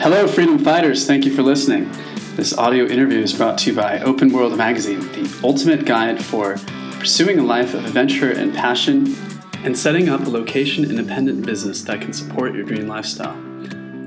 Hello, 0.00 0.26
freedom 0.26 0.58
fighters. 0.58 1.06
Thank 1.06 1.26
you 1.26 1.36
for 1.36 1.42
listening. 1.42 1.92
This 2.34 2.56
audio 2.56 2.86
interview 2.86 3.18
is 3.18 3.34
brought 3.34 3.58
to 3.58 3.70
you 3.70 3.76
by 3.76 3.98
Open 3.98 4.32
World 4.32 4.56
Magazine, 4.56 5.00
the 5.00 5.40
ultimate 5.44 5.84
guide 5.84 6.24
for 6.24 6.56
pursuing 6.92 7.38
a 7.38 7.42
life 7.42 7.74
of 7.74 7.84
adventure 7.84 8.30
and 8.30 8.54
passion 8.54 9.14
and 9.62 9.76
setting 9.78 10.08
up 10.08 10.22
a 10.22 10.30
location 10.30 10.84
independent 10.86 11.44
business 11.44 11.82
that 11.82 12.00
can 12.00 12.14
support 12.14 12.54
your 12.54 12.64
dream 12.64 12.88
lifestyle. 12.88 13.36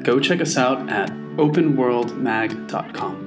Go 0.02 0.20
check 0.20 0.42
us 0.42 0.58
out 0.58 0.90
at 0.90 1.12
openworldmag.com. 1.38 3.23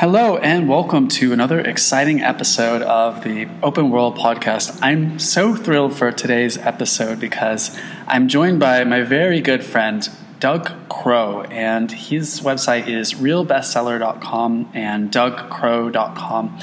Hello, 0.00 0.38
and 0.38 0.66
welcome 0.66 1.08
to 1.08 1.34
another 1.34 1.60
exciting 1.60 2.22
episode 2.22 2.80
of 2.80 3.22
the 3.22 3.46
Open 3.62 3.90
World 3.90 4.16
Podcast. 4.16 4.78
I'm 4.80 5.18
so 5.18 5.54
thrilled 5.54 5.94
for 5.94 6.10
today's 6.10 6.56
episode 6.56 7.20
because 7.20 7.78
I'm 8.06 8.26
joined 8.26 8.60
by 8.60 8.82
my 8.84 9.02
very 9.02 9.42
good 9.42 9.62
friend, 9.62 10.08
Doug 10.38 10.72
Crowe, 10.88 11.42
and 11.42 11.92
his 11.92 12.40
website 12.40 12.88
is 12.88 13.12
realbestseller.com 13.12 14.70
and 14.72 15.12
dougcrowe.com. 15.12 16.58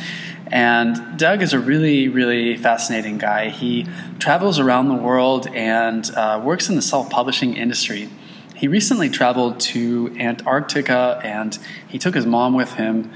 And 0.48 1.20
Doug 1.20 1.44
is 1.44 1.54
a 1.54 1.60
really, 1.60 2.08
really 2.08 2.58
fascinating 2.58 3.20
guy. 3.20 3.50
He 3.50 3.86
travels 4.18 4.58
around 4.58 4.88
the 4.88 4.96
world 4.96 5.46
and 5.54 6.10
uh, 6.16 6.42
works 6.44 6.70
in 6.70 6.76
the 6.76 6.82
self 6.82 7.12
publishing 7.12 7.56
industry. 7.56 8.10
He 8.58 8.68
recently 8.68 9.08
traveled 9.08 9.60
to 9.60 10.16
Antarctica 10.20 11.22
and 11.24 11.56
he 11.88 12.00
took 12.00 12.16
his 12.16 12.26
mom 12.26 12.56
with 12.56 12.74
him. 12.74 13.12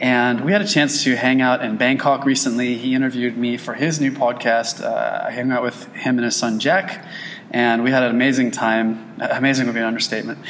And 0.00 0.44
we 0.44 0.50
had 0.50 0.60
a 0.60 0.66
chance 0.66 1.04
to 1.04 1.14
hang 1.14 1.40
out 1.40 1.64
in 1.64 1.76
Bangkok 1.76 2.24
recently. 2.24 2.76
He 2.76 2.92
interviewed 2.92 3.38
me 3.38 3.58
for 3.58 3.74
his 3.74 4.00
new 4.00 4.10
podcast. 4.10 4.82
Uh, 4.82 5.26
I 5.28 5.30
hung 5.30 5.52
out 5.52 5.62
with 5.62 5.86
him 5.94 6.18
and 6.18 6.24
his 6.24 6.34
son 6.34 6.58
Jack, 6.58 7.06
and 7.52 7.84
we 7.84 7.92
had 7.92 8.02
an 8.02 8.10
amazing 8.10 8.50
time. 8.50 9.14
Amazing 9.20 9.66
would 9.66 9.74
be 9.74 9.78
an 9.78 9.86
understatement. 9.86 10.40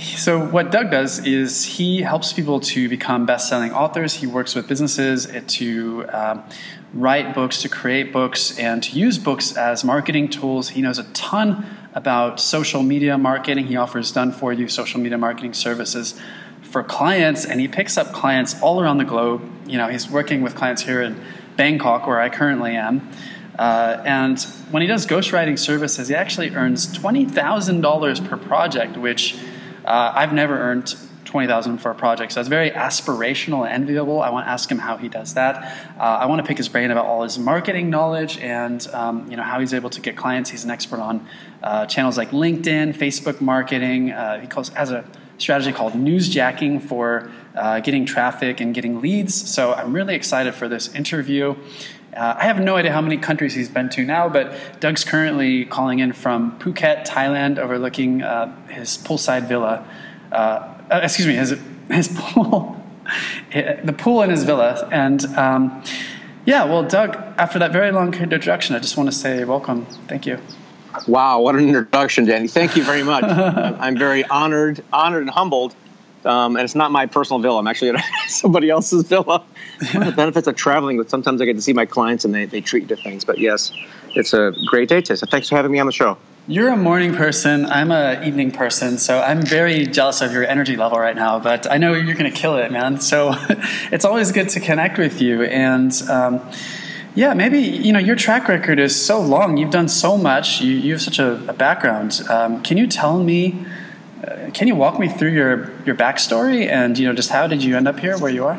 So, 0.00 0.44
what 0.44 0.72
Doug 0.72 0.90
does 0.90 1.24
is 1.24 1.64
he 1.64 2.02
helps 2.02 2.32
people 2.32 2.58
to 2.60 2.88
become 2.88 3.24
best 3.24 3.48
selling 3.48 3.72
authors. 3.72 4.14
He 4.14 4.26
works 4.26 4.56
with 4.56 4.66
businesses 4.66 5.28
to 5.58 6.06
um, 6.08 6.42
write 6.92 7.34
books, 7.34 7.62
to 7.62 7.68
create 7.68 8.12
books, 8.12 8.58
and 8.58 8.82
to 8.82 8.98
use 8.98 9.16
books 9.16 9.56
as 9.56 9.84
marketing 9.84 10.28
tools. 10.28 10.70
He 10.70 10.82
knows 10.82 10.98
a 10.98 11.04
ton 11.12 11.83
about 11.94 12.40
social 12.40 12.82
media 12.82 13.16
marketing. 13.16 13.66
He 13.66 13.76
offers 13.76 14.12
done 14.12 14.32
for 14.32 14.52
you 14.52 14.68
social 14.68 15.00
media 15.00 15.16
marketing 15.16 15.54
services 15.54 16.20
for 16.62 16.82
clients, 16.82 17.44
and 17.44 17.60
he 17.60 17.68
picks 17.68 17.96
up 17.96 18.12
clients 18.12 18.60
all 18.60 18.80
around 18.80 18.98
the 18.98 19.04
globe. 19.04 19.42
You 19.66 19.78
know, 19.78 19.88
he's 19.88 20.10
working 20.10 20.42
with 20.42 20.56
clients 20.56 20.82
here 20.82 21.00
in 21.02 21.20
Bangkok, 21.56 22.06
where 22.06 22.20
I 22.20 22.28
currently 22.28 22.74
am. 22.74 23.08
Uh, 23.58 24.02
and 24.04 24.42
when 24.72 24.82
he 24.82 24.88
does 24.88 25.06
ghostwriting 25.06 25.56
services, 25.56 26.08
he 26.08 26.14
actually 26.14 26.50
earns 26.50 26.86
$20,000 26.98 28.28
per 28.28 28.36
project, 28.36 28.96
which 28.96 29.36
uh, 29.84 30.12
I've 30.14 30.32
never 30.32 30.58
earned 30.58 30.96
20000 31.34 31.78
for 31.78 31.90
a 31.90 31.96
project. 31.96 32.30
So 32.30 32.38
it's 32.38 32.48
very 32.48 32.70
aspirational 32.70 33.66
and 33.66 33.74
enviable. 33.74 34.22
I 34.22 34.30
want 34.30 34.46
to 34.46 34.50
ask 34.50 34.70
him 34.70 34.78
how 34.78 34.96
he 34.96 35.08
does 35.08 35.34
that. 35.34 35.56
Uh, 35.98 36.02
I 36.02 36.26
want 36.26 36.40
to 36.40 36.46
pick 36.46 36.56
his 36.56 36.68
brain 36.68 36.92
about 36.92 37.06
all 37.06 37.24
his 37.24 37.40
marketing 37.40 37.90
knowledge 37.90 38.38
and 38.38 38.86
um, 38.92 39.28
you 39.28 39.36
know 39.36 39.42
how 39.42 39.58
he's 39.58 39.74
able 39.74 39.90
to 39.90 40.00
get 40.00 40.16
clients. 40.16 40.50
He's 40.50 40.62
an 40.62 40.70
expert 40.70 41.00
on 41.00 41.26
uh, 41.60 41.86
channels 41.86 42.16
like 42.16 42.30
LinkedIn, 42.30 42.94
Facebook 42.94 43.40
marketing. 43.40 44.12
Uh, 44.12 44.38
he 44.38 44.46
calls, 44.46 44.68
has 44.68 44.92
a 44.92 45.04
strategy 45.38 45.72
called 45.72 45.94
newsjacking 45.94 46.80
for 46.80 47.32
uh, 47.56 47.80
getting 47.80 48.06
traffic 48.06 48.60
and 48.60 48.72
getting 48.72 49.00
leads. 49.00 49.34
So 49.34 49.72
I'm 49.74 49.92
really 49.92 50.14
excited 50.14 50.54
for 50.54 50.68
this 50.68 50.94
interview. 50.94 51.56
Uh, 52.16 52.36
I 52.38 52.44
have 52.44 52.60
no 52.60 52.76
idea 52.76 52.92
how 52.92 53.00
many 53.00 53.16
countries 53.16 53.54
he's 53.54 53.68
been 53.68 53.88
to 53.90 54.04
now, 54.04 54.28
but 54.28 54.54
Doug's 54.78 55.02
currently 55.02 55.64
calling 55.64 55.98
in 55.98 56.12
from 56.12 56.56
Phuket, 56.60 57.04
Thailand, 57.04 57.58
overlooking 57.58 58.22
uh, 58.22 58.54
his 58.68 58.98
poolside 58.98 59.48
villa. 59.48 59.84
Uh, 60.30 60.73
uh 60.90 61.00
excuse 61.02 61.26
me, 61.26 61.34
his 61.34 61.58
his 61.90 62.08
pool, 62.16 62.82
the 63.52 63.94
pool 63.96 64.22
in 64.22 64.30
his 64.30 64.44
villa, 64.44 64.88
and. 64.90 65.24
Um, 65.36 65.82
yeah, 66.46 66.64
well, 66.64 66.82
Doug, 66.82 67.16
after 67.38 67.58
that 67.58 67.72
very 67.72 67.90
long 67.90 68.12
introduction, 68.12 68.76
I 68.76 68.78
just 68.78 68.98
want 68.98 69.08
to 69.08 69.16
say 69.16 69.44
welcome. 69.44 69.86
Thank 70.08 70.26
you. 70.26 70.38
Wow, 71.08 71.40
what 71.40 71.54
an 71.54 71.66
introduction, 71.66 72.26
Danny. 72.26 72.48
Thank 72.48 72.76
you 72.76 72.84
very 72.84 73.02
much. 73.02 73.24
I'm 73.24 73.96
very 73.96 74.26
honored, 74.26 74.84
honored 74.92 75.22
and 75.22 75.30
humbled 75.30 75.74
um, 76.24 76.56
and 76.56 76.64
it's 76.64 76.74
not 76.74 76.90
my 76.90 77.06
personal 77.06 77.40
villa. 77.40 77.58
I'm 77.58 77.66
actually 77.66 77.90
at 77.90 78.04
somebody 78.28 78.70
else's 78.70 79.04
villa. 79.04 79.44
One 79.92 80.02
of 80.02 80.06
the 80.06 80.16
benefits 80.16 80.46
of 80.46 80.56
traveling 80.56 80.96
but 80.96 81.10
sometimes 81.10 81.40
I 81.40 81.44
get 81.44 81.56
to 81.56 81.62
see 81.62 81.72
my 81.72 81.86
clients 81.86 82.24
and 82.24 82.34
they, 82.34 82.46
they 82.46 82.60
treat 82.60 82.82
you 82.84 82.96
to 82.96 82.96
things. 82.96 83.24
But 83.24 83.38
yes, 83.38 83.72
it's 84.16 84.32
a 84.32 84.52
great 84.66 84.88
day. 84.88 85.02
So 85.02 85.26
thanks 85.26 85.48
for 85.48 85.56
having 85.56 85.72
me 85.72 85.78
on 85.78 85.86
the 85.86 85.92
show. 85.92 86.18
You're 86.46 86.68
a 86.68 86.76
morning 86.76 87.14
person. 87.14 87.64
I'm 87.66 87.90
a 87.90 88.22
evening 88.22 88.50
person, 88.50 88.98
so 88.98 89.20
I'm 89.20 89.40
very 89.40 89.86
jealous 89.86 90.20
of 90.20 90.32
your 90.32 90.46
energy 90.46 90.76
level 90.76 90.98
right 90.98 91.16
now. 91.16 91.38
But 91.38 91.70
I 91.70 91.78
know 91.78 91.94
you're 91.94 92.16
going 92.16 92.30
to 92.30 92.38
kill 92.38 92.56
it, 92.56 92.70
man. 92.70 93.00
So 93.00 93.34
it's 93.90 94.04
always 94.04 94.30
good 94.30 94.50
to 94.50 94.60
connect 94.60 94.98
with 94.98 95.22
you. 95.22 95.42
And 95.42 95.90
um, 96.10 96.40
yeah, 97.14 97.32
maybe 97.32 97.60
you 97.60 97.92
know 97.92 97.98
your 97.98 98.16
track 98.16 98.48
record 98.48 98.78
is 98.78 98.94
so 98.94 99.20
long. 99.20 99.56
You've 99.56 99.70
done 99.70 99.88
so 99.88 100.18
much. 100.18 100.60
You, 100.60 100.72
you 100.72 100.92
have 100.92 101.02
such 101.02 101.18
a, 101.18 101.42
a 101.48 101.54
background. 101.54 102.20
Um, 102.28 102.62
can 102.62 102.76
you 102.76 102.86
tell 102.86 103.22
me? 103.22 103.64
can 104.54 104.68
you 104.68 104.74
walk 104.74 104.98
me 104.98 105.08
through 105.08 105.32
your 105.32 105.70
your 105.84 105.94
backstory 105.94 106.66
and 106.66 106.98
you 106.98 107.06
know 107.06 107.12
just 107.12 107.30
how 107.30 107.46
did 107.46 107.62
you 107.62 107.76
end 107.76 107.86
up 107.86 107.98
here 108.00 108.16
where 108.18 108.30
you 108.30 108.44
are? 108.44 108.58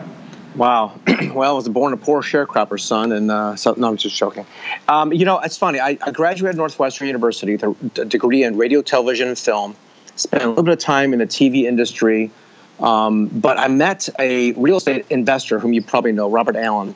Wow. 0.56 0.98
well, 1.34 1.52
I 1.52 1.56
was 1.56 1.68
born 1.68 1.94
a 1.94 1.98
poor 1.98 2.22
sharecropper's 2.22 2.84
son, 2.84 3.12
and 3.12 3.30
uh, 3.30 3.56
so, 3.56 3.74
no, 3.78 3.90
I'm 3.90 3.98
just 3.98 4.16
joking. 4.16 4.46
Um, 4.88 5.12
you 5.12 5.26
know, 5.26 5.40
it's 5.40 5.58
funny. 5.58 5.80
I, 5.80 5.98
I 6.02 6.12
graduated 6.12 6.56
Northwestern 6.58 7.08
University 7.08 7.58
with 7.58 7.98
a 7.98 8.06
degree 8.06 8.44
in 8.44 8.58
radio, 8.58 8.82
television, 8.82 9.28
and 9.28 9.38
film. 9.38 9.76
Spent 10.16 10.44
a 10.44 10.48
little 10.48 10.64
bit 10.64 10.74
of 10.74 10.80
time 10.80 11.12
in 11.12 11.20
the 11.20 11.28
TV 11.28 11.64
industry, 11.64 12.32
um, 12.80 13.28
but 13.28 13.60
I 13.60 13.68
met 13.68 14.08
a 14.18 14.54
real 14.54 14.78
estate 14.78 15.06
investor 15.10 15.60
whom 15.60 15.74
you 15.74 15.82
probably 15.82 16.14
know, 16.14 16.30
Robert 16.30 16.56
Allen, 16.56 16.96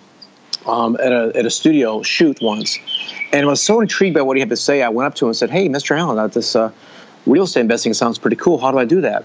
um, 0.66 0.96
at, 0.96 1.12
a, 1.12 1.32
at 1.36 1.46
a 1.46 1.50
studio 1.50 2.02
shoot 2.02 2.42
once, 2.42 2.80
and 3.34 3.46
I 3.46 3.50
was 3.50 3.62
so 3.62 3.82
intrigued 3.82 4.16
by 4.16 4.22
what 4.22 4.38
he 4.38 4.40
had 4.40 4.50
to 4.50 4.58
say. 4.58 4.84
I 4.84 4.90
went 4.90 5.08
up 5.08 5.16
to 5.16 5.26
him 5.26 5.30
and 5.30 5.38
said, 5.38 5.50
"Hey, 5.50 5.68
Mr. 5.68 5.98
Allen, 5.98 6.30
this." 6.32 6.56
Uh, 6.56 6.72
real 7.26 7.44
estate 7.44 7.62
investing 7.62 7.94
sounds 7.94 8.18
pretty 8.18 8.36
cool. 8.36 8.58
How 8.58 8.72
do 8.72 8.80
I 8.80 8.86
do 8.86 9.02
that? 9.02 9.24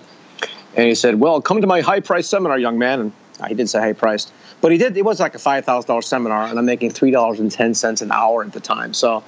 And 0.77 0.89
he 0.89 0.95
said, 0.95 1.21
Well, 1.21 1.41
come 1.41 1.61
to 1.61 1.67
my 1.67 1.81
high 1.81 2.01
price 2.01 2.29
seminar, 2.29 2.59
young 2.59 2.79
man. 2.79 3.01
And 3.01 3.13
Uh, 3.41 3.47
he 3.47 3.55
didn't 3.55 3.71
say 3.71 3.81
high 3.81 3.93
priced, 3.93 4.33
but 4.61 4.73
he 4.73 4.79
did. 4.79 4.97
It 4.97 5.05
was 5.05 5.21
like 5.21 5.35
a 5.35 5.39
$5,000 5.39 6.05
seminar, 6.05 6.47
and 6.47 6.59
I'm 6.59 6.65
making 6.65 6.93
$3.10 6.93 8.03
an 8.03 8.13
hour 8.13 8.45
at 8.45 8.53
the 8.53 8.61
time. 8.61 8.95
So 8.95 9.25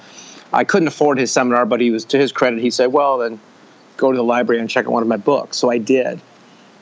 I 0.53 0.63
couldn't 0.63 0.87
afford 0.87 1.17
his 1.17 1.31
seminar, 1.31 1.65
but 1.65 1.81
he 1.81 1.91
was, 1.91 2.05
to 2.05 2.17
his 2.17 2.31
credit, 2.31 2.59
he 2.59 2.71
said, 2.71 2.87
Well, 2.87 3.17
then 3.17 3.39
go 3.97 4.11
to 4.11 4.17
the 4.17 4.23
library 4.23 4.61
and 4.61 4.69
check 4.69 4.85
out 4.85 4.91
one 4.91 5.03
of 5.03 5.09
my 5.09 5.17
books. 5.17 5.57
So 5.57 5.69
I 5.69 5.77
did. 5.77 6.21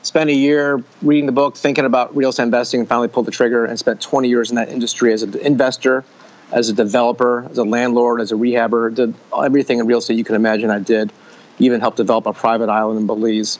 Spent 0.02 0.30
a 0.30 0.34
year 0.34 0.82
reading 1.02 1.26
the 1.26 1.32
book, 1.32 1.56
thinking 1.56 1.84
about 1.84 2.16
real 2.16 2.30
estate 2.30 2.44
investing, 2.44 2.80
and 2.80 2.88
finally 2.88 3.08
pulled 3.08 3.26
the 3.26 3.32
trigger 3.32 3.64
and 3.64 3.76
spent 3.76 4.00
20 4.00 4.28
years 4.28 4.50
in 4.50 4.56
that 4.56 4.68
industry 4.68 5.12
as 5.12 5.22
an 5.22 5.36
investor, 5.38 6.04
as 6.52 6.68
a 6.68 6.72
developer, 6.72 7.44
as 7.50 7.58
a 7.58 7.64
landlord, 7.64 8.20
as 8.20 8.30
a 8.30 8.36
rehabber, 8.36 8.94
did 8.94 9.14
everything 9.36 9.80
in 9.80 9.86
real 9.86 9.98
estate 9.98 10.16
you 10.16 10.22
can 10.22 10.36
imagine 10.36 10.70
I 10.70 10.78
did 10.78 11.10
even 11.58 11.80
helped 11.80 11.96
develop 11.96 12.26
a 12.26 12.32
private 12.32 12.68
island 12.68 13.00
in 13.00 13.06
Belize. 13.06 13.58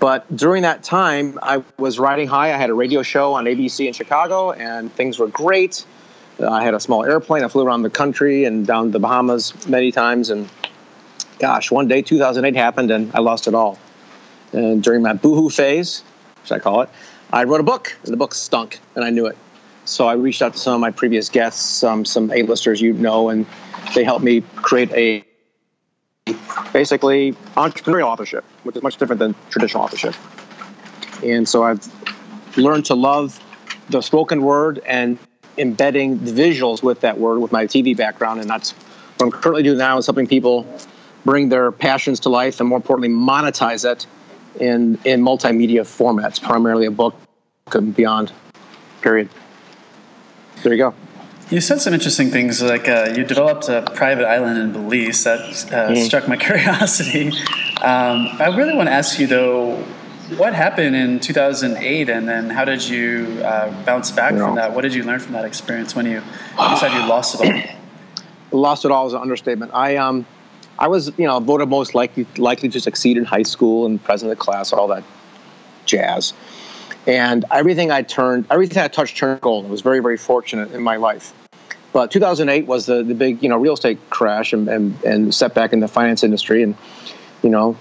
But 0.00 0.36
during 0.36 0.62
that 0.62 0.82
time, 0.82 1.38
I 1.42 1.62
was 1.78 1.98
riding 1.98 2.28
high. 2.28 2.52
I 2.52 2.56
had 2.56 2.70
a 2.70 2.74
radio 2.74 3.02
show 3.02 3.34
on 3.34 3.44
ABC 3.44 3.86
in 3.86 3.92
Chicago, 3.92 4.52
and 4.52 4.92
things 4.92 5.18
were 5.18 5.28
great. 5.28 5.84
Uh, 6.40 6.50
I 6.50 6.64
had 6.64 6.74
a 6.74 6.80
small 6.80 7.04
airplane. 7.04 7.44
I 7.44 7.48
flew 7.48 7.64
around 7.64 7.82
the 7.82 7.90
country 7.90 8.44
and 8.44 8.66
down 8.66 8.90
the 8.90 8.98
Bahamas 8.98 9.68
many 9.68 9.92
times. 9.92 10.30
And 10.30 10.48
gosh, 11.38 11.70
one 11.70 11.88
day 11.88 12.02
2008 12.02 12.56
happened, 12.56 12.90
and 12.90 13.10
I 13.14 13.20
lost 13.20 13.46
it 13.46 13.54
all. 13.54 13.78
And 14.52 14.82
during 14.82 15.02
my 15.02 15.12
boohoo 15.12 15.48
phase, 15.48 16.02
which 16.42 16.52
I 16.52 16.58
call 16.58 16.82
it, 16.82 16.90
I 17.32 17.44
wrote 17.44 17.60
a 17.60 17.64
book, 17.64 17.96
and 18.04 18.12
the 18.12 18.16
book 18.16 18.34
stunk, 18.34 18.80
and 18.94 19.04
I 19.04 19.10
knew 19.10 19.26
it. 19.26 19.36
So 19.84 20.06
I 20.06 20.14
reached 20.14 20.42
out 20.42 20.54
to 20.54 20.58
some 20.58 20.74
of 20.74 20.80
my 20.80 20.90
previous 20.90 21.28
guests, 21.28 21.82
um, 21.82 22.04
some 22.04 22.32
A-listers 22.32 22.80
you 22.80 22.94
know, 22.94 23.28
and 23.28 23.46
they 23.94 24.04
helped 24.04 24.24
me 24.24 24.42
create 24.56 24.90
a 24.92 25.24
basically 26.72 27.32
entrepreneurial 27.56 28.06
authorship, 28.06 28.44
which 28.62 28.76
is 28.76 28.82
much 28.82 28.96
different 28.96 29.18
than 29.18 29.34
traditional 29.50 29.82
authorship. 29.82 30.14
And 31.22 31.48
so 31.48 31.62
I've 31.62 31.86
learned 32.56 32.86
to 32.86 32.94
love 32.94 33.40
the 33.90 34.00
spoken 34.00 34.42
word 34.42 34.80
and 34.86 35.18
embedding 35.58 36.24
the 36.24 36.32
visuals 36.32 36.82
with 36.82 37.00
that 37.00 37.18
word 37.18 37.38
with 37.38 37.52
my 37.52 37.66
TV 37.66 37.96
background. 37.96 38.40
And 38.40 38.48
that's 38.48 38.72
what 38.72 39.26
I'm 39.26 39.30
currently 39.30 39.62
doing 39.62 39.78
now 39.78 39.98
is 39.98 40.06
helping 40.06 40.26
people 40.26 40.66
bring 41.24 41.48
their 41.48 41.70
passions 41.72 42.20
to 42.20 42.28
life 42.28 42.60
and 42.60 42.68
more 42.68 42.76
importantly, 42.76 43.08
monetize 43.08 43.90
it 43.90 44.06
in, 44.60 44.98
in 45.04 45.22
multimedia 45.22 45.82
formats, 45.82 46.42
primarily 46.42 46.86
a 46.86 46.90
book 46.90 47.14
and 47.72 47.94
beyond, 47.94 48.32
period. 49.00 49.28
There 50.62 50.72
you 50.72 50.78
go. 50.78 50.94
You 51.50 51.60
said 51.60 51.80
some 51.80 51.92
interesting 51.92 52.30
things, 52.30 52.62
like 52.62 52.88
uh, 52.88 53.12
you 53.14 53.22
developed 53.22 53.68
a 53.68 53.82
private 53.94 54.26
island 54.26 54.58
in 54.58 54.72
Belize 54.72 55.24
that 55.24 55.40
uh, 55.40 55.90
mm. 55.90 56.04
struck 56.04 56.26
my 56.26 56.36
curiosity. 56.48 57.28
Um, 57.82 58.28
I 58.40 58.54
really 58.56 58.74
want 58.74 58.88
to 58.88 58.92
ask 58.92 59.18
you, 59.18 59.26
though, 59.26 59.76
what 60.36 60.54
happened 60.54 60.96
in 60.96 61.20
2008, 61.20 62.08
and 62.08 62.26
then 62.26 62.48
how 62.48 62.64
did 62.64 62.82
you 62.88 63.42
uh, 63.44 63.84
bounce 63.84 64.10
back 64.10 64.32
you 64.32 64.38
know, 64.38 64.46
from 64.46 64.56
that? 64.56 64.74
What 64.74 64.82
did 64.82 64.94
you 64.94 65.04
learn 65.04 65.20
from 65.20 65.34
that 65.34 65.44
experience 65.44 65.94
when 65.94 66.06
you, 66.06 66.22
you 66.22 66.76
said 66.78 66.92
you 66.94 67.06
lost 67.06 67.40
it 67.40 67.40
all? 67.42 67.76
lost 68.60 68.84
it 68.86 68.90
all 68.90 69.06
is 69.06 69.12
an 69.12 69.20
understatement. 69.20 69.72
I 69.74 69.96
um, 69.96 70.26
I 70.78 70.88
was, 70.88 71.12
you 71.18 71.26
know, 71.26 71.40
voted 71.40 71.68
most 71.68 71.94
likely 71.94 72.26
likely 72.38 72.70
to 72.70 72.80
succeed 72.80 73.18
in 73.18 73.24
high 73.24 73.42
school 73.42 73.84
and 73.84 74.02
president 74.02 74.32
of 74.32 74.38
the 74.38 74.44
class, 74.44 74.72
all 74.72 74.88
that 74.88 75.04
jazz. 75.84 76.32
And 77.06 77.44
everything 77.50 77.90
I 77.90 78.02
turned, 78.02 78.46
everything 78.50 78.82
I 78.82 78.88
touched 78.88 79.16
turned 79.16 79.40
gold. 79.40 79.66
I 79.66 79.68
was 79.68 79.82
very, 79.82 80.00
very 80.00 80.16
fortunate 80.16 80.72
in 80.72 80.82
my 80.82 80.96
life. 80.96 81.34
But 81.92 82.10
2008 82.10 82.66
was 82.66 82.86
the, 82.86 83.02
the 83.02 83.14
big, 83.14 83.42
you 83.42 83.48
know, 83.48 83.56
real 83.56 83.74
estate 83.74 83.98
crash 84.10 84.52
and, 84.52 84.68
and, 84.68 85.04
and 85.04 85.34
setback 85.34 85.72
in 85.72 85.80
the 85.80 85.88
finance 85.88 86.24
industry. 86.24 86.62
And, 86.62 86.74
you 87.42 87.50
know, 87.50 87.76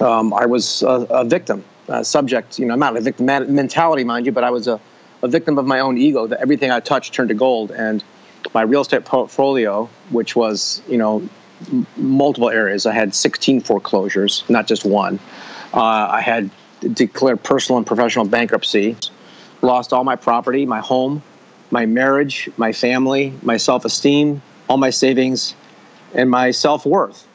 um, 0.00 0.32
I 0.32 0.46
was 0.46 0.82
a, 0.82 1.06
a 1.10 1.24
victim, 1.24 1.64
a 1.88 2.04
subject, 2.04 2.58
you 2.58 2.66
know, 2.66 2.72
I'm 2.72 2.80
not 2.80 2.96
a 2.96 3.00
victim 3.00 3.26
mentality, 3.26 4.04
mind 4.04 4.26
you, 4.26 4.32
but 4.32 4.44
I 4.44 4.50
was 4.50 4.68
a, 4.68 4.80
a 5.22 5.28
victim 5.28 5.58
of 5.58 5.66
my 5.66 5.80
own 5.80 5.98
ego 5.98 6.26
that 6.28 6.40
everything 6.40 6.70
I 6.70 6.80
touched 6.80 7.12
turned 7.12 7.28
to 7.28 7.34
gold. 7.34 7.72
And 7.72 8.02
my 8.54 8.62
real 8.62 8.80
estate 8.80 9.04
portfolio, 9.04 9.90
which 10.10 10.34
was, 10.34 10.80
you 10.88 10.96
know, 10.96 11.28
m- 11.70 11.86
multiple 11.96 12.48
areas, 12.48 12.86
I 12.86 12.92
had 12.92 13.14
16 13.14 13.60
foreclosures, 13.60 14.44
not 14.48 14.66
just 14.66 14.84
one. 14.84 15.18
Uh, 15.74 15.82
I 15.82 16.20
had 16.22 16.50
declared 16.80 17.42
personal 17.42 17.78
and 17.78 17.86
professional 17.86 18.24
bankruptcy, 18.24 18.96
lost 19.62 19.92
all 19.92 20.04
my 20.04 20.16
property, 20.16 20.66
my 20.66 20.80
home, 20.80 21.22
my 21.70 21.86
marriage, 21.86 22.50
my 22.56 22.72
family, 22.72 23.32
my 23.42 23.56
self 23.56 23.84
esteem, 23.84 24.42
all 24.68 24.76
my 24.76 24.90
savings, 24.90 25.54
and 26.14 26.30
my 26.30 26.50
self 26.50 26.84
worth. 26.84 27.26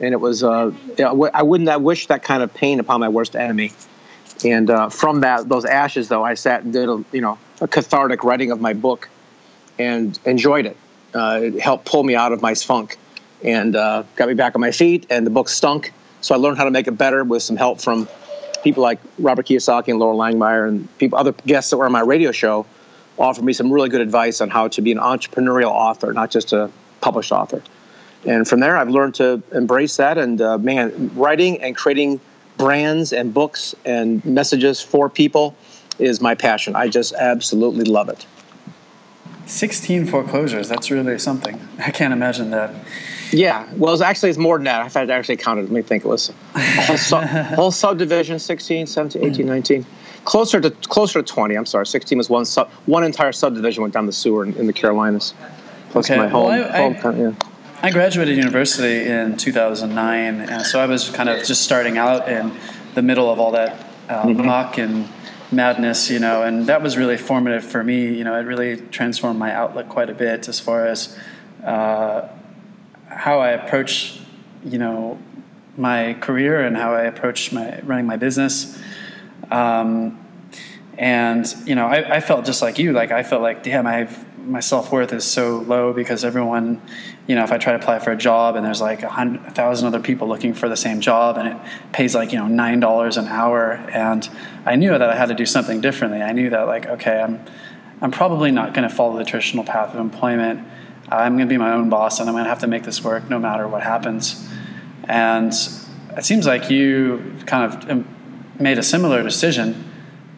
And 0.00 0.12
it 0.12 0.20
was, 0.20 0.42
uh, 0.42 0.72
I 0.98 1.42
wouldn't 1.42 1.68
have 1.68 1.82
wished 1.82 2.08
that 2.08 2.22
kind 2.22 2.42
of 2.42 2.52
pain 2.52 2.80
upon 2.80 3.00
my 3.00 3.08
worst 3.08 3.36
enemy. 3.36 3.72
And 4.44 4.68
uh, 4.68 4.88
from 4.88 5.20
that, 5.20 5.48
those 5.48 5.64
ashes, 5.64 6.08
though, 6.08 6.24
I 6.24 6.34
sat 6.34 6.64
and 6.64 6.72
did 6.72 6.88
a, 6.88 7.04
you 7.12 7.20
know, 7.20 7.38
a 7.60 7.68
cathartic 7.68 8.24
writing 8.24 8.50
of 8.50 8.60
my 8.60 8.72
book 8.72 9.08
and 9.78 10.18
enjoyed 10.24 10.66
it. 10.66 10.76
Uh, 11.14 11.40
it 11.44 11.60
helped 11.60 11.84
pull 11.84 12.02
me 12.02 12.16
out 12.16 12.32
of 12.32 12.42
my 12.42 12.54
funk 12.54 12.98
and 13.44 13.76
uh, 13.76 14.02
got 14.16 14.28
me 14.28 14.34
back 14.34 14.56
on 14.56 14.60
my 14.60 14.72
feet. 14.72 15.06
And 15.10 15.24
the 15.24 15.30
book 15.30 15.48
stunk. 15.48 15.92
So 16.20 16.34
I 16.34 16.38
learned 16.38 16.58
how 16.58 16.64
to 16.64 16.70
make 16.70 16.88
it 16.88 16.98
better 16.98 17.22
with 17.22 17.42
some 17.42 17.56
help 17.56 17.80
from 17.80 18.08
people 18.64 18.82
like 18.82 18.98
Robert 19.18 19.46
Kiyosaki 19.46 19.88
and 19.88 20.00
Loral 20.00 20.16
Langemeier 20.16 20.66
and 20.66 20.98
people, 20.98 21.18
other 21.18 21.32
guests 21.46 21.70
that 21.70 21.76
were 21.76 21.86
on 21.86 21.92
my 21.92 22.00
radio 22.00 22.32
show 22.32 22.66
offered 23.18 23.44
me 23.44 23.52
some 23.52 23.70
really 23.70 23.90
good 23.90 24.00
advice 24.00 24.40
on 24.40 24.50
how 24.50 24.66
to 24.66 24.82
be 24.82 24.90
an 24.90 24.98
entrepreneurial 24.98 25.70
author, 25.70 26.12
not 26.12 26.30
just 26.30 26.52
a 26.52 26.70
published 27.00 27.30
author. 27.30 27.62
And 28.26 28.48
from 28.48 28.60
there, 28.60 28.76
I've 28.76 28.88
learned 28.88 29.14
to 29.16 29.42
embrace 29.52 29.98
that. 29.98 30.18
And 30.18 30.40
uh, 30.40 30.58
man, 30.58 31.12
writing 31.14 31.60
and 31.62 31.76
creating 31.76 32.18
brands 32.56 33.12
and 33.12 33.32
books 33.32 33.74
and 33.84 34.24
messages 34.24 34.80
for 34.80 35.08
people 35.10 35.54
is 35.98 36.20
my 36.20 36.34
passion. 36.34 36.74
I 36.74 36.88
just 36.88 37.12
absolutely 37.12 37.84
love 37.84 38.08
it. 38.08 38.26
16 39.46 40.06
foreclosures, 40.06 40.70
that's 40.70 40.90
really 40.90 41.18
something. 41.18 41.60
I 41.78 41.90
can't 41.90 42.14
imagine 42.14 42.50
that. 42.50 42.74
Yeah, 43.32 43.68
well, 43.74 43.92
it's 43.92 44.02
actually 44.02 44.30
it's 44.30 44.38
more 44.38 44.58
than 44.58 44.64
that. 44.64 44.96
I 44.96 45.12
actually 45.12 45.36
counted. 45.36 45.62
Let 45.62 45.72
me 45.72 45.82
think. 45.82 46.04
It 46.04 46.08
was 46.08 46.32
whole, 46.54 46.96
su- 46.96 47.16
whole 47.56 47.70
subdivision 47.70 48.38
16, 48.38 48.86
17, 48.86 49.24
18, 49.24 49.46
19. 49.46 49.86
Closer 50.24 50.60
to 50.60 50.70
closer 50.70 51.22
to 51.22 51.32
20. 51.32 51.54
I'm 51.54 51.66
sorry. 51.66 51.86
16 51.86 52.18
was 52.18 52.30
one 52.30 52.44
sub, 52.44 52.70
one 52.86 53.04
entire 53.04 53.32
subdivision 53.32 53.82
went 53.82 53.94
down 53.94 54.06
the 54.06 54.12
sewer 54.12 54.44
in, 54.44 54.54
in 54.54 54.66
the 54.66 54.72
Carolinas. 54.72 55.34
Plus 55.90 56.10
okay. 56.10 56.18
my 56.18 56.28
home. 56.28 56.48
Well, 56.48 56.64
I, 56.64 56.78
home 56.78 56.96
I, 57.04 57.18
yeah. 57.18 57.32
I 57.82 57.90
graduated 57.90 58.36
university 58.36 59.06
in 59.06 59.36
2009, 59.36 60.40
and 60.40 60.64
so 60.64 60.80
I 60.80 60.86
was 60.86 61.10
kind 61.10 61.28
of 61.28 61.44
just 61.44 61.62
starting 61.62 61.98
out 61.98 62.28
in 62.28 62.52
the 62.94 63.02
middle 63.02 63.30
of 63.30 63.38
all 63.38 63.50
that 63.50 63.86
uh, 64.08 64.22
mm-hmm. 64.22 64.46
muck 64.46 64.78
and 64.78 65.08
madness, 65.52 66.10
you 66.10 66.18
know, 66.18 66.42
and 66.42 66.66
that 66.66 66.82
was 66.82 66.96
really 66.96 67.16
formative 67.16 67.64
for 67.64 67.84
me. 67.84 68.14
You 68.14 68.24
know, 68.24 68.38
it 68.38 68.44
really 68.44 68.76
transformed 68.76 69.38
my 69.38 69.52
outlook 69.52 69.88
quite 69.88 70.10
a 70.10 70.14
bit 70.14 70.48
as 70.48 70.60
far 70.60 70.86
as 70.86 71.16
uh, 71.62 72.28
how 73.14 73.40
I 73.40 73.50
approach, 73.50 74.20
you 74.64 74.78
know, 74.78 75.18
my 75.76 76.14
career 76.14 76.60
and 76.60 76.76
how 76.76 76.94
I 76.94 77.02
approach 77.02 77.52
my 77.52 77.80
running 77.80 78.06
my 78.06 78.16
business. 78.16 78.78
Um, 79.50 80.20
and 80.96 81.52
you 81.66 81.74
know, 81.74 81.86
I, 81.86 82.16
I, 82.16 82.20
felt 82.20 82.44
just 82.44 82.62
like 82.62 82.78
you. 82.78 82.92
Like 82.92 83.10
I 83.10 83.22
felt 83.24 83.42
like, 83.42 83.62
damn, 83.62 83.86
I 83.86 84.08
my 84.44 84.60
self 84.60 84.92
worth 84.92 85.12
is 85.12 85.24
so 85.24 85.58
low 85.58 85.92
because 85.92 86.24
everyone, 86.24 86.80
you 87.26 87.34
know, 87.34 87.42
if 87.42 87.50
I 87.50 87.58
try 87.58 87.72
to 87.72 87.78
apply 87.78 87.98
for 87.98 88.12
a 88.12 88.16
job 88.16 88.56
and 88.56 88.64
there's 88.64 88.80
like 88.80 89.02
a 89.02 89.08
hundred, 89.08 89.44
a 89.46 89.50
thousand 89.50 89.88
other 89.88 90.00
people 90.00 90.28
looking 90.28 90.54
for 90.54 90.68
the 90.68 90.76
same 90.76 91.00
job 91.00 91.36
and 91.36 91.48
it 91.48 91.56
pays 91.92 92.14
like 92.14 92.32
you 92.32 92.38
know 92.38 92.46
nine 92.46 92.78
dollars 92.78 93.16
an 93.16 93.26
hour, 93.26 93.72
and 93.72 94.28
I 94.64 94.76
knew 94.76 94.90
that 94.90 95.02
I 95.02 95.16
had 95.16 95.26
to 95.26 95.34
do 95.34 95.46
something 95.46 95.80
differently. 95.80 96.22
I 96.22 96.32
knew 96.32 96.50
that 96.50 96.66
like, 96.66 96.86
okay, 96.86 97.20
I'm 97.20 97.44
I'm 98.00 98.10
probably 98.10 98.50
not 98.50 98.74
going 98.74 98.88
to 98.88 98.94
follow 98.94 99.16
the 99.18 99.24
traditional 99.24 99.64
path 99.64 99.94
of 99.94 100.00
employment 100.00 100.66
I'm 101.08 101.36
going 101.36 101.48
to 101.48 101.52
be 101.52 101.58
my 101.58 101.72
own 101.72 101.90
boss 101.90 102.20
and 102.20 102.28
I'm 102.28 102.34
going 102.34 102.44
to 102.44 102.50
have 102.50 102.60
to 102.60 102.66
make 102.66 102.84
this 102.84 103.02
work 103.02 103.28
no 103.28 103.38
matter 103.38 103.68
what 103.68 103.82
happens. 103.82 104.48
And 105.04 105.52
it 106.16 106.24
seems 106.24 106.46
like 106.46 106.70
you 106.70 107.36
kind 107.46 107.72
of 107.72 107.90
um, 107.90 108.08
made 108.58 108.78
a 108.78 108.82
similar 108.82 109.22
decision. 109.22 109.92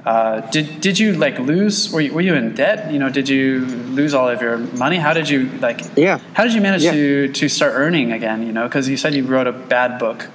Uh, 0.04 0.40
did 0.50 0.80
did 0.80 0.98
you 0.98 1.14
like 1.14 1.38
lose? 1.40 1.92
Were 1.92 2.00
you, 2.00 2.12
were 2.12 2.20
you 2.20 2.34
in 2.34 2.54
debt? 2.54 2.92
You 2.92 2.98
know, 3.00 3.10
did 3.10 3.28
you 3.28 3.66
lose 3.66 4.14
all 4.14 4.28
of 4.28 4.40
your 4.40 4.58
money? 4.58 4.98
How 4.98 5.12
did 5.12 5.28
you 5.28 5.50
like? 5.58 5.80
Yeah. 5.96 6.20
How 6.32 6.44
did 6.44 6.54
you 6.54 6.60
manage 6.60 6.84
yeah. 6.84 6.92
to 6.92 7.32
to 7.32 7.48
start 7.48 7.72
earning 7.74 8.12
again? 8.12 8.46
You 8.46 8.52
know, 8.52 8.69
because 8.69 8.88
you 8.88 8.96
said 8.96 9.14
you 9.14 9.24
wrote 9.24 9.48
a 9.48 9.52
bad 9.52 9.98
book, 9.98 10.28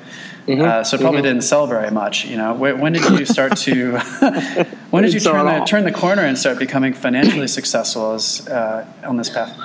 mm-hmm. 0.45 0.61
uh, 0.61 0.83
so 0.83 0.97
it 0.97 0.99
probably 0.99 1.19
mm-hmm. 1.19 1.27
didn't 1.27 1.43
sell 1.43 1.67
very 1.67 1.89
much. 1.89 2.25
You 2.25 2.35
know, 2.35 2.53
when, 2.53 2.81
when 2.81 2.91
did 2.91 3.17
you 3.17 3.25
start 3.25 3.55
to? 3.59 3.97
when 4.89 5.03
did 5.03 5.13
you 5.13 5.21
turn 5.21 5.45
the, 5.45 5.65
turn 5.65 5.85
the 5.85 5.93
corner 5.93 6.23
and 6.23 6.37
start 6.37 6.59
becoming 6.59 6.93
financially 6.93 7.47
successful 7.47 8.11
as 8.11 8.45
uh, 8.49 8.85
on 9.05 9.15
this 9.15 9.29
path? 9.29 9.57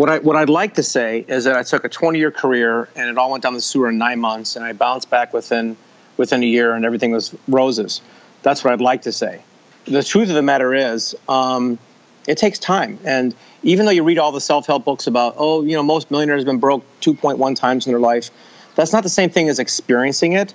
What 0.00 0.08
I 0.08 0.18
what 0.20 0.34
I'd 0.34 0.48
like 0.48 0.76
to 0.76 0.82
say 0.82 1.26
is 1.28 1.44
that 1.44 1.56
I 1.56 1.62
took 1.62 1.84
a 1.84 1.88
20 1.90 2.18
year 2.18 2.30
career 2.30 2.88
and 2.96 3.10
it 3.10 3.18
all 3.18 3.30
went 3.30 3.42
down 3.42 3.52
the 3.52 3.60
sewer 3.60 3.90
in 3.90 3.98
nine 3.98 4.18
months, 4.18 4.56
and 4.56 4.64
I 4.64 4.72
bounced 4.72 5.10
back 5.10 5.34
within 5.34 5.76
within 6.16 6.42
a 6.42 6.46
year, 6.46 6.72
and 6.72 6.86
everything 6.86 7.10
was 7.10 7.34
roses. 7.48 8.00
That's 8.40 8.64
what 8.64 8.72
I'd 8.72 8.80
like 8.80 9.02
to 9.02 9.12
say. 9.12 9.42
The 9.84 10.02
truth 10.02 10.30
of 10.30 10.36
the 10.36 10.40
matter 10.40 10.74
is, 10.74 11.14
um, 11.28 11.78
it 12.26 12.38
takes 12.38 12.58
time, 12.58 12.98
and 13.04 13.34
even 13.62 13.84
though 13.84 13.92
you 13.92 14.02
read 14.02 14.16
all 14.16 14.32
the 14.32 14.40
self 14.40 14.66
help 14.66 14.86
books 14.86 15.06
about, 15.06 15.34
oh, 15.36 15.64
you 15.64 15.74
know, 15.74 15.82
most 15.82 16.10
millionaires 16.10 16.40
have 16.40 16.46
been 16.46 16.60
broke 16.60 16.82
2.1 17.02 17.54
times 17.54 17.86
in 17.86 17.92
their 17.92 18.00
life, 18.00 18.30
that's 18.76 18.94
not 18.94 19.02
the 19.02 19.10
same 19.10 19.28
thing 19.28 19.50
as 19.50 19.58
experiencing 19.58 20.32
it. 20.32 20.54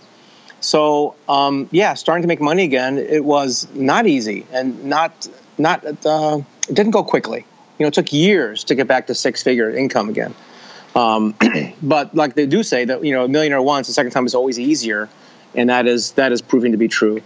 So, 0.60 1.14
um, 1.30 1.70
yeah, 1.72 1.94
starting 1.94 2.24
to 2.24 2.28
make 2.28 2.42
money 2.42 2.64
again, 2.64 2.98
it 2.98 3.24
was 3.24 3.68
not 3.76 4.08
easy 4.08 4.48
and 4.52 4.86
not 4.86 5.28
not 5.60 5.86
uh, 6.04 6.40
it 6.68 6.74
didn't 6.74 6.94
go 6.94 7.04
quickly. 7.04 7.46
You 7.78 7.84
know, 7.84 7.88
it 7.88 7.94
took 7.94 8.14
years 8.14 8.64
to 8.66 8.76
get 8.76 8.88
back 8.88 9.08
to 9.08 9.16
six 9.16 9.44
figure 9.44 9.70
income 9.70 10.10
again. 10.10 10.34
Um, 10.96 11.36
but 11.84 12.16
like 12.16 12.36
they 12.36 12.46
do 12.46 12.64
say 12.64 12.86
that 12.86 13.04
you 13.04 13.14
know 13.14 13.26
a 13.26 13.28
millionaire 13.28 13.62
once, 13.62 13.88
the 13.88 13.94
second 13.94 14.12
time 14.12 14.26
is 14.26 14.34
always 14.34 14.58
easier, 14.58 15.10
and 15.54 15.70
that 15.70 15.88
is 15.88 16.14
that 16.14 16.32
is 16.32 16.42
proving 16.42 16.72
to 16.72 16.78
be 16.78 16.88
true. 16.88 17.22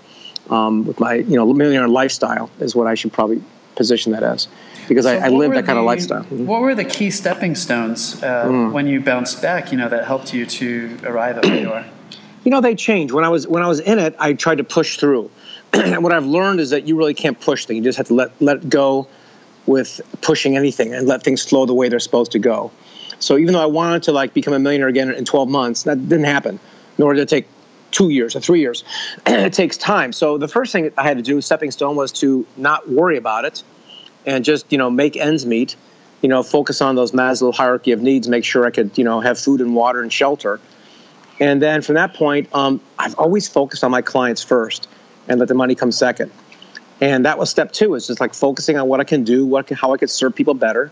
Um, 0.49 0.85
with 0.85 0.99
my 0.99 1.15
you 1.15 1.35
know 1.35 1.51
millionaire 1.53 1.87
lifestyle 1.87 2.49
is 2.59 2.75
what 2.75 2.87
I 2.87 2.95
should 2.95 3.13
probably 3.13 3.43
position 3.75 4.11
that 4.11 4.23
as 4.23 4.47
because 4.87 5.05
so 5.05 5.15
I, 5.15 5.27
I 5.27 5.29
live 5.29 5.51
that 5.51 5.61
the, 5.61 5.67
kind 5.67 5.77
of 5.77 5.85
lifestyle. 5.85 6.23
Mm-hmm. 6.23 6.47
What 6.47 6.61
were 6.61 6.75
the 6.75 6.83
key 6.83 7.11
stepping 7.11 7.55
stones 7.55 8.21
uh, 8.21 8.45
mm. 8.45 8.71
when 8.73 8.87
you 8.87 8.99
bounced 8.99 9.41
back? 9.41 9.71
You 9.71 9.77
know 9.77 9.87
that 9.87 10.05
helped 10.05 10.33
you 10.33 10.45
to 10.45 10.97
arrive 11.03 11.37
at 11.37 11.45
where 11.45 11.59
you 11.59 11.71
are. 11.71 11.85
You 12.45 12.51
know 12.51 12.61
they 12.61 12.73
changed 12.73 13.13
when 13.13 13.25
I 13.25 13.29
was 13.29 13.45
when 13.49 13.61
I 13.63 13.67
was 13.67 13.81
in 13.81 13.99
it. 13.99 14.15
I 14.17 14.31
tried 14.31 14.59
to 14.59 14.63
push 14.63 14.97
through. 14.97 15.29
and 15.73 16.01
what 16.01 16.13
I've 16.13 16.25
learned 16.25 16.61
is 16.61 16.69
that 16.69 16.87
you 16.87 16.95
really 16.95 17.13
can't 17.13 17.37
push 17.39 17.65
things. 17.65 17.79
You 17.79 17.83
just 17.83 17.97
have 17.97 18.07
to 18.07 18.13
let 18.13 18.31
let 18.41 18.69
go 18.69 19.09
with 19.69 20.01
pushing 20.21 20.57
anything 20.57 20.93
and 20.95 21.07
let 21.07 21.21
things 21.21 21.45
flow 21.45 21.67
the 21.67 21.75
way 21.75 21.87
they're 21.89 21.99
supposed 21.99 22.31
to 22.31 22.39
go. 22.39 22.71
So 23.19 23.37
even 23.37 23.53
though 23.53 23.61
I 23.61 23.67
wanted 23.67 24.01
to 24.03 24.11
like 24.11 24.33
become 24.33 24.53
a 24.53 24.59
millionaire 24.59 24.87
again 24.87 25.11
in 25.11 25.25
12 25.25 25.47
months, 25.47 25.83
that 25.83 26.09
didn't 26.09 26.25
happen. 26.25 26.59
Nor 26.97 27.13
did 27.13 27.21
it 27.21 27.29
take 27.29 27.47
two 27.91 28.09
years 28.09 28.35
or 28.35 28.39
three 28.39 28.61
years. 28.61 28.83
it 29.27 29.53
takes 29.53 29.77
time. 29.77 30.11
So 30.11 30.39
the 30.39 30.47
first 30.47 30.73
thing 30.73 30.91
I 30.97 31.03
had 31.03 31.17
to 31.17 31.23
do, 31.23 31.39
stepping 31.39 31.69
stone, 31.69 31.95
was 31.95 32.11
to 32.13 32.47
not 32.57 32.89
worry 32.89 33.15
about 33.15 33.45
it 33.45 33.63
and 34.25 34.43
just 34.43 34.71
you 34.71 34.77
know 34.77 34.89
make 34.89 35.15
ends 35.15 35.45
meet. 35.45 35.75
You 36.21 36.27
know, 36.27 36.43
focus 36.43 36.81
on 36.81 36.95
those 36.95 37.13
Maslow 37.13 37.53
hierarchy 37.53 37.91
of 37.91 38.01
needs. 38.01 38.27
Make 38.27 38.43
sure 38.43 38.65
I 38.65 38.71
could 38.71 38.97
you 38.97 39.03
know 39.03 39.19
have 39.19 39.39
food 39.39 39.61
and 39.61 39.75
water 39.75 40.01
and 40.01 40.11
shelter. 40.11 40.59
And 41.39 41.61
then 41.61 41.81
from 41.83 41.95
that 41.95 42.15
point, 42.15 42.49
um, 42.53 42.81
I've 42.97 43.15
always 43.15 43.47
focused 43.47 43.83
on 43.83 43.91
my 43.91 44.01
clients 44.01 44.43
first 44.43 44.89
and 45.27 45.39
let 45.39 45.47
the 45.47 45.53
money 45.53 45.75
come 45.75 45.91
second. 45.91 46.31
And 47.01 47.25
that 47.25 47.37
was 47.37 47.49
step 47.49 47.71
two, 47.71 47.95
is 47.95 48.07
just 48.07 48.19
like 48.19 48.33
focusing 48.33 48.77
on 48.77 48.87
what 48.87 48.99
I 48.99 49.03
can 49.03 49.23
do, 49.23 49.45
what 49.45 49.69
how 49.69 49.93
I 49.93 49.97
could 49.97 50.09
serve 50.09 50.35
people 50.35 50.53
better. 50.53 50.91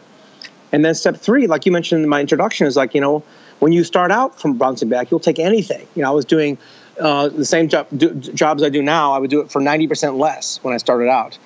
And 0.72 0.84
then 0.84 0.96
step 0.96 1.18
three, 1.18 1.48
like 1.48 1.66
you 1.66 1.72
mentioned 1.72 2.04
in 2.04 2.10
my 2.10 2.22
introduction, 2.22 2.68
is 2.68 2.76
like, 2.76 2.94
you 2.94 3.02
know, 3.02 3.24
when 3.60 3.72
you 3.72 3.84
start 3.84 4.12
out 4.12 4.40
from 4.40 4.58
bouncing 4.58 4.90
back, 4.90 5.12
you'll 5.12 5.20
take 5.20 5.40
anything. 5.40 5.88
You 5.96 6.04
know, 6.04 6.10
I 6.10 6.12
was 6.14 6.26
doing 6.26 6.58
uh, 7.00 7.30
the 7.30 7.46
same 7.46 7.70
job, 7.70 7.88
do, 7.96 8.14
jobs 8.14 8.64
I 8.64 8.70
do 8.70 8.82
now, 8.82 9.14
I 9.14 9.20
would 9.20 9.30
do 9.30 9.42
it 9.42 9.52
for 9.52 9.62
90% 9.62 10.18
less 10.18 10.64
when 10.64 10.74
I 10.74 10.78
started 10.78 11.10
out. 11.10 11.38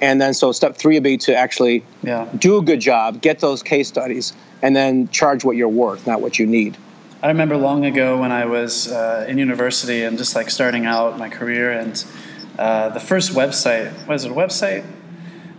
And 0.00 0.20
then 0.20 0.32
so 0.32 0.52
step 0.52 0.76
three 0.76 0.94
would 0.94 1.02
be 1.02 1.18
to 1.18 1.36
actually 1.36 1.84
yeah. 2.02 2.28
do 2.38 2.56
a 2.56 2.62
good 2.62 2.80
job, 2.80 3.20
get 3.20 3.38
those 3.40 3.62
case 3.62 3.88
studies, 3.88 4.32
and 4.62 4.74
then 4.74 5.08
charge 5.08 5.44
what 5.44 5.56
you're 5.56 5.68
worth, 5.68 6.06
not 6.06 6.20
what 6.20 6.38
you 6.38 6.46
need. 6.46 6.76
I 7.22 7.28
remember 7.28 7.58
long 7.58 7.84
ago 7.84 8.18
when 8.18 8.32
I 8.32 8.46
was 8.46 8.90
uh, 8.90 9.26
in 9.28 9.36
university 9.36 10.04
and 10.04 10.16
just 10.16 10.34
like 10.34 10.48
starting 10.48 10.86
out 10.86 11.18
my 11.18 11.28
career 11.28 11.70
and 11.70 12.02
uh, 12.58 12.90
the 12.90 13.00
first 13.00 13.32
website 13.32 14.06
was 14.06 14.24
it 14.24 14.32
a 14.32 14.34
website? 14.34 14.84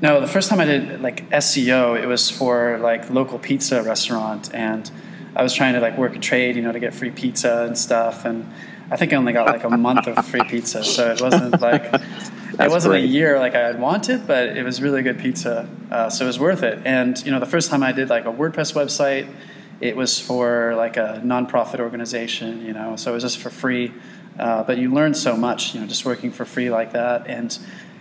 No, 0.02 0.20
the 0.20 0.28
first 0.28 0.50
time 0.50 0.60
I 0.60 0.66
did 0.66 1.02
like 1.02 1.30
SEO, 1.30 2.02
it 2.02 2.08
was 2.08 2.32
for 2.32 2.80
like 2.80 3.10
local 3.12 3.38
pizza 3.38 3.84
restaurant, 3.84 4.54
and 4.54 4.90
I 5.36 5.44
was 5.44 5.54
trying 5.54 5.76
to 5.76 5.80
like 5.80 5.98
work 5.98 6.16
a 6.16 6.20
trade, 6.20 6.56
you 6.56 6.64
know, 6.64 6.72
to 6.72 6.80
get 6.80 6.94
free 6.94 7.12
pizza 7.12 7.66
and 7.66 7.78
stuff. 7.78 8.26
And 8.26 8.52
I 8.90 8.98
think 8.98 9.14
I 9.14 9.16
only 9.16 9.32
got 9.32 9.46
like 9.46 9.64
a 9.64 9.70
month 9.70 10.08
of 10.08 10.26
free 10.26 10.42
pizza, 10.42 10.84
so 10.84 11.12
it 11.12 11.22
wasn't 11.22 11.62
like 11.62 11.84
it 11.94 12.70
wasn't 12.70 12.94
great. 12.94 13.04
a 13.04 13.08
year 13.08 13.40
like 13.40 13.54
I 13.54 13.60
had 13.60 13.80
wanted, 13.80 14.26
but 14.26 14.58
it 14.58 14.64
was 14.64 14.82
really 14.82 15.04
good 15.04 15.20
pizza, 15.20 15.70
uh, 15.92 16.10
so 16.10 16.26
it 16.26 16.28
was 16.28 16.40
worth 16.40 16.64
it. 16.64 16.80
And 16.84 17.24
you 17.24 17.32
know, 17.32 17.40
the 17.40 17.46
first 17.46 17.70
time 17.70 17.84
I 17.84 17.92
did 17.92 18.10
like 18.10 18.26
a 18.26 18.34
WordPress 18.34 18.74
website, 18.74 19.32
it 19.80 19.96
was 19.96 20.20
for 20.20 20.76
like 20.76 20.98
a 20.98 21.22
nonprofit 21.24 21.80
organization, 21.80 22.66
you 22.66 22.74
know, 22.74 22.96
so 22.96 23.12
it 23.12 23.14
was 23.14 23.24
just 23.24 23.38
for 23.38 23.50
free. 23.50 23.94
Uh, 24.40 24.64
but 24.64 24.78
you 24.78 24.94
learn 24.94 25.14
so 25.14 25.36
much, 25.36 25.74
you 25.74 25.82
know, 25.82 25.88
just 25.88 26.06
working 26.06 26.32
for 26.32 26.46
free 26.46 26.70
like 26.70 26.94
that. 26.94 27.28
And 27.28 27.58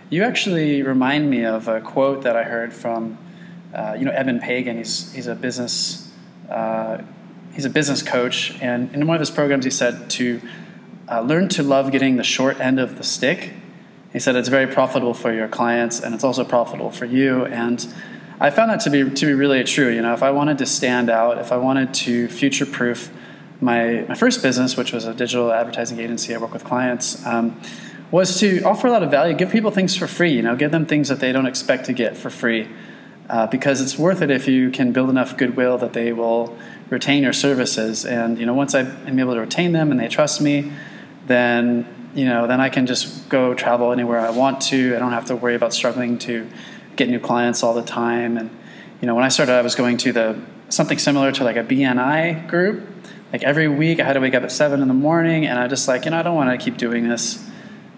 you 0.09 0.23
actually 0.23 0.81
remind 0.81 1.29
me 1.29 1.45
of 1.45 1.67
a 1.67 1.81
quote 1.81 2.23
that 2.23 2.35
I 2.35 2.43
heard 2.43 2.73
from, 2.73 3.17
uh, 3.73 3.95
you 3.97 4.05
know, 4.05 4.11
Eben 4.11 4.39
Pagan. 4.39 4.77
He's 4.77 5.11
he's 5.13 5.27
a 5.27 5.35
business 5.35 6.11
uh, 6.49 7.01
he's 7.53 7.65
a 7.65 7.69
business 7.69 8.01
coach, 8.01 8.57
and 8.61 8.93
in 8.93 9.07
one 9.07 9.15
of 9.15 9.19
his 9.19 9.31
programs, 9.31 9.65
he 9.65 9.71
said 9.71 10.09
to 10.11 10.41
uh, 11.09 11.21
learn 11.21 11.49
to 11.49 11.63
love 11.63 11.91
getting 11.91 12.15
the 12.15 12.23
short 12.23 12.59
end 12.59 12.79
of 12.79 12.97
the 12.97 13.03
stick. 13.03 13.53
He 14.13 14.19
said 14.19 14.35
it's 14.35 14.49
very 14.49 14.67
profitable 14.67 15.13
for 15.13 15.33
your 15.33 15.47
clients 15.47 15.99
and 16.01 16.13
it's 16.13 16.23
also 16.23 16.43
profitable 16.43 16.91
for 16.91 17.05
you. 17.05 17.45
And 17.45 17.85
I 18.39 18.49
found 18.49 18.71
that 18.71 18.81
to 18.81 18.89
be 18.89 19.09
to 19.09 19.25
be 19.25 19.33
really 19.33 19.63
true. 19.63 19.89
You 19.89 20.01
know, 20.01 20.13
if 20.13 20.23
I 20.23 20.31
wanted 20.31 20.57
to 20.59 20.65
stand 20.65 21.09
out, 21.09 21.37
if 21.37 21.51
I 21.51 21.57
wanted 21.57 21.93
to 21.93 22.27
future 22.27 22.65
proof 22.65 23.11
my 23.61 24.05
my 24.09 24.15
first 24.15 24.41
business, 24.41 24.75
which 24.75 24.91
was 24.91 25.05
a 25.05 25.13
digital 25.13 25.53
advertising 25.53 25.99
agency, 25.99 26.33
I 26.33 26.39
work 26.39 26.51
with 26.51 26.63
clients. 26.63 27.25
Um, 27.25 27.59
was 28.09 28.39
to 28.41 28.61
offer 28.63 28.87
a 28.87 28.91
lot 28.91 29.03
of 29.03 29.09
value, 29.09 29.33
give 29.33 29.51
people 29.51 29.71
things 29.71 29.95
for 29.95 30.05
free. 30.05 30.33
You 30.33 30.41
know, 30.41 30.55
give 30.55 30.71
them 30.71 30.85
things 30.85 31.07
that 31.07 31.19
they 31.21 31.31
don't 31.31 31.45
expect 31.45 31.85
to 31.85 31.93
get 31.93 32.17
for 32.17 32.29
free, 32.29 32.67
uh, 33.29 33.47
because 33.47 33.79
it's 33.79 33.97
worth 33.97 34.21
it 34.21 34.29
if 34.29 34.47
you 34.47 34.69
can 34.71 34.91
build 34.91 35.09
enough 35.09 35.37
goodwill 35.37 35.77
that 35.77 35.93
they 35.93 36.11
will 36.11 36.57
retain 36.89 37.23
your 37.23 37.33
services. 37.33 38.05
And 38.05 38.37
you 38.37 38.45
know, 38.45 38.53
once 38.53 38.75
I'm 38.75 39.17
able 39.17 39.35
to 39.35 39.39
retain 39.39 39.71
them 39.71 39.91
and 39.91 39.99
they 39.99 40.07
trust 40.07 40.41
me, 40.41 40.71
then 41.27 41.87
you 42.13 42.25
know 42.25 42.47
then 42.47 42.59
I 42.59 42.69
can 42.69 42.87
just 42.87 43.29
go 43.29 43.53
travel 43.53 43.91
anywhere 43.91 44.19
I 44.19 44.31
want 44.31 44.59
to. 44.63 44.95
I 44.95 44.99
don't 44.99 45.13
have 45.13 45.25
to 45.25 45.35
worry 45.35 45.55
about 45.55 45.73
struggling 45.73 46.17
to 46.19 46.49
get 46.95 47.09
new 47.09 47.19
clients 47.19 47.63
all 47.63 47.73
the 47.73 47.83
time. 47.83 48.37
And 48.37 48.49
you 49.01 49.07
know 49.07 49.15
when 49.15 49.23
I 49.23 49.29
started, 49.29 49.53
I 49.53 49.61
was 49.61 49.75
going 49.75 49.97
to 49.97 50.11
the 50.11 50.41
something 50.69 50.97
similar 50.97 51.31
to 51.33 51.43
like 51.43 51.57
a 51.57 51.63
BNI 51.63 52.47
group. 52.47 52.90
Like 53.31 53.43
every 53.43 53.67
week, 53.67 53.99
I 53.99 54.03
had 54.03 54.13
to 54.13 54.19
wake 54.19 54.33
up 54.33 54.43
at 54.43 54.51
seven 54.51 54.81
in 54.81 54.87
the 54.87 54.93
morning, 54.93 55.45
and 55.45 55.57
I 55.57 55.67
just 55.67 55.87
like 55.87 56.05
you 56.05 56.11
know 56.11 56.19
I 56.19 56.23
don't 56.23 56.35
want 56.35 56.49
to 56.49 56.63
keep 56.63 56.77
doing 56.77 57.07
this. 57.07 57.47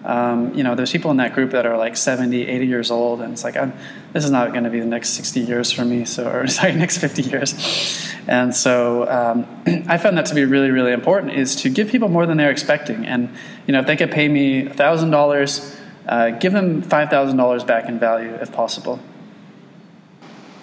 Um, 0.05 0.53
you 0.53 0.63
know, 0.63 0.75
there's 0.75 0.91
people 0.91 1.11
in 1.11 1.17
that 1.17 1.33
group 1.33 1.51
that 1.51 1.65
are 1.65 1.77
like 1.77 1.95
70, 1.95 2.45
80 2.45 2.67
years 2.67 2.91
old, 2.91 3.21
and 3.21 3.31
it's 3.31 3.43
like, 3.43 3.55
I'm, 3.55 3.73
this 4.11 4.25
is 4.25 4.31
not 4.31 4.51
going 4.51 4.65
to 4.65 4.69
be 4.69 4.81
the 4.81 4.85
next 4.85 5.11
60 5.11 5.39
years 5.39 5.71
for 5.71 5.85
me, 5.85 6.03
so, 6.03 6.29
or 6.29 6.47
sorry, 6.49 6.75
next 6.75 6.97
50 6.97 7.21
years. 7.21 8.13
And 8.27 8.53
so 8.53 9.09
um, 9.09 9.45
I 9.87 9.97
found 9.97 10.17
that 10.17 10.25
to 10.27 10.35
be 10.35 10.43
really, 10.43 10.71
really 10.71 10.91
important 10.91 11.33
is 11.33 11.55
to 11.57 11.69
give 11.69 11.89
people 11.89 12.09
more 12.09 12.25
than 12.25 12.37
they're 12.37 12.51
expecting. 12.51 13.05
And, 13.05 13.29
you 13.65 13.71
know, 13.71 13.79
if 13.79 13.87
they 13.87 13.95
could 13.95 14.11
pay 14.11 14.27
me 14.27 14.63
$1,000, 14.63 15.79
uh, 16.07 16.29
give 16.31 16.51
them 16.51 16.81
$5,000 16.81 17.67
back 17.67 17.87
in 17.87 17.97
value 17.97 18.33
if 18.33 18.51
possible. 18.51 18.99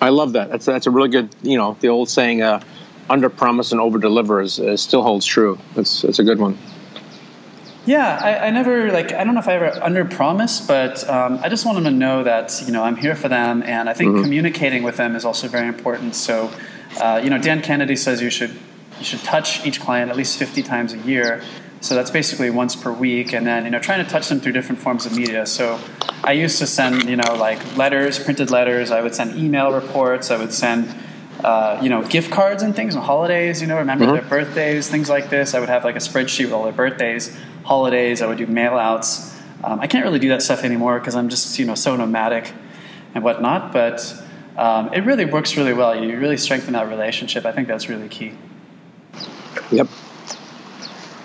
I 0.03 0.11
love 0.11 0.35
that. 0.35 0.50
That's, 0.50 0.67
that's 0.67 0.87
a 0.87 0.91
really 0.91 1.09
good, 1.09 1.35
you 1.43 1.57
know, 1.57 1.77
the 1.81 1.89
old 1.89 2.11
saying, 2.11 2.43
uh, 2.43 2.61
under 3.11 3.29
promise 3.29 3.73
and 3.73 3.81
over 3.81 3.99
deliver 3.99 4.40
is, 4.40 4.59
is, 4.59 4.81
still 4.81 5.02
holds 5.02 5.26
true. 5.26 5.59
It's, 5.76 6.05
it's 6.05 6.19
a 6.19 6.25
good 6.25 6.38
one. 6.38 6.57
Yeah, 7.87 8.19
I, 8.23 8.47
I, 8.47 8.50
never 8.50 8.93
like. 8.93 9.12
I 9.12 9.25
don't 9.25 9.35
know 9.35 9.40
if 9.40 9.49
I 9.49 9.55
ever 9.55 9.83
under 9.83 10.05
promise, 10.05 10.61
but 10.61 11.09
um, 11.09 11.40
I 11.43 11.49
just 11.49 11.64
want 11.64 11.76
them 11.76 11.85
to 11.85 11.90
know 11.90 12.23
that 12.23 12.62
you 12.67 12.73
know 12.73 12.85
I'm 12.85 12.95
here 12.95 13.17
for 13.17 13.29
them, 13.29 13.62
and 13.62 13.88
I 13.88 13.95
think 13.95 14.12
mm-hmm. 14.12 14.23
communicating 14.23 14.83
with 14.83 14.99
them 14.99 15.17
is 15.17 15.25
also 15.25 15.49
very 15.49 15.67
important. 15.67 16.14
So, 16.14 16.52
uh, 17.00 17.21
you 17.25 17.31
know, 17.31 17.38
Dan 17.38 17.62
Kennedy 17.62 17.97
says 17.97 18.21
you 18.21 18.29
should 18.29 18.50
you 18.99 19.05
should 19.05 19.21
touch 19.21 19.67
each 19.67 19.81
client 19.81 20.11
at 20.11 20.17
least 20.17 20.38
50 20.38 20.62
times 20.62 20.93
a 20.93 20.99
year. 20.99 21.43
So 21.81 21.95
that's 21.95 22.11
basically 22.11 22.50
once 22.50 22.76
per 22.76 22.93
week, 22.93 23.33
and 23.33 23.47
then 23.47 23.64
you 23.64 23.71
know 23.71 23.79
trying 23.79 24.05
to 24.05 24.11
touch 24.11 24.29
them 24.29 24.40
through 24.40 24.52
different 24.52 24.83
forms 24.83 25.07
of 25.07 25.17
media. 25.17 25.47
So 25.47 25.81
I 26.23 26.33
used 26.33 26.59
to 26.59 26.67
send 26.67 27.09
you 27.09 27.17
know 27.17 27.35
like 27.35 27.79
letters, 27.79 28.19
printed 28.19 28.50
letters. 28.50 28.90
I 28.90 29.00
would 29.00 29.14
send 29.14 29.37
email 29.37 29.73
reports. 29.73 30.31
I 30.31 30.37
would 30.37 30.52
send. 30.52 30.95
Uh, 31.43 31.81
you 31.83 31.89
know, 31.89 32.03
gift 32.03 32.31
cards 32.31 32.63
and 32.63 32.77
things 32.77 32.95
on 32.97 33.03
holidays, 33.03 33.61
you 33.61 33.67
know, 33.67 33.79
remember 33.79 34.05
mm-hmm. 34.05 34.15
their 34.15 34.45
birthdays, 34.45 34.89
things 34.89 35.09
like 35.09 35.31
this. 35.31 35.55
I 35.55 35.61
would 35.61 35.69
have 35.69 35.85
like 35.85 35.97
a 35.97 36.01
spreadsheet 36.01 36.45
with 36.45 36.53
all 36.53 36.65
their 36.65 36.73
birthdays 36.73 37.37
holidays. 37.65 38.23
I 38.23 38.27
would 38.27 38.39
do 38.39 38.47
mail 38.47 38.75
outs. 38.75 39.37
Um, 39.63 39.81
I 39.81 39.87
can't 39.87 40.05
really 40.05 40.19
do 40.19 40.31
that 40.31 40.43
stuff 40.43 40.65
anymore 40.65 40.99
because 40.99 41.15
I'm 41.15 41.29
just 41.29 41.59
you 41.59 41.67
know 41.67 41.75
so 41.75 41.97
nomadic 41.97 42.53
and 43.15 43.23
whatnot. 43.23 43.73
But 43.73 44.15
um, 44.57 44.93
it 44.93 45.05
really 45.05 45.25
works 45.25 45.57
really 45.57 45.73
well. 45.73 45.95
You 45.95 46.19
really 46.19 46.37
strengthen 46.37 46.73
that 46.73 46.89
relationship. 46.89 47.45
I 47.45 47.53
think 47.53 47.69
that's 47.69 47.89
really 47.89 48.09
key. 48.09 48.33
Yep. 49.71 49.89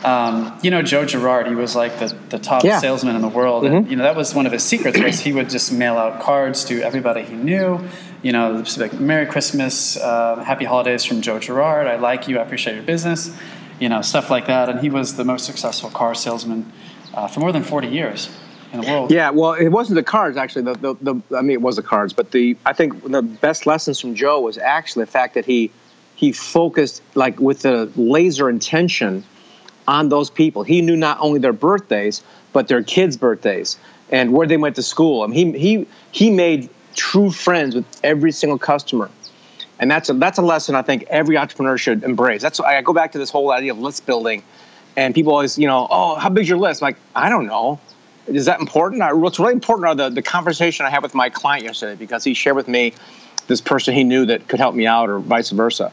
Um, 0.04 0.60
you 0.62 0.70
know 0.70 0.84
Joe 0.84 1.04
Girard, 1.06 1.48
he 1.48 1.56
was 1.56 1.76
like 1.76 1.98
the, 1.98 2.16
the 2.30 2.38
top 2.38 2.64
yeah. 2.64 2.80
salesman 2.80 3.16
in 3.16 3.24
the 3.24 3.28
world, 3.28 3.64
mm-hmm. 3.64 3.76
and 3.76 3.90
you 3.90 3.96
know 3.96 4.04
that 4.04 4.16
was 4.16 4.36
one 4.36 4.46
of 4.46 4.52
his 4.52 4.64
secrets 4.64 5.00
was 5.00 5.20
he 5.20 5.34
would 5.34 5.50
just 5.50 5.72
mail 5.72 5.98
out 5.98 6.22
cards 6.22 6.64
to 6.66 6.82
everybody 6.84 7.24
he 7.24 7.34
knew. 7.34 7.80
You 8.26 8.32
know, 8.32 8.64
like 8.78 8.94
Merry 8.94 9.28
Christmas, 9.28 9.98
uh, 9.98 10.44
Happy 10.44 10.66
Holidays 10.66 11.06
from 11.06 11.22
Joe 11.22 11.38
Girard. 11.38 11.86
I 11.86 11.98
like 11.98 12.28
you. 12.28 12.40
I 12.40 12.42
appreciate 12.42 12.74
your 12.74 12.84
business 12.84 13.38
you 13.80 13.90
know, 13.90 14.02
stuff 14.02 14.30
like 14.30 14.48
that. 14.48 14.70
And 14.70 14.80
he 14.80 14.90
was 14.90 15.16
the 15.16 15.26
most 15.26 15.46
successful 15.46 15.90
car 15.90 16.16
salesman 16.16 16.72
uh, 17.14 17.28
for 17.28 17.40
more 17.40 17.52
than 17.52 17.64
40 17.64 17.88
years 17.88 18.30
in 18.72 18.82
the 18.82 18.88
world. 18.88 19.12
Yeah, 19.12 19.30
well, 19.30 19.54
it 19.54 19.70
wasn't 19.70 19.96
the 19.96 20.04
cards 20.04 20.38
actually. 20.38 20.64
The, 20.64 20.74
the, 20.74 21.14
the, 21.14 21.38
I 21.38 21.42
mean, 21.42 21.52
it 21.52 21.62
was 21.62 21.76
the 21.76 21.84
cards, 21.84 22.14
but 22.14 22.32
the 22.32 22.58
I 22.66 22.74
think 22.74 23.04
the 23.04 23.22
best 23.22 23.66
lessons 23.66 24.00
from 24.00 24.16
Joe 24.16 24.42
was 24.42 24.58
actually 24.58 25.06
the 25.06 25.12
fact 25.12 25.34
that 25.36 25.46
he 25.46 25.72
he 26.16 26.32
focused 26.32 27.02
like 27.14 27.40
with 27.40 27.62
the 27.62 27.92
laser 27.96 28.50
intention 28.50 29.24
on 29.88 30.10
those 30.10 30.30
people. 30.30 30.64
He 30.64 30.82
knew 30.82 30.96
not 30.96 31.20
only 31.20 31.40
their 31.40 31.54
birthdays 31.54 32.24
but 32.54 32.70
their 32.70 32.82
kids' 32.82 33.18
birthdays 33.18 33.78
and 34.10 34.32
where 34.32 34.48
they 34.48 34.56
went 34.56 34.78
to 34.78 34.84
school. 34.84 35.24
I 35.24 35.28
mean, 35.28 35.54
he 35.54 35.60
he 35.60 35.88
he 36.12 36.30
made 36.30 36.70
true 36.96 37.32
friends 37.32 37.76
with 37.76 37.86
every 38.04 38.32
single 38.32 38.58
customer 38.58 39.10
and 39.80 39.92
that's 39.92 40.10
a, 40.10 40.14
that's 40.14 40.38
a 40.38 40.42
lesson 40.42 40.76
I 40.76 40.82
think 40.82 41.04
every 41.10 41.38
entrepreneur 41.38 41.78
should 41.78 42.04
embrace. 42.04 42.42
That's 42.42 42.60
I 42.60 42.82
go 42.82 42.94
back 42.94 43.12
to 43.14 43.18
this 43.18 43.30
whole 43.30 43.52
idea 43.52 43.72
of 43.72 43.80
list 43.80 44.06
building, 44.06 44.44
and 44.96 45.14
people 45.14 45.34
always, 45.34 45.58
you 45.58 45.68
know, 45.68 45.88
oh, 45.90 46.16
how 46.16 46.30
big's 46.30 46.48
your 46.48 46.58
list? 46.58 46.82
I'm 46.82 46.88
like, 46.88 46.98
I 47.16 47.30
don't 47.30 47.48
know. 47.48 47.80
Is 48.28 48.46
that 48.46 48.60
important? 48.60 49.04
What's 49.20 49.38
really 49.38 49.54
important 49.54 49.88
are 49.88 49.96
the, 49.96 50.10
the 50.10 50.22
conversation 50.22 50.86
I 50.86 50.90
had 50.90 51.04
with 51.04 51.14
my 51.14 51.30
client 51.30 51.66
yesterday 51.66 51.96
because 51.96 52.24
he 52.24 52.34
shared 52.34 52.56
with 52.56 52.68
me 52.68 52.94
this 53.48 53.62
person 53.62 53.94
he 53.94 54.04
knew 54.04 54.26
that 54.26 54.48
could 54.48 54.60
help 54.60 54.74
me 54.74 54.88
out, 54.88 55.10
or 55.10 55.20
vice 55.20 55.52
versa. 55.52 55.92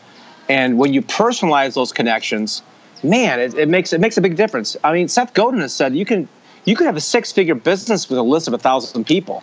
And 0.48 0.78
when 0.78 0.94
you 0.94 1.02
personalize 1.02 1.74
those 1.74 1.92
connections, 1.92 2.62
man, 3.02 3.40
it, 3.40 3.54
it 3.54 3.68
makes 3.68 3.92
it 3.92 4.00
makes 4.00 4.16
a 4.16 4.20
big 4.20 4.36
difference. 4.36 4.76
I 4.84 4.92
mean, 4.92 5.08
Seth 5.08 5.34
Godin 5.34 5.60
has 5.60 5.74
said 5.74 5.94
you 5.96 6.06
can 6.06 6.28
you 6.64 6.76
can 6.76 6.86
have 6.86 6.96
a 6.96 7.00
six 7.00 7.32
figure 7.32 7.56
business 7.56 8.08
with 8.08 8.18
a 8.18 8.22
list 8.22 8.46
of 8.46 8.54
a 8.54 8.58
thousand 8.58 9.06
people, 9.06 9.42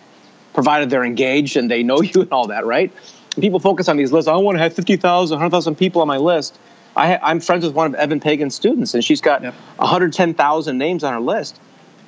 provided 0.52 0.90
they're 0.90 1.04
engaged 1.04 1.56
and 1.56 1.70
they 1.70 1.82
know 1.82 2.00
you 2.02 2.22
and 2.22 2.32
all 2.32 2.48
that, 2.48 2.66
right? 2.66 2.92
people 3.38 3.60
focus 3.60 3.88
on 3.88 3.96
these 3.96 4.12
lists. 4.12 4.28
I 4.28 4.36
want 4.36 4.56
to 4.56 4.62
have 4.62 4.74
50,000, 4.74 5.34
100,000 5.34 5.74
people 5.76 6.02
on 6.02 6.08
my 6.08 6.16
list. 6.16 6.58
I 6.96 7.18
am 7.30 7.40
friends 7.40 7.64
with 7.64 7.74
one 7.74 7.86
of 7.86 7.94
Eben 7.94 8.20
Pagan's 8.20 8.54
students, 8.54 8.94
and 8.94 9.04
she's 9.04 9.20
got 9.20 9.42
yep. 9.42 9.54
110,000 9.76 10.78
names 10.78 11.04
on 11.04 11.12
her 11.12 11.20
list. 11.20 11.60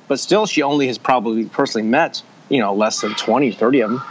But 0.07 0.19
still, 0.19 0.45
she 0.45 0.61
only 0.61 0.87
has 0.87 0.97
probably 0.97 1.45
personally 1.45 1.87
met, 1.87 2.21
you 2.49 2.59
know, 2.59 2.73
less 2.73 2.99
than 3.01 3.15
20, 3.15 3.53
30 3.53 3.81
of 3.81 3.89
them. 3.91 4.01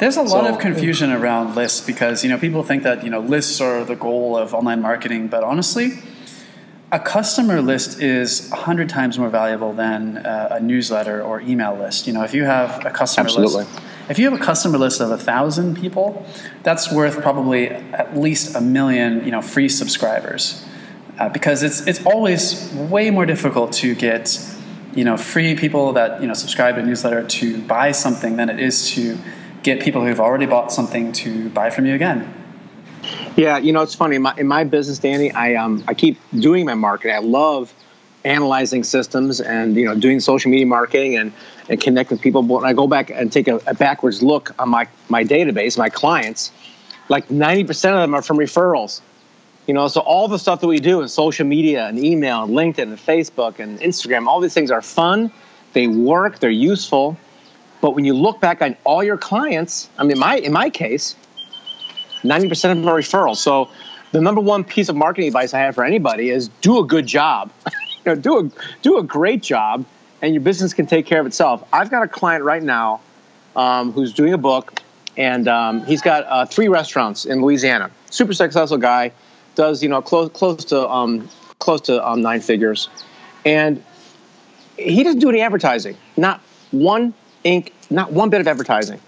There's 0.00 0.16
a 0.16 0.22
lot 0.22 0.44
so, 0.44 0.54
of 0.54 0.58
confusion 0.58 1.12
around 1.12 1.54
lists 1.54 1.84
because, 1.84 2.24
you 2.24 2.30
know, 2.30 2.38
people 2.38 2.62
think 2.62 2.82
that, 2.82 3.04
you 3.04 3.10
know, 3.10 3.20
lists 3.20 3.60
are 3.60 3.84
the 3.84 3.96
goal 3.96 4.36
of 4.36 4.54
online 4.54 4.82
marketing. 4.82 5.28
But 5.28 5.44
honestly, 5.44 5.98
a 6.90 6.98
customer 6.98 7.60
list 7.60 8.00
is 8.00 8.48
100 8.50 8.88
times 8.88 9.18
more 9.18 9.28
valuable 9.28 9.72
than 9.72 10.18
uh, 10.18 10.48
a 10.52 10.60
newsletter 10.60 11.22
or 11.22 11.40
email 11.40 11.76
list. 11.76 12.06
You 12.06 12.14
know, 12.14 12.22
if 12.22 12.32
you 12.32 12.44
have 12.44 12.84
a 12.86 12.90
customer 12.90 13.26
Absolutely. 13.26 13.64
list 13.64 13.80
if 14.08 14.18
you 14.18 14.30
have 14.30 14.40
a 14.40 14.42
customer 14.42 14.78
list 14.78 15.00
of 15.00 15.10
a 15.10 15.18
thousand 15.18 15.76
people, 15.76 16.24
that's 16.62 16.90
worth 16.90 17.20
probably 17.20 17.68
at 17.68 18.16
least 18.16 18.56
a 18.56 18.60
million, 18.60 19.24
you 19.24 19.30
know, 19.30 19.42
free 19.42 19.68
subscribers, 19.68 20.64
uh, 21.18 21.28
because 21.28 21.62
it's 21.62 21.86
it's 21.86 22.04
always 22.06 22.72
way 22.72 23.10
more 23.10 23.26
difficult 23.26 23.72
to 23.72 23.94
get, 23.94 24.40
you 24.94 25.04
know, 25.04 25.16
free 25.16 25.54
people 25.54 25.92
that 25.92 26.22
you 26.22 26.26
know 26.26 26.34
subscribe 26.34 26.76
to 26.76 26.80
a 26.80 26.84
newsletter 26.84 27.26
to 27.26 27.60
buy 27.62 27.92
something 27.92 28.36
than 28.36 28.48
it 28.48 28.58
is 28.58 28.90
to 28.92 29.18
get 29.62 29.80
people 29.80 30.04
who've 30.04 30.20
already 30.20 30.46
bought 30.46 30.72
something 30.72 31.12
to 31.12 31.50
buy 31.50 31.68
from 31.68 31.84
you 31.84 31.94
again. 31.94 32.32
Yeah, 33.38 33.58
you 33.58 33.72
know, 33.72 33.82
it's 33.82 33.94
funny. 33.94 34.16
In 34.16 34.22
my, 34.22 34.34
in 34.36 34.48
my 34.48 34.64
business, 34.64 34.98
Danny, 34.98 35.30
I 35.30 35.54
um 35.54 35.84
I 35.86 35.94
keep 35.94 36.18
doing 36.36 36.66
my 36.66 36.74
marketing. 36.74 37.14
I 37.14 37.20
love 37.20 37.72
analyzing 38.24 38.82
systems 38.82 39.40
and 39.40 39.76
you 39.76 39.84
know 39.84 39.94
doing 39.94 40.18
social 40.18 40.50
media 40.50 40.66
marketing 40.66 41.16
and, 41.16 41.32
and 41.68 41.80
connect 41.80 42.10
with 42.10 42.20
people. 42.20 42.42
But 42.42 42.54
when 42.54 42.64
I 42.64 42.72
go 42.72 42.88
back 42.88 43.10
and 43.10 43.30
take 43.32 43.46
a, 43.46 43.60
a 43.68 43.74
backwards 43.74 44.24
look 44.24 44.52
on 44.58 44.70
my 44.70 44.88
my 45.08 45.22
database, 45.22 45.78
my 45.78 45.88
clients, 45.88 46.50
like 47.08 47.30
ninety 47.30 47.62
percent 47.62 47.94
of 47.94 48.00
them 48.00 48.12
are 48.12 48.22
from 48.22 48.38
referrals. 48.38 49.02
You 49.68 49.74
know, 49.74 49.86
so 49.86 50.00
all 50.00 50.26
the 50.26 50.38
stuff 50.40 50.60
that 50.60 50.66
we 50.66 50.80
do 50.80 51.00
in 51.00 51.08
social 51.08 51.46
media 51.46 51.86
and 51.86 51.96
email 51.96 52.42
and 52.42 52.52
LinkedIn 52.54 52.82
and 52.82 52.98
Facebook 52.98 53.60
and 53.60 53.78
Instagram, 53.78 54.26
all 54.26 54.40
these 54.40 54.54
things 54.54 54.72
are 54.72 54.82
fun. 54.82 55.30
They 55.74 55.86
work. 55.86 56.40
They're 56.40 56.50
useful. 56.50 57.16
But 57.82 57.94
when 57.94 58.04
you 58.04 58.14
look 58.14 58.40
back 58.40 58.62
on 58.62 58.76
all 58.82 59.04
your 59.04 59.16
clients, 59.16 59.90
I 59.96 60.02
mean, 60.02 60.18
my 60.18 60.38
in 60.38 60.52
my 60.52 60.70
case, 60.70 61.14
ninety 62.24 62.48
percent 62.48 62.72
of 62.72 62.84
them 62.84 62.88
are 62.88 62.98
referrals. 62.98 63.36
So 63.36 63.68
the 64.12 64.20
number 64.20 64.40
one 64.40 64.64
piece 64.64 64.88
of 64.88 64.96
marketing 64.96 65.28
advice 65.28 65.54
I 65.54 65.58
have 65.60 65.74
for 65.74 65.84
anybody 65.84 66.30
is 66.30 66.48
do 66.60 66.78
a 66.78 66.84
good 66.84 67.06
job. 67.06 67.50
you 67.66 67.72
know, 68.06 68.14
do 68.14 68.38
a 68.38 68.50
do 68.82 68.98
a 68.98 69.02
great 69.02 69.42
job, 69.42 69.84
and 70.22 70.34
your 70.34 70.42
business 70.42 70.72
can 70.72 70.86
take 70.86 71.06
care 71.06 71.20
of 71.20 71.26
itself. 71.26 71.66
I've 71.72 71.90
got 71.90 72.02
a 72.02 72.08
client 72.08 72.44
right 72.44 72.62
now 72.62 73.00
um, 73.56 73.92
who's 73.92 74.12
doing 74.12 74.32
a 74.32 74.38
book, 74.38 74.80
and 75.16 75.48
um, 75.48 75.84
he's 75.84 76.02
got 76.02 76.24
uh, 76.24 76.46
three 76.46 76.68
restaurants 76.68 77.24
in 77.24 77.42
Louisiana. 77.42 77.90
Super 78.10 78.32
successful 78.32 78.78
guy, 78.78 79.12
does 79.54 79.82
you 79.82 79.88
know 79.88 80.00
close 80.00 80.30
close 80.30 80.64
to 80.66 80.88
um, 80.88 81.28
close 81.58 81.80
to 81.82 82.06
um, 82.06 82.22
nine 82.22 82.40
figures, 82.40 82.88
and 83.44 83.82
he 84.76 85.02
doesn't 85.02 85.20
do 85.20 85.28
any 85.28 85.40
advertising. 85.40 85.96
Not 86.16 86.40
one 86.70 87.12
ink, 87.44 87.74
not 87.90 88.12
one 88.12 88.30
bit 88.30 88.40
of 88.40 88.48
advertising. 88.48 89.00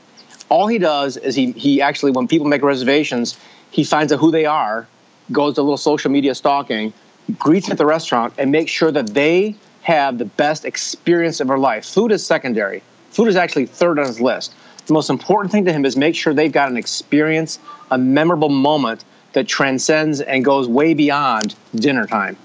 All 0.51 0.67
he 0.67 0.79
does 0.79 1.17
is 1.17 1.35
he 1.35 1.53
he 1.53 1.81
actually 1.81 2.11
when 2.13 2.29
people 2.29 2.47
make 2.47 2.63
reservations, 2.63 3.39
he 3.71 3.85
finds 3.85 4.13
out 4.13 4.19
who 4.19 4.31
they 4.31 4.45
are, 4.45 4.87
goes 5.33 5.55
to 5.55 5.61
a 5.61 5.63
little 5.63 5.77
social 5.79 6.11
media 6.11 6.35
stalking, 6.35 6.93
greets 7.39 7.71
at 7.71 7.79
the 7.79 7.87
restaurant, 7.87 8.35
and 8.37 8.51
makes 8.51 8.71
sure 8.71 8.91
that 8.91 9.15
they 9.15 9.55
have 9.83 10.19
the 10.19 10.25
best 10.25 10.65
experience 10.65 11.41
of 11.41 11.49
their 11.49 11.59
life. 11.59 11.87
Food 11.87 12.13
is 12.13 12.27
secondary. 12.27 12.83
Food 13.11 13.29
is 13.29 13.37
actually 13.37 13.67
third 13.67 13.99
on 13.99 14.07
his 14.07 14.21
list. 14.21 14.55
The 14.87 14.93
most 14.93 15.09
important 15.09 15.53
thing 15.53 15.65
to 15.67 15.73
him 15.73 15.85
is 15.85 15.97
make 15.97 16.17
sure 16.17 16.35
they've 16.35 16.53
got 16.53 16.69
an 16.69 16.77
experience, 16.77 17.61
a 17.91 17.97
memorable 17.99 18.49
moment 18.49 19.05
that 19.33 19.47
transcends 19.47 20.21
and 20.21 20.45
goes 20.45 20.67
way 20.67 20.95
beyond 20.95 21.55
dinner 21.77 22.07
time. 22.07 22.37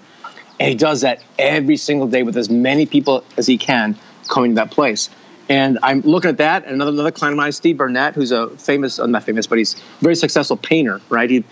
And 0.59 0.69
he 0.69 0.75
does 0.75 1.01
that 1.01 1.21
every 1.39 1.75
single 1.75 2.07
day 2.07 2.23
with 2.23 2.37
as 2.37 2.49
many 2.49 2.85
people 2.85 3.23
as 3.37 3.47
he 3.47 3.57
can 3.57 3.97
coming 4.27 4.51
to 4.51 4.55
that 4.55 4.71
place. 4.71 5.09
And 5.47 5.77
I'm 5.83 6.01
looking 6.01 6.29
at 6.29 6.37
that. 6.37 6.63
And 6.63 6.73
another, 6.73 6.91
another 6.91 7.11
client 7.11 7.33
of 7.33 7.37
mine, 7.37 7.51
Steve 7.51 7.77
Burnett, 7.77 8.15
who's 8.15 8.31
a 8.31 8.49
famous, 8.57 8.99
uh, 8.99 9.05
not 9.05 9.23
famous, 9.23 9.45
but 9.47 9.57
he's 9.57 9.75
very 9.99 10.15
successful 10.15 10.57
painter, 10.57 11.01
right? 11.09 11.29
He 11.29 11.43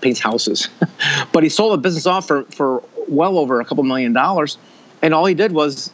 paints 0.00 0.20
houses. 0.20 0.68
but 1.32 1.42
he 1.42 1.48
sold 1.48 1.74
a 1.74 1.76
business 1.76 2.06
off 2.06 2.26
for, 2.26 2.44
for 2.44 2.82
well 3.08 3.38
over 3.38 3.60
a 3.60 3.64
couple 3.64 3.84
million 3.84 4.12
dollars. 4.12 4.56
And 5.02 5.12
all 5.12 5.26
he 5.26 5.34
did 5.34 5.52
was 5.52 5.92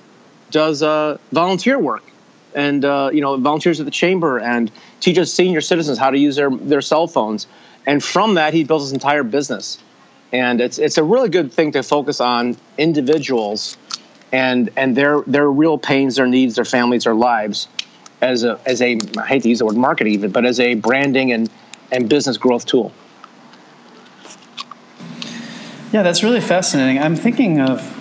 does 0.50 0.82
uh, 0.82 1.18
volunteer 1.32 1.78
work 1.78 2.04
and 2.54 2.84
uh, 2.84 3.10
you 3.12 3.20
know 3.20 3.36
volunteers 3.36 3.80
at 3.80 3.86
the 3.86 3.92
chamber 3.92 4.38
and 4.38 4.70
teaches 5.00 5.32
senior 5.32 5.60
citizens 5.60 5.98
how 5.98 6.10
to 6.10 6.18
use 6.18 6.36
their, 6.36 6.50
their 6.50 6.80
cell 6.80 7.06
phones 7.06 7.46
and 7.86 8.02
from 8.02 8.34
that 8.34 8.54
he 8.54 8.64
built 8.64 8.82
his 8.82 8.92
entire 8.92 9.22
business 9.22 9.78
and 10.32 10.60
it's 10.60 10.78
it's 10.78 10.98
a 10.98 11.04
really 11.04 11.28
good 11.28 11.52
thing 11.52 11.72
to 11.72 11.82
focus 11.82 12.20
on 12.20 12.56
individuals 12.78 13.76
and 14.32 14.70
and 14.76 14.96
their 14.96 15.22
their 15.22 15.50
real 15.50 15.78
pains 15.78 16.16
their 16.16 16.26
needs 16.26 16.54
their 16.54 16.64
families 16.64 17.04
their 17.04 17.14
lives 17.14 17.68
as 18.20 18.44
a 18.44 18.60
as 18.66 18.80
a 18.82 18.98
I 19.18 19.26
hate 19.26 19.42
to 19.42 19.48
use 19.48 19.58
the 19.58 19.66
word 19.66 19.76
marketing 19.76 20.14
even 20.14 20.30
but 20.30 20.44
as 20.44 20.60
a 20.60 20.74
branding 20.74 21.32
and 21.32 21.50
and 21.92 22.08
business 22.08 22.36
growth 22.36 22.66
tool. 22.66 22.92
Yeah 25.92 26.02
that's 26.02 26.22
really 26.22 26.40
fascinating. 26.40 27.02
I'm 27.02 27.16
thinking 27.16 27.60
of 27.60 27.96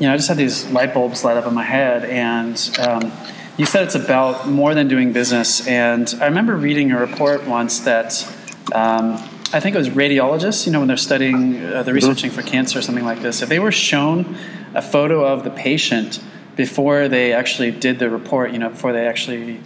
you 0.00 0.06
know 0.06 0.14
i 0.14 0.16
just 0.16 0.28
had 0.28 0.36
these 0.36 0.68
light 0.70 0.94
bulbs 0.94 1.24
light 1.24 1.36
up 1.36 1.46
in 1.46 1.54
my 1.54 1.62
head 1.62 2.04
and 2.04 2.78
um, 2.80 3.12
you 3.56 3.66
said 3.66 3.84
it's 3.84 3.94
about 3.94 4.48
more 4.48 4.74
than 4.74 4.88
doing 4.88 5.12
business. 5.12 5.66
And 5.66 6.12
i 6.20 6.26
remember 6.26 6.56
reading 6.56 6.92
a 6.92 6.98
report 6.98 7.46
once 7.46 7.80
that 7.80 8.26
um, 8.74 9.22
I 9.54 9.60
think 9.60 9.74
it 9.74 9.78
was 9.78 9.90
radiologists, 9.90 10.64
you 10.64 10.72
know, 10.72 10.78
when 10.78 10.88
they're 10.88 10.96
studying, 10.96 11.56
uh, 11.56 11.82
they're 11.82 11.82
mm-hmm. 11.82 11.94
researching 11.94 12.30
for 12.30 12.40
cancer 12.40 12.78
or 12.78 12.82
something 12.82 13.04
like 13.04 13.20
this, 13.20 13.42
if 13.42 13.50
they 13.50 13.58
were 13.58 13.72
shown 13.72 14.38
a 14.74 14.82
photo 14.82 15.24
of 15.24 15.44
the 15.44 15.50
patient 15.50 16.22
before 16.56 17.08
they 17.08 17.32
actually 17.32 17.70
did 17.70 17.98
the 17.98 18.10
report, 18.10 18.52
you 18.52 18.58
know, 18.58 18.68
before 18.68 18.92
they 18.92 19.06
actually 19.06 19.60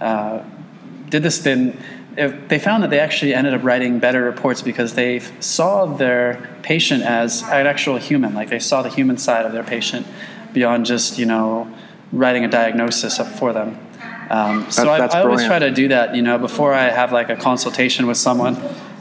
uh, 0.00 0.42
did 1.08 1.22
this, 1.22 1.38
then 1.40 1.78
they 2.16 2.58
found 2.58 2.82
that 2.82 2.90
they 2.90 2.98
actually 2.98 3.34
ended 3.34 3.54
up 3.54 3.62
writing 3.62 3.98
better 3.98 4.22
reports 4.22 4.62
because 4.62 4.94
they 4.94 5.20
saw 5.38 5.86
their 5.86 6.48
patient 6.62 7.02
as 7.02 7.42
an 7.42 7.66
actual 7.66 7.96
human, 7.98 8.34
like 8.34 8.48
they 8.48 8.58
saw 8.58 8.82
the 8.82 8.90
human 8.90 9.16
side 9.16 9.46
of 9.46 9.52
their 9.52 9.62
patient 9.62 10.06
beyond 10.52 10.86
just, 10.86 11.18
you 11.18 11.26
know, 11.26 11.72
writing 12.12 12.44
a 12.44 12.48
diagnosis 12.48 13.18
for 13.38 13.52
them. 13.52 13.78
Um, 14.30 14.70
so 14.70 14.88
I, 14.88 14.98
I 15.06 15.22
always 15.22 15.44
try 15.44 15.58
to 15.58 15.70
do 15.70 15.88
that, 15.88 16.14
you 16.14 16.22
know, 16.22 16.38
before 16.38 16.72
I 16.72 16.90
have 16.90 17.12
like 17.12 17.30
a 17.30 17.36
consultation 17.36 18.06
with 18.06 18.16
someone, 18.16 18.56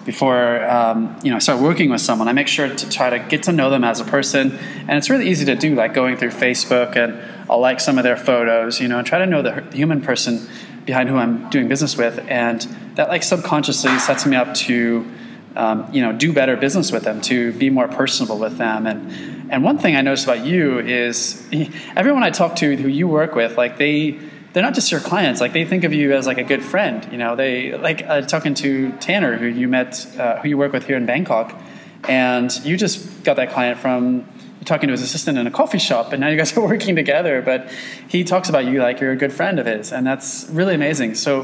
before 0.06 0.64
um, 0.70 1.18
you 1.24 1.30
know 1.30 1.36
I 1.36 1.40
start 1.40 1.62
working 1.62 1.90
with 1.90 2.02
someone. 2.02 2.28
I 2.28 2.34
make 2.34 2.48
sure 2.48 2.68
to 2.68 2.90
try 2.90 3.10
to 3.10 3.20
get 3.20 3.44
to 3.44 3.52
know 3.52 3.70
them 3.70 3.84
as 3.84 4.00
a 4.00 4.06
person, 4.06 4.58
and 4.88 4.92
it's 4.92 5.10
really 5.10 5.30
easy 5.30 5.46
to 5.46 5.56
do, 5.56 5.76
like 5.76 5.94
going 5.94 6.18
through 6.18 6.32
Facebook 6.32 6.96
and 6.96 7.20
I'll 7.50 7.60
like 7.60 7.80
some 7.80 7.98
of 7.98 8.04
their 8.04 8.18
photos, 8.18 8.80
you 8.80 8.88
know, 8.88 9.00
and 9.00 9.08
try 9.08 9.20
to 9.20 9.26
know 9.26 9.42
the 9.42 9.62
human 9.74 10.02
person 10.02 10.48
behind 10.86 11.10
who 11.10 11.18
I'm 11.18 11.50
doing 11.50 11.68
business 11.68 11.98
with, 11.98 12.20
and 12.30 12.62
that 12.96 13.10
like 13.10 13.24
subconsciously 13.24 13.98
sets 14.00 14.26
me 14.26 14.36
up 14.36 14.54
to. 14.56 15.12
Um, 15.56 15.92
you 15.92 16.02
know, 16.02 16.14
do 16.14 16.32
better 16.32 16.56
business 16.56 16.92
with 16.92 17.04
them, 17.04 17.22
to 17.22 17.52
be 17.54 17.72
more 17.72 17.88
personable 17.88 18.38
with 18.38 18.60
them, 18.60 18.86
and 18.86 19.50
and 19.52 19.64
one 19.64 19.80
thing 19.80 19.96
I 19.96 20.02
noticed 20.02 20.26
about 20.26 20.46
you 20.46 20.80
is 20.80 21.44
everyone 21.96 22.24
I 22.24 22.30
talk 22.30 22.56
to 22.58 22.76
who 22.76 22.88
you 22.88 23.08
work 23.08 23.34
with, 23.34 23.58
like 23.58 23.78
they 23.78 24.20
they're 24.54 24.64
not 24.64 24.74
just 24.74 24.92
your 24.92 25.02
clients. 25.02 25.42
Like 25.42 25.54
they 25.54 25.66
think 25.66 25.84
of 25.84 25.94
you 25.94 26.14
as 26.14 26.26
like 26.26 26.38
a 26.38 26.44
good 26.44 26.64
friend. 26.64 27.08
You 27.12 27.18
know, 27.18 27.36
they 27.36 27.78
like 27.78 28.04
uh, 28.06 28.22
talking 28.22 28.54
to 28.56 28.92
Tanner, 28.94 29.38
who 29.38 29.46
you 29.46 29.68
met, 29.68 30.08
uh, 30.18 30.40
who 30.40 30.50
you 30.50 30.58
work 30.58 30.74
with 30.74 30.86
here 30.86 30.98
in 30.98 31.06
Bangkok, 31.06 31.60
and 32.08 32.52
you 32.64 32.78
just 32.78 33.24
got 33.24 33.36
that 33.36 33.52
client 33.52 33.80
from 33.80 34.28
talking 34.66 34.88
to 34.88 34.92
his 34.92 35.02
assistant 35.02 35.38
in 35.38 35.48
a 35.48 35.52
coffee 35.52 35.80
shop, 35.80 36.12
and 36.12 36.22
now 36.22 36.28
you 36.28 36.38
guys 36.38 36.56
are 36.58 36.62
working 36.68 36.96
together. 36.96 37.42
But 37.42 37.72
he 38.08 38.24
talks 38.24 38.50
about 38.50 38.66
you 38.66 38.82
like 38.82 39.00
you're 39.00 39.12
a 39.12 39.18
good 39.18 39.34
friend 39.34 39.60
of 39.60 39.66
his, 39.66 39.92
and 39.92 40.06
that's 40.06 40.48
really 40.50 40.76
amazing. 40.76 41.16
So, 41.16 41.44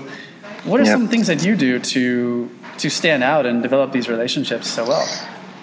what 0.63 0.80
are 0.80 0.86
yep. 0.86 0.94
some 0.94 1.08
things 1.08 1.28
that 1.28 1.46
you 1.46 1.56
do 1.56 1.80
to 1.80 2.50
to 2.80 2.89
stand 2.89 3.24
out 3.24 3.46
and 3.46 3.62
develop 3.62 3.91
these 3.91 4.10
relationships 4.10 4.68
so 4.68 4.88
well? 4.88 5.08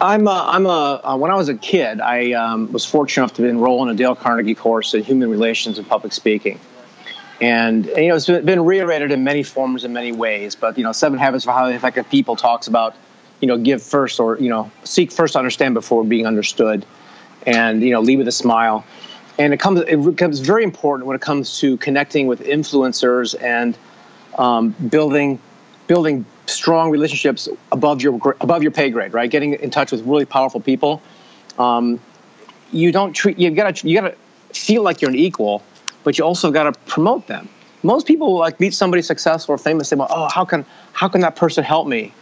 I'm 0.00 0.26
a, 0.26 0.48
I'm 0.48 0.66
a 0.66 1.00
uh, 1.04 1.16
when 1.16 1.30
I 1.30 1.34
was 1.34 1.48
a 1.48 1.54
kid, 1.54 2.00
I 2.00 2.32
um, 2.32 2.72
was 2.72 2.84
fortunate 2.84 3.22
enough 3.22 3.36
to 3.36 3.46
enroll 3.46 3.82
in 3.84 3.88
a 3.88 3.94
Dale 3.94 4.16
Carnegie 4.16 4.54
course 4.54 4.94
in 4.94 5.02
human 5.04 5.30
relations 5.30 5.78
and 5.78 5.88
public 5.88 6.12
speaking. 6.12 6.58
And, 7.40 7.86
you 7.86 8.08
know, 8.08 8.16
it's 8.16 8.26
been 8.26 8.64
reiterated 8.64 9.10
in 9.10 9.24
many 9.24 9.42
forms 9.42 9.84
in 9.84 9.92
many 9.92 10.12
ways. 10.12 10.54
But 10.54 10.78
you 10.78 10.84
know, 10.84 10.92
Seven 10.92 11.18
Habits 11.18 11.44
of 11.44 11.52
Highly 11.52 11.74
Effective 11.74 12.08
People 12.08 12.36
talks 12.36 12.66
about, 12.66 12.94
you 13.40 13.48
know, 13.48 13.58
give 13.58 13.82
first 13.82 14.20
or 14.20 14.38
you 14.38 14.48
know, 14.48 14.70
seek 14.84 15.10
first 15.10 15.32
to 15.32 15.38
understand 15.38 15.74
before 15.74 16.04
being 16.04 16.26
understood, 16.26 16.86
and 17.46 17.82
you 17.82 17.90
know, 17.90 18.00
lead 18.00 18.18
with 18.18 18.28
a 18.28 18.32
smile. 18.32 18.84
And 19.38 19.52
it 19.52 19.58
comes 19.58 19.80
it 19.80 19.96
becomes 20.04 20.40
very 20.40 20.62
important 20.62 21.06
when 21.06 21.16
it 21.16 21.22
comes 21.22 21.58
to 21.60 21.76
connecting 21.78 22.26
with 22.26 22.40
influencers 22.42 23.34
and 23.42 23.76
um, 24.38 24.70
building 24.88 25.40
building 25.88 26.24
strong 26.46 26.90
relationships 26.90 27.48
above 27.72 28.02
your 28.02 28.36
above 28.40 28.62
your 28.62 28.72
pay 28.72 28.90
grade. 28.90 29.12
Right, 29.14 29.30
getting 29.30 29.54
in 29.54 29.70
touch 29.70 29.90
with 29.90 30.02
really 30.02 30.26
powerful 30.26 30.60
people. 30.60 31.02
Um, 31.58 31.98
you 32.70 32.92
don't 32.92 33.12
treat 33.12 33.38
you 33.38 33.50
gotta 33.50 33.86
you 33.86 34.00
gotta 34.00 34.14
feel 34.52 34.82
like 34.82 35.00
you're 35.00 35.10
an 35.10 35.16
equal 35.16 35.62
but 36.04 36.18
you 36.18 36.24
also 36.24 36.50
got 36.50 36.64
to 36.64 36.72
promote 36.86 37.26
them. 37.26 37.48
Most 37.82 38.06
people 38.06 38.32
will 38.32 38.38
like 38.38 38.60
meet 38.60 38.74
somebody 38.74 39.02
successful 39.02 39.54
or 39.54 39.58
famous, 39.58 39.88
say, 39.88 39.96
"Well, 39.96 40.08
oh, 40.10 40.28
how 40.28 40.44
can 40.44 40.64
how 40.92 41.08
can 41.08 41.20
that 41.22 41.36
person 41.36 41.64
help 41.64 41.86
me?" 41.86 42.12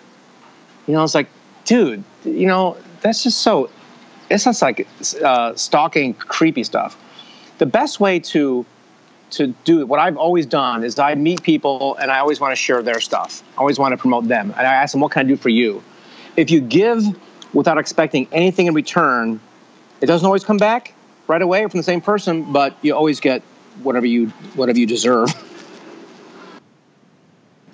You 0.87 0.95
know, 0.95 1.05
it's 1.05 1.15
like, 1.15 1.29
dude, 1.65 2.03
you 2.25 2.47
know, 2.47 2.77
that's 3.03 3.23
just 3.23 3.41
so. 3.43 3.71
It's 4.31 4.45
just 4.45 4.63
like 4.63 4.87
uh, 5.25 5.55
stalking, 5.57 6.15
creepy 6.15 6.65
stuff. 6.65 6.97
The 7.59 7.67
best 7.67 8.01
way 8.01 8.21
to 8.21 8.65
to 9.33 9.49
do 9.65 9.87
what 9.87 10.01
I've 10.01 10.17
always 10.17 10.47
done 10.47 10.83
is 10.83 10.99
I 10.99 11.15
meet 11.15 11.43
people 11.43 11.97
and 11.97 12.11
I 12.11 12.19
always 12.19 12.41
want 12.41 12.53
to 12.53 12.57
share 12.57 12.83
their 12.83 13.01
stuff. 13.01 13.43
I 13.57 13.61
always 13.61 13.79
want 13.79 13.93
to 13.93 13.97
promote 13.97 14.29
them, 14.29 14.55
and 14.57 14.67
I 14.67 14.75
ask 14.75 14.93
them, 14.93 15.01
"What 15.01 15.13
can 15.13 15.27
I 15.27 15.29
do 15.29 15.37
for 15.37 15.51
you?" 15.51 15.83
If 16.37 16.51
you 16.51 16.61
give 16.61 17.05
without 17.53 17.79
expecting 17.79 18.29
anything 18.33 18.67
in 18.67 18.75
return, 18.75 19.41
it 20.01 20.07
doesn't 20.07 20.25
always 20.25 20.45
come 20.45 20.57
back 20.57 20.95
right 21.27 21.43
away 21.43 21.67
from 21.69 21.79
the 21.79 21.85
same 21.85 22.01
person, 22.01 22.53
but 22.53 22.75
you 22.83 22.95
always 22.95 23.21
get 23.21 23.43
whatever 23.83 24.07
you 24.07 24.29
whatever 24.55 24.79
you 24.79 24.87
deserve. 24.87 25.29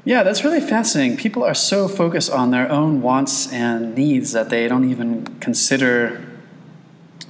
Yeah, 0.05 0.23
that's 0.23 0.45
really 0.45 0.61
fascinating. 0.61 1.17
People 1.17 1.43
are 1.43 1.55
so 1.55 1.89
focused 1.89 2.31
on 2.31 2.53
their 2.53 2.71
own 2.71 3.03
wants 3.03 3.53
and 3.53 3.97
needs 3.97 4.31
that 4.33 4.51
they 4.51 4.69
don't 4.69 4.89
even 4.89 5.27
consider, 5.41 6.25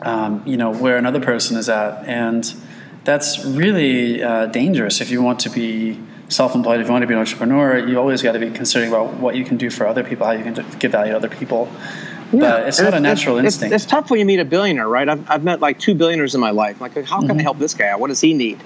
um, 0.02 0.42
you 0.44 0.58
know, 0.58 0.70
where 0.70 0.98
another 0.98 1.20
person 1.20 1.56
is 1.56 1.70
at, 1.70 2.04
and 2.06 2.54
that's 3.04 3.42
really 3.46 4.22
uh, 4.22 4.46
dangerous. 4.46 5.00
If 5.00 5.10
you 5.10 5.22
want 5.22 5.40
to 5.40 5.48
be 5.48 5.98
self-employed, 6.28 6.80
if 6.80 6.86
you 6.86 6.92
want 6.92 7.02
to 7.02 7.06
be 7.06 7.14
an 7.14 7.20
entrepreneur, 7.20 7.78
you 7.78 7.98
always 7.98 8.20
got 8.20 8.32
to 8.32 8.38
be 8.38 8.50
considering 8.50 8.90
about 8.92 9.14
what 9.14 9.36
you 9.36 9.44
can 9.44 9.56
do 9.56 9.70
for 9.70 9.86
other 9.86 10.04
people, 10.04 10.26
how 10.26 10.32
you 10.32 10.42
can 10.42 10.54
give 10.78 10.92
value 10.92 11.12
to 11.12 11.16
other 11.16 11.30
people. 11.30 11.70
Yeah. 12.32 12.40
But 12.40 12.68
it's 12.68 12.80
not 12.80 12.88
it's, 12.88 12.96
a 12.96 13.00
natural 13.00 13.38
it's, 13.38 13.46
instinct. 13.46 13.74
It's, 13.74 13.84
it's, 13.84 13.90
tough 13.90 14.10
when 14.10 14.18
you 14.18 14.26
meet 14.26 14.40
a 14.40 14.44
billionaire, 14.44 14.88
right? 14.88 15.08
I've, 15.08 15.30
I've 15.30 15.44
met 15.44 15.60
like 15.60 15.78
two 15.78 15.94
billionaires 15.94 16.34
in 16.34 16.40
my 16.40 16.50
life. 16.50 16.80
Like, 16.80 16.94
how 17.04 17.20
can 17.20 17.28
mm-hmm. 17.28 17.38
I 17.38 17.42
help 17.42 17.58
this 17.58 17.74
guy? 17.74 17.94
What 17.94 18.08
does 18.08 18.20
he 18.20 18.34
need? 18.34 18.60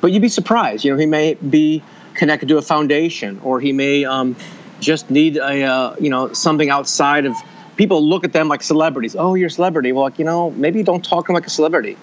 But 0.00 0.12
you'd 0.12 0.22
be 0.22 0.28
surprised. 0.28 0.84
You 0.84 0.92
know, 0.92 0.98
he 0.98 1.06
may 1.06 1.34
be 1.34 1.82
connected 2.14 2.48
to 2.48 2.58
a 2.58 2.62
foundation, 2.62 3.40
or 3.42 3.60
he 3.60 3.72
may 3.72 4.04
um, 4.04 4.36
just 4.80 5.10
need 5.10 5.36
a 5.36 5.62
uh, 5.62 5.96
you 5.98 6.10
know 6.10 6.32
something 6.32 6.70
outside 6.70 7.26
of. 7.26 7.36
People 7.76 8.06
look 8.06 8.24
at 8.24 8.34
them 8.34 8.48
like 8.48 8.62
celebrities. 8.62 9.16
Oh, 9.16 9.34
you're 9.34 9.46
a 9.46 9.50
celebrity. 9.50 9.92
Well, 9.92 10.04
like, 10.04 10.18
you 10.18 10.24
know, 10.26 10.50
maybe 10.50 10.82
don't 10.82 11.02
talk 11.02 11.24
to 11.24 11.32
him 11.32 11.34
like 11.34 11.46
a 11.46 11.50
celebrity. 11.50 11.96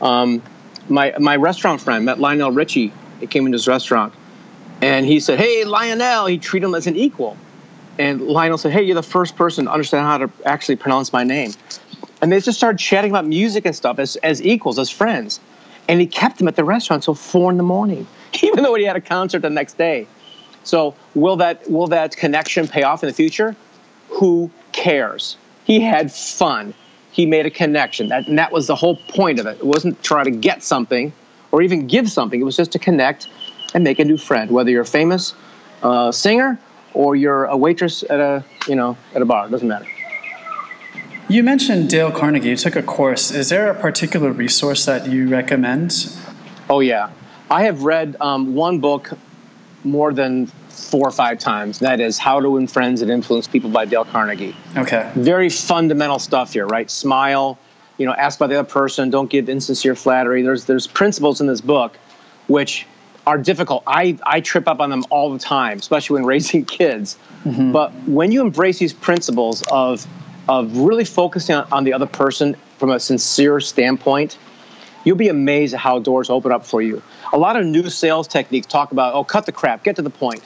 Um, 0.00 0.40
my 0.88 1.14
my 1.18 1.34
restaurant 1.34 1.80
friend 1.80 2.04
met 2.04 2.20
Lionel 2.20 2.52
Richie. 2.52 2.92
He 3.18 3.26
came 3.26 3.46
into 3.46 3.56
his 3.56 3.66
restaurant, 3.66 4.14
and 4.80 5.04
he 5.04 5.18
said, 5.18 5.38
"Hey, 5.38 5.64
Lionel." 5.64 6.26
He 6.26 6.38
treated 6.38 6.66
him 6.66 6.74
as 6.74 6.86
an 6.86 6.96
equal 6.96 7.36
and 7.98 8.20
Lionel 8.20 8.58
said, 8.58 8.72
"Hey, 8.72 8.82
you're 8.82 8.94
the 8.94 9.02
first 9.02 9.36
person 9.36 9.66
to 9.66 9.72
understand 9.72 10.06
how 10.06 10.18
to 10.18 10.30
actually 10.44 10.76
pronounce 10.76 11.12
my 11.12 11.24
name." 11.24 11.52
And 12.20 12.32
they 12.32 12.40
just 12.40 12.58
started 12.58 12.78
chatting 12.78 13.10
about 13.10 13.26
music 13.26 13.66
and 13.66 13.74
stuff 13.76 13.98
as, 13.98 14.16
as 14.16 14.42
equals, 14.42 14.78
as 14.78 14.90
friends. 14.90 15.40
And 15.88 16.00
he 16.00 16.06
kept 16.06 16.38
them 16.38 16.48
at 16.48 16.56
the 16.56 16.64
restaurant 16.64 17.02
until 17.02 17.14
four 17.14 17.50
in 17.50 17.56
the 17.56 17.62
morning, 17.62 18.06
even 18.42 18.62
though 18.62 18.74
he 18.74 18.84
had 18.84 18.96
a 18.96 19.00
concert 19.00 19.40
the 19.40 19.50
next 19.50 19.78
day. 19.78 20.06
So 20.64 20.94
will 21.14 21.36
that 21.36 21.70
will 21.70 21.86
that 21.88 22.16
connection 22.16 22.66
pay 22.66 22.82
off 22.82 23.02
in 23.02 23.08
the 23.08 23.14
future? 23.14 23.54
Who 24.10 24.50
cares? 24.72 25.36
He 25.64 25.80
had 25.80 26.12
fun. 26.12 26.74
He 27.12 27.26
made 27.26 27.46
a 27.46 27.50
connection. 27.50 28.08
That, 28.08 28.28
and 28.28 28.38
that 28.38 28.52
was 28.52 28.66
the 28.66 28.74
whole 28.74 28.96
point 29.08 29.38
of 29.38 29.46
it. 29.46 29.58
It 29.58 29.66
wasn't 29.66 30.02
trying 30.02 30.26
to 30.26 30.30
get 30.30 30.62
something 30.62 31.12
or 31.50 31.62
even 31.62 31.86
give 31.86 32.10
something. 32.10 32.40
It 32.40 32.44
was 32.44 32.56
just 32.56 32.72
to 32.72 32.78
connect 32.78 33.28
and 33.74 33.84
make 33.84 33.98
a 33.98 34.04
new 34.04 34.16
friend, 34.16 34.50
whether 34.50 34.70
you're 34.70 34.82
a 34.82 34.86
famous 34.86 35.34
uh, 35.82 36.12
singer 36.12 36.58
or 36.96 37.14
you're 37.14 37.44
a 37.44 37.56
waitress 37.56 38.02
at 38.08 38.20
a 38.20 38.44
you 38.66 38.74
know 38.74 38.96
at 39.14 39.22
a 39.22 39.24
bar. 39.24 39.46
It 39.46 39.50
doesn't 39.50 39.68
matter. 39.68 39.86
You 41.28 41.42
mentioned 41.42 41.90
Dale 41.90 42.10
Carnegie. 42.10 42.50
You 42.50 42.56
took 42.56 42.76
a 42.76 42.82
course. 42.82 43.30
Is 43.30 43.48
there 43.48 43.70
a 43.70 43.74
particular 43.74 44.30
resource 44.32 44.84
that 44.86 45.06
you 45.06 45.28
recommend? 45.28 46.08
Oh 46.70 46.80
yeah, 46.80 47.10
I 47.50 47.64
have 47.64 47.82
read 47.82 48.16
um, 48.20 48.54
one 48.54 48.80
book 48.80 49.12
more 49.84 50.12
than 50.12 50.46
four 50.46 51.06
or 51.06 51.10
five 51.10 51.38
times. 51.38 51.78
That 51.80 52.00
is 52.00 52.18
How 52.18 52.40
to 52.40 52.50
Win 52.50 52.66
Friends 52.66 53.02
and 53.02 53.10
Influence 53.10 53.46
People 53.46 53.70
by 53.70 53.84
Dale 53.84 54.04
Carnegie. 54.04 54.56
Okay. 54.76 55.10
Very 55.14 55.48
fundamental 55.48 56.18
stuff 56.18 56.52
here, 56.52 56.66
right? 56.66 56.90
Smile. 56.90 57.58
You 57.98 58.06
know, 58.06 58.12
ask 58.12 58.38
about 58.38 58.50
the 58.50 58.58
other 58.58 58.68
person. 58.68 59.10
Don't 59.10 59.30
give 59.30 59.48
insincere 59.48 59.94
flattery. 59.94 60.42
There's 60.42 60.64
there's 60.64 60.86
principles 60.86 61.40
in 61.40 61.46
this 61.46 61.60
book, 61.60 61.96
which 62.46 62.86
are 63.26 63.38
difficult. 63.38 63.82
I, 63.86 64.16
I 64.22 64.40
trip 64.40 64.68
up 64.68 64.80
on 64.80 64.88
them 64.90 65.04
all 65.10 65.32
the 65.32 65.38
time, 65.38 65.78
especially 65.78 66.14
when 66.14 66.24
raising 66.34 66.64
kids. 66.64 67.18
Mm-hmm. 67.44 67.72
But 67.72 67.92
when 68.06 68.32
you 68.32 68.40
embrace 68.40 68.78
these 68.78 68.92
principles 68.92 69.62
of 69.70 70.06
of 70.48 70.76
really 70.76 71.04
focusing 71.04 71.56
on, 71.56 71.66
on 71.72 71.82
the 71.82 71.92
other 71.92 72.06
person 72.06 72.56
from 72.78 72.90
a 72.90 73.00
sincere 73.00 73.58
standpoint, 73.58 74.38
you'll 75.04 75.16
be 75.16 75.28
amazed 75.28 75.74
at 75.74 75.80
how 75.80 75.98
doors 75.98 76.30
open 76.30 76.52
up 76.52 76.64
for 76.64 76.80
you. 76.80 77.02
A 77.32 77.38
lot 77.38 77.56
of 77.56 77.66
new 77.66 77.90
sales 77.90 78.28
techniques 78.28 78.68
talk 78.68 78.92
about, 78.92 79.14
oh, 79.14 79.24
cut 79.24 79.44
the 79.44 79.50
crap, 79.50 79.82
get 79.82 79.96
to 79.96 80.02
the 80.02 80.10
point. 80.10 80.44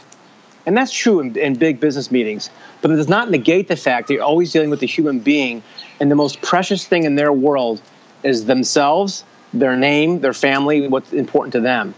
And 0.64 0.74
that's 0.74 0.92
true 0.92 1.20
in, 1.20 1.36
in 1.36 1.54
big 1.56 1.80
business 1.80 2.10
meetings, 2.10 2.48
but 2.80 2.90
it 2.90 2.96
does 2.96 3.08
not 3.08 3.30
negate 3.30 3.68
the 3.68 3.76
fact 3.76 4.08
that 4.08 4.14
you're 4.14 4.22
always 4.22 4.52
dealing 4.52 4.70
with 4.70 4.82
a 4.82 4.86
human 4.86 5.18
being, 5.18 5.62
and 6.00 6.10
the 6.10 6.14
most 6.14 6.40
precious 6.42 6.86
thing 6.86 7.04
in 7.04 7.16
their 7.16 7.32
world 7.32 7.82
is 8.22 8.44
themselves, 8.44 9.24
their 9.52 9.76
name, 9.76 10.20
their 10.20 10.32
family, 10.32 10.86
what's 10.88 11.12
important 11.12 11.52
to 11.52 11.60
them. 11.60 11.94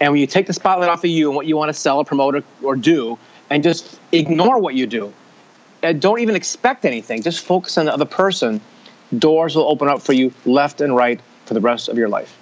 And 0.00 0.12
when 0.12 0.20
you 0.20 0.26
take 0.26 0.46
the 0.46 0.52
spotlight 0.52 0.88
off 0.88 1.04
of 1.04 1.10
you 1.10 1.28
and 1.28 1.36
what 1.36 1.46
you 1.46 1.56
want 1.56 1.70
to 1.70 1.72
sell 1.72 1.98
or 1.98 2.04
promote 2.04 2.36
or, 2.36 2.44
or 2.62 2.76
do, 2.76 3.18
and 3.50 3.62
just 3.62 3.98
ignore 4.12 4.58
what 4.58 4.74
you 4.74 4.86
do, 4.86 5.12
and 5.82 6.00
don't 6.00 6.20
even 6.20 6.36
expect 6.36 6.84
anything. 6.84 7.22
Just 7.22 7.44
focus 7.44 7.78
on 7.78 7.86
the 7.86 7.92
other 7.92 8.04
person. 8.04 8.60
Doors 9.18 9.56
will 9.56 9.68
open 9.68 9.88
up 9.88 10.02
for 10.02 10.12
you 10.12 10.32
left 10.44 10.80
and 10.80 10.94
right 10.94 11.20
for 11.46 11.54
the 11.54 11.60
rest 11.60 11.88
of 11.88 11.96
your 11.96 12.08
life. 12.08 12.36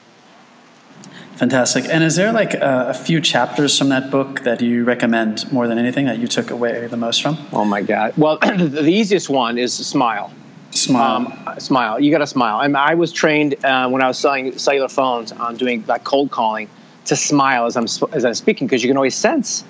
Fantastic. 1.36 1.84
And 1.90 2.02
is 2.02 2.16
there 2.16 2.32
like 2.32 2.54
a, 2.54 2.86
a, 2.88 2.94
few 2.94 3.20
chapters 3.20 3.78
from 3.78 3.90
that 3.90 4.10
book 4.10 4.40
that 4.40 4.62
you 4.62 4.84
recommend 4.84 5.52
more 5.52 5.68
than 5.68 5.76
anything 5.76 6.06
that 6.06 6.18
you 6.18 6.26
took 6.26 6.50
away 6.50 6.86
the 6.86 6.96
most 6.96 7.22
from? 7.22 7.36
Oh 7.52 7.64
my 7.64 7.82
God. 7.82 8.14
Well, 8.16 8.38
the 8.56 8.88
easiest 8.88 9.28
one 9.28 9.58
is 9.58 9.74
smile. 9.74 10.32
Smile. 10.70 11.32
Um, 11.46 11.60
smile. 11.60 12.00
You 12.00 12.10
got 12.10 12.18
to 12.18 12.26
smile. 12.26 12.56
I, 12.56 12.66
mean, 12.66 12.76
I 12.76 12.94
was 12.94 13.12
trained 13.12 13.62
uh, 13.64 13.86
when 13.90 14.02
I 14.02 14.08
was 14.08 14.18
selling 14.18 14.56
cellular 14.58 14.88
phones 14.88 15.30
on 15.30 15.56
doing 15.56 15.84
like 15.86 16.04
cold 16.04 16.30
calling 16.30 16.70
to 17.06 17.16
smile 17.16 17.66
as 17.66 17.76
I'm 17.76 17.86
as 18.12 18.24
I'm 18.24 18.34
speaking 18.34 18.66
because 18.66 18.82
you 18.82 18.88
can 18.88 18.96
always 18.96 19.14
sense 19.14 19.64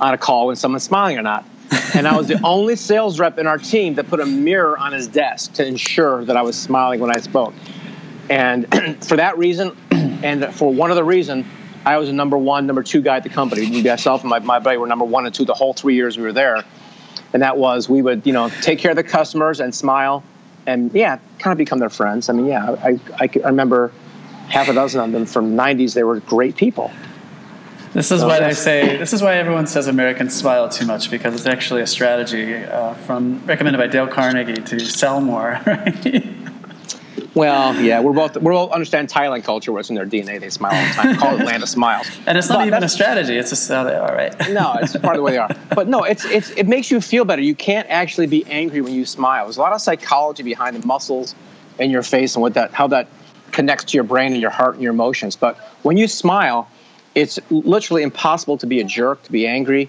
on 0.00 0.14
a 0.14 0.18
call 0.18 0.46
when 0.46 0.56
someone's 0.56 0.84
smiling 0.84 1.18
or 1.18 1.22
not 1.22 1.44
and 1.94 2.06
I 2.06 2.16
was 2.16 2.28
the 2.28 2.40
only 2.44 2.76
sales 2.76 3.18
rep 3.18 3.38
in 3.38 3.46
our 3.46 3.58
team 3.58 3.94
that 3.94 4.08
put 4.08 4.20
a 4.20 4.26
mirror 4.26 4.78
on 4.78 4.92
his 4.92 5.06
desk 5.08 5.54
to 5.54 5.66
ensure 5.66 6.24
that 6.24 6.36
I 6.36 6.42
was 6.42 6.58
smiling 6.58 7.00
when 7.00 7.14
I 7.14 7.20
spoke. 7.20 7.54
And 8.28 8.66
for 9.04 9.16
that 9.16 9.38
reason, 9.38 9.76
and 9.90 10.52
for 10.54 10.72
one 10.72 10.90
other 10.90 11.04
reason, 11.04 11.46
I 11.84 11.96
was 11.96 12.08
a 12.08 12.12
number 12.12 12.36
one, 12.36 12.66
number 12.66 12.82
two 12.82 13.00
guy 13.00 13.16
at 13.16 13.22
the 13.22 13.30
company. 13.30 13.82
Myself 13.82 14.22
and 14.22 14.30
my, 14.30 14.38
my 14.40 14.58
buddy 14.58 14.76
were 14.76 14.86
number 14.86 15.04
one 15.04 15.26
and 15.26 15.34
two 15.34 15.44
the 15.44 15.54
whole 15.54 15.72
three 15.72 15.94
years 15.94 16.18
we 16.18 16.24
were 16.24 16.32
there. 16.32 16.64
And 17.32 17.42
that 17.42 17.56
was 17.56 17.88
we 17.88 18.02
would, 18.02 18.26
you 18.26 18.32
know, 18.32 18.48
take 18.60 18.78
care 18.78 18.90
of 18.90 18.96
the 18.96 19.04
customers 19.04 19.60
and 19.60 19.74
smile 19.74 20.22
and, 20.66 20.92
yeah, 20.92 21.18
kind 21.38 21.52
of 21.52 21.58
become 21.58 21.78
their 21.78 21.88
friends. 21.88 22.28
I 22.28 22.34
mean, 22.34 22.46
yeah, 22.46 22.76
I, 22.84 23.00
I, 23.18 23.28
I 23.44 23.48
remember 23.48 23.92
half 24.50 24.68
a 24.68 24.74
dozen 24.74 25.00
of 25.00 25.12
them 25.12 25.24
from 25.24 25.56
90s. 25.56 25.94
They 25.94 26.02
were 26.02 26.20
great 26.20 26.56
people. 26.56 26.90
This 27.92 28.12
is 28.12 28.22
why 28.22 28.38
they 28.38 28.54
say. 28.54 28.96
This 28.96 29.12
is 29.12 29.20
why 29.20 29.36
everyone 29.36 29.66
says 29.66 29.88
Americans 29.88 30.34
smile 30.34 30.68
too 30.68 30.86
much 30.86 31.10
because 31.10 31.34
it's 31.34 31.46
actually 31.46 31.82
a 31.82 31.86
strategy 31.86 32.54
uh, 32.54 32.94
from 32.94 33.44
recommended 33.46 33.78
by 33.78 33.88
Dale 33.88 34.06
Carnegie 34.06 34.62
to 34.62 34.80
sell 34.80 35.20
more. 35.20 35.60
Right? 35.70 36.36
Well, 37.34 37.80
yeah, 37.80 38.00
we're 38.00 38.12
both 38.12 38.36
we 38.36 38.52
all 38.52 38.72
understand 38.72 39.08
Thailand 39.08 39.44
culture, 39.44 39.70
where 39.70 39.80
it's 39.80 39.88
in 39.88 39.94
their 39.94 40.06
DNA. 40.06 40.40
They 40.40 40.50
smile 40.50 40.74
all 40.74 40.88
the 40.88 40.94
time. 40.94 41.16
Call 41.16 41.40
it 41.40 41.44
land 41.46 41.62
of 41.62 41.68
smiles. 41.68 42.10
And 42.26 42.36
it's 42.36 42.48
not 42.48 42.58
but 42.58 42.66
even 42.66 42.82
a 42.82 42.88
strategy. 42.88 43.36
It's 43.36 43.50
just 43.50 43.68
how 43.68 43.84
they 43.84 43.94
are, 43.94 44.12
right? 44.14 44.34
no, 44.50 44.76
it's 44.80 44.96
part 44.96 45.14
of 45.14 45.18
the 45.18 45.22
way 45.22 45.32
they 45.32 45.38
are. 45.38 45.48
But 45.74 45.86
no, 45.86 46.02
it's 46.02 46.24
it's 46.24 46.50
it 46.50 46.66
makes 46.66 46.90
you 46.90 47.00
feel 47.00 47.24
better. 47.24 47.40
You 47.40 47.54
can't 47.54 47.88
actually 47.88 48.26
be 48.26 48.44
angry 48.46 48.80
when 48.80 48.94
you 48.94 49.06
smile. 49.06 49.44
There's 49.44 49.58
a 49.58 49.60
lot 49.60 49.72
of 49.72 49.80
psychology 49.80 50.42
behind 50.42 50.74
the 50.74 50.84
muscles 50.84 51.36
in 51.78 51.90
your 51.90 52.02
face 52.02 52.34
and 52.34 52.42
what 52.42 52.54
that 52.54 52.72
how 52.72 52.88
that 52.88 53.06
connects 53.52 53.84
to 53.84 53.96
your 53.96 54.04
brain 54.04 54.32
and 54.32 54.40
your 54.40 54.50
heart 54.50 54.74
and 54.74 54.82
your 54.82 54.92
emotions. 54.92 55.36
But 55.36 55.58
when 55.82 55.96
you 55.96 56.08
smile 56.08 56.68
it's 57.14 57.38
literally 57.50 58.02
impossible 58.02 58.56
to 58.58 58.66
be 58.66 58.80
a 58.80 58.84
jerk, 58.84 59.22
to 59.24 59.32
be 59.32 59.46
angry. 59.46 59.88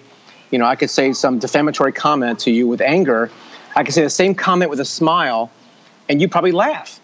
You 0.50 0.58
know, 0.58 0.66
I 0.66 0.76
could 0.76 0.90
say 0.90 1.12
some 1.12 1.38
defamatory 1.38 1.92
comment 1.92 2.40
to 2.40 2.50
you 2.50 2.66
with 2.66 2.80
anger. 2.80 3.30
I 3.76 3.84
could 3.84 3.94
say 3.94 4.02
the 4.02 4.10
same 4.10 4.34
comment 4.34 4.70
with 4.70 4.80
a 4.80 4.84
smile, 4.84 5.50
and 6.08 6.20
you 6.20 6.28
probably 6.28 6.52
laugh. 6.52 6.98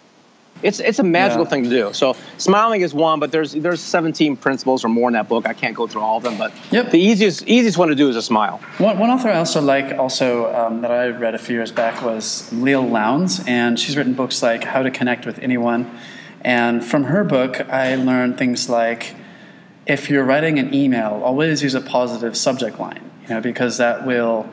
It's 0.61 0.81
it's 0.81 0.99
a 0.99 1.03
magical 1.03 1.45
yeah. 1.45 1.49
thing 1.49 1.63
to 1.63 1.69
do. 1.69 1.93
So 1.93 2.17
smiling 2.37 2.81
is 2.81 2.93
one, 2.93 3.21
but 3.21 3.31
there's 3.31 3.53
there's 3.53 3.79
17 3.79 4.35
principles 4.35 4.83
or 4.83 4.89
more 4.89 5.07
in 5.07 5.13
that 5.13 5.29
book. 5.29 5.47
I 5.47 5.53
can't 5.53 5.73
go 5.73 5.87
through 5.87 6.01
all 6.01 6.17
of 6.17 6.23
them, 6.23 6.37
but 6.37 6.51
yep. 6.69 6.91
the 6.91 6.99
easiest 6.99 7.47
easiest 7.47 7.77
one 7.77 7.87
to 7.87 7.95
do 7.95 8.09
is 8.09 8.17
a 8.17 8.21
smile. 8.21 8.59
One, 8.77 8.99
one 8.99 9.09
author 9.09 9.29
I 9.29 9.37
also 9.37 9.61
like 9.61 9.97
also 9.97 10.53
um, 10.53 10.81
that 10.81 10.91
I 10.91 11.07
read 11.07 11.33
a 11.33 11.37
few 11.37 11.55
years 11.55 11.71
back 11.71 12.03
was 12.03 12.49
Leil 12.51 12.91
Lowndes, 12.91 13.41
and 13.47 13.79
she's 13.79 13.95
written 13.95 14.13
books 14.13 14.43
like 14.43 14.65
How 14.65 14.83
to 14.83 14.91
Connect 14.91 15.25
with 15.25 15.39
Anyone. 15.39 15.89
And 16.41 16.83
from 16.83 17.05
her 17.05 17.23
book, 17.23 17.61
I 17.69 17.95
learned 17.95 18.37
things 18.37 18.69
like 18.69 19.15
if 19.85 20.09
you're 20.09 20.23
writing 20.23 20.59
an 20.59 20.73
email, 20.73 21.21
always 21.23 21.63
use 21.63 21.73
a 21.73 21.81
positive 21.81 22.37
subject 22.37 22.79
line, 22.79 23.09
you 23.23 23.29
know, 23.29 23.41
because 23.41 23.77
that 23.77 24.05
will 24.05 24.49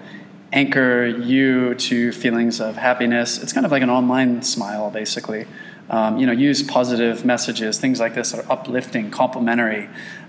anchor 0.53 1.07
you 1.07 1.75
to 1.75 2.12
feelings 2.12 2.61
of 2.61 2.77
happiness. 2.77 3.42
It's 3.42 3.53
kind 3.53 3.66
of 3.66 3.72
like 3.72 3.83
an 3.83 3.90
online 3.90 4.42
smile, 4.42 4.90
basically. 4.90 5.46
Um, 5.88 6.18
you 6.18 6.27
know, 6.27 6.33
use 6.33 6.62
positive 6.62 7.25
messages, 7.25 7.79
things 7.79 8.01
like 8.01 8.14
this 8.14 8.33
that 8.33 8.44
are 8.44 8.53
uplifting, 8.53 9.11
complimentary, 9.11 9.88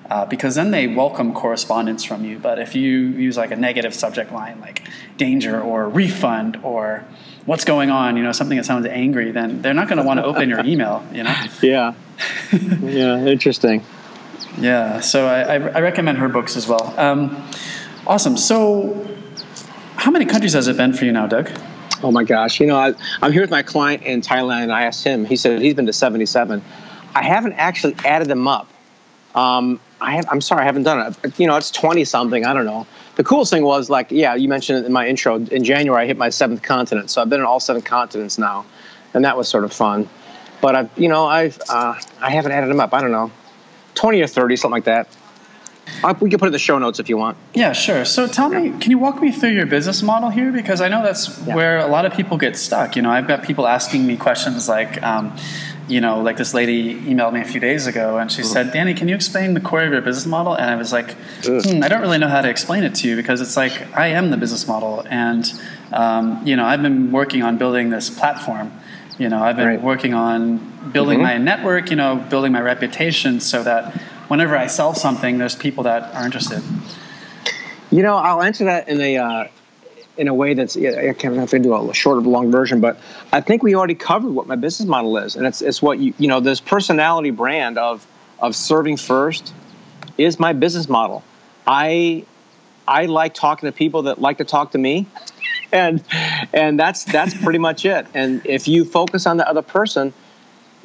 uh, 0.09 0.25
because 0.25 0.55
then 0.55 0.71
they 0.71 0.87
welcome 0.87 1.33
correspondence 1.33 2.03
from 2.03 2.23
you. 2.23 2.39
But 2.39 2.59
if 2.59 2.75
you 2.75 2.91
use 2.91 3.37
like 3.37 3.51
a 3.51 3.55
negative 3.55 3.93
subject 3.93 4.31
line, 4.31 4.61
like 4.61 4.83
danger 5.17 5.59
or 5.59 5.89
refund 5.89 6.59
or 6.63 7.03
what's 7.45 7.65
going 7.65 7.89
on, 7.89 8.17
you 8.17 8.23
know, 8.23 8.31
something 8.31 8.57
that 8.57 8.65
sounds 8.65 8.85
angry, 8.85 9.31
then 9.31 9.61
they're 9.61 9.73
not 9.73 9.87
going 9.87 9.97
to 9.97 10.03
want 10.03 10.19
to 10.19 10.25
open 10.25 10.49
your 10.49 10.63
email, 10.65 11.03
you 11.11 11.23
know? 11.23 11.35
Yeah. 11.61 11.93
yeah, 12.81 13.25
interesting. 13.25 13.83
Yeah, 14.59 15.01
so 15.01 15.27
I, 15.27 15.55
I, 15.55 15.81
recommend 15.81 16.17
her 16.17 16.29
books 16.29 16.55
as 16.55 16.67
well. 16.67 16.93
Um, 16.97 17.47
awesome. 18.07 18.37
So, 18.37 19.07
how 19.97 20.09
many 20.09 20.25
countries 20.25 20.53
has 20.53 20.67
it 20.67 20.77
been 20.77 20.93
for 20.93 21.05
you 21.05 21.11
now, 21.11 21.27
Doug? 21.27 21.51
Oh 22.03 22.11
my 22.11 22.23
gosh! 22.23 22.59
You 22.59 22.67
know, 22.67 22.77
I, 22.77 22.93
am 23.21 23.31
here 23.31 23.41
with 23.41 23.49
my 23.49 23.63
client 23.63 24.03
in 24.03 24.21
Thailand, 24.21 24.63
and 24.63 24.71
I 24.71 24.83
asked 24.83 25.03
him. 25.03 25.25
He 25.25 25.35
said 25.35 25.61
he's 25.61 25.73
been 25.73 25.87
to 25.87 25.93
77. 25.93 26.63
I 27.15 27.23
haven't 27.23 27.53
actually 27.53 27.95
added 28.05 28.27
them 28.27 28.47
up. 28.47 28.67
Um, 29.33 29.79
I 29.99 30.15
have, 30.15 30.27
I'm 30.29 30.41
sorry, 30.41 30.61
I 30.61 30.65
haven't 30.65 30.83
done 30.83 31.15
it. 31.23 31.39
You 31.39 31.47
know, 31.47 31.57
it's 31.57 31.71
20 31.71 32.03
something. 32.05 32.45
I 32.45 32.53
don't 32.53 32.65
know. 32.65 32.85
The 33.15 33.23
coolest 33.23 33.51
thing 33.51 33.63
was 33.63 33.89
like, 33.89 34.11
yeah, 34.11 34.35
you 34.35 34.47
mentioned 34.47 34.79
it 34.79 34.85
in 34.85 34.93
my 34.93 35.07
intro. 35.07 35.35
In 35.37 35.63
January, 35.63 36.03
I 36.03 36.05
hit 36.05 36.17
my 36.17 36.29
seventh 36.29 36.61
continent, 36.61 37.09
so 37.09 37.21
I've 37.21 37.29
been 37.29 37.39
in 37.39 37.45
all 37.45 37.59
seven 37.59 37.81
continents 37.81 38.37
now, 38.37 38.65
and 39.15 39.25
that 39.25 39.35
was 39.35 39.47
sort 39.47 39.63
of 39.63 39.73
fun. 39.73 40.07
But 40.61 40.75
I've, 40.75 40.89
you 40.97 41.07
know, 41.07 41.25
I've 41.25 41.59
uh, 41.69 41.95
I 42.21 42.29
haven't 42.29 42.51
added 42.51 42.69
them 42.69 42.79
up. 42.79 42.93
I 42.93 43.01
don't 43.01 43.11
know. 43.11 43.31
20 43.95 44.21
or 44.21 44.27
30, 44.27 44.55
something 44.55 44.71
like 44.71 44.83
that. 44.83 45.07
We 46.19 46.29
can 46.29 46.39
put 46.39 46.45
it 46.45 46.47
in 46.47 46.51
the 46.53 46.59
show 46.59 46.77
notes 46.77 46.99
if 46.99 47.09
you 47.09 47.17
want. 47.17 47.37
Yeah, 47.53 47.73
sure. 47.73 48.05
So 48.05 48.27
tell 48.27 48.49
me, 48.49 48.77
can 48.79 48.91
you 48.91 48.97
walk 48.97 49.21
me 49.21 49.31
through 49.31 49.51
your 49.51 49.65
business 49.65 50.01
model 50.01 50.29
here? 50.29 50.51
Because 50.51 50.81
I 50.81 50.87
know 50.87 51.03
that's 51.03 51.39
yeah. 51.45 51.55
where 51.55 51.77
a 51.79 51.87
lot 51.87 52.05
of 52.05 52.13
people 52.13 52.37
get 52.37 52.57
stuck. 52.57 52.95
You 52.95 53.01
know, 53.01 53.11
I've 53.11 53.27
got 53.27 53.43
people 53.43 53.67
asking 53.67 54.05
me 54.05 54.17
questions 54.17 54.69
like, 54.69 55.01
um, 55.03 55.35
you 55.87 56.01
know, 56.01 56.21
like 56.21 56.37
this 56.37 56.53
lady 56.53 56.95
emailed 57.01 57.33
me 57.33 57.41
a 57.41 57.45
few 57.45 57.61
days 57.61 57.87
ago 57.87 58.17
and 58.17 58.31
she 58.31 58.41
mm-hmm. 58.41 58.51
said, 58.51 58.73
Danny, 58.73 58.93
can 58.93 59.07
you 59.07 59.15
explain 59.15 59.53
the 59.53 59.61
core 59.61 59.83
of 59.83 59.91
your 59.91 60.01
business 60.01 60.25
model? 60.25 60.53
And 60.53 60.69
I 60.69 60.75
was 60.75 60.91
like, 60.91 61.11
hmm, 61.43 61.81
I 61.81 61.87
don't 61.87 62.01
really 62.01 62.17
know 62.17 62.27
how 62.27 62.41
to 62.41 62.49
explain 62.49 62.83
it 62.83 62.93
to 62.95 63.07
you 63.07 63.15
because 63.15 63.39
it's 63.39 63.55
like, 63.55 63.95
I 63.95 64.07
am 64.07 64.29
the 64.29 64.37
business 64.37 64.67
model. 64.67 65.05
And, 65.09 65.45
um, 65.93 66.45
you 66.45 66.55
know, 66.55 66.65
I've 66.65 66.81
been 66.81 67.11
working 67.11 67.41
on 67.41 67.57
building 67.57 67.89
this 67.89 68.09
platform 68.09 68.71
you 69.17 69.29
know, 69.29 69.41
I've 69.41 69.55
been 69.55 69.67
right. 69.67 69.81
working 69.81 70.13
on 70.13 70.91
building 70.91 71.19
mm-hmm. 71.19 71.23
my 71.23 71.37
network, 71.37 71.89
you 71.89 71.95
know, 71.95 72.17
building 72.29 72.51
my 72.51 72.61
reputation 72.61 73.39
so 73.39 73.63
that 73.63 73.99
whenever 74.27 74.57
I 74.57 74.67
sell 74.67 74.93
something, 74.93 75.37
there's 75.37 75.55
people 75.55 75.83
that 75.83 76.13
are 76.15 76.25
interested. 76.25 76.63
You 77.91 78.03
know, 78.03 78.15
I'll 78.15 78.41
answer 78.41 78.65
that 78.65 78.89
in 78.89 78.99
a 78.99 79.17
uh, 79.17 79.47
in 80.17 80.27
a 80.27 80.33
way 80.33 80.53
that's 80.53 80.75
I 80.75 81.13
can't 81.13 81.37
if 81.37 81.53
I 81.53 81.57
do 81.57 81.75
a 81.75 81.93
short 81.93 82.17
or 82.17 82.21
long 82.21 82.51
version, 82.51 82.81
but 82.81 82.99
I 83.31 83.41
think 83.41 83.63
we 83.63 83.75
already 83.75 83.95
covered 83.95 84.31
what 84.31 84.47
my 84.47 84.55
business 84.55 84.87
model 84.87 85.17
is, 85.17 85.35
and 85.35 85.45
it's 85.45 85.61
it's 85.61 85.81
what 85.81 85.99
you 85.99 86.13
you 86.17 86.27
know 86.27 86.39
this 86.39 86.59
personality 86.59 87.31
brand 87.31 87.77
of 87.77 88.05
of 88.39 88.55
serving 88.55 88.97
first 88.97 89.53
is 90.17 90.39
my 90.39 90.53
business 90.53 90.89
model. 90.89 91.23
I 91.65 92.25
I 92.87 93.05
like 93.05 93.33
talking 93.33 93.67
to 93.67 93.71
people 93.71 94.03
that 94.03 94.19
like 94.19 94.37
to 94.39 94.45
talk 94.45 94.71
to 94.71 94.77
me, 94.77 95.07
and 95.71 96.03
and 96.53 96.79
that's 96.79 97.03
that's 97.05 97.33
pretty 97.41 97.59
much 97.59 97.85
it. 97.85 98.07
And 98.13 98.45
if 98.45 98.67
you 98.67 98.85
focus 98.85 99.25
on 99.25 99.37
the 99.37 99.47
other 99.47 99.61
person, 99.61 100.13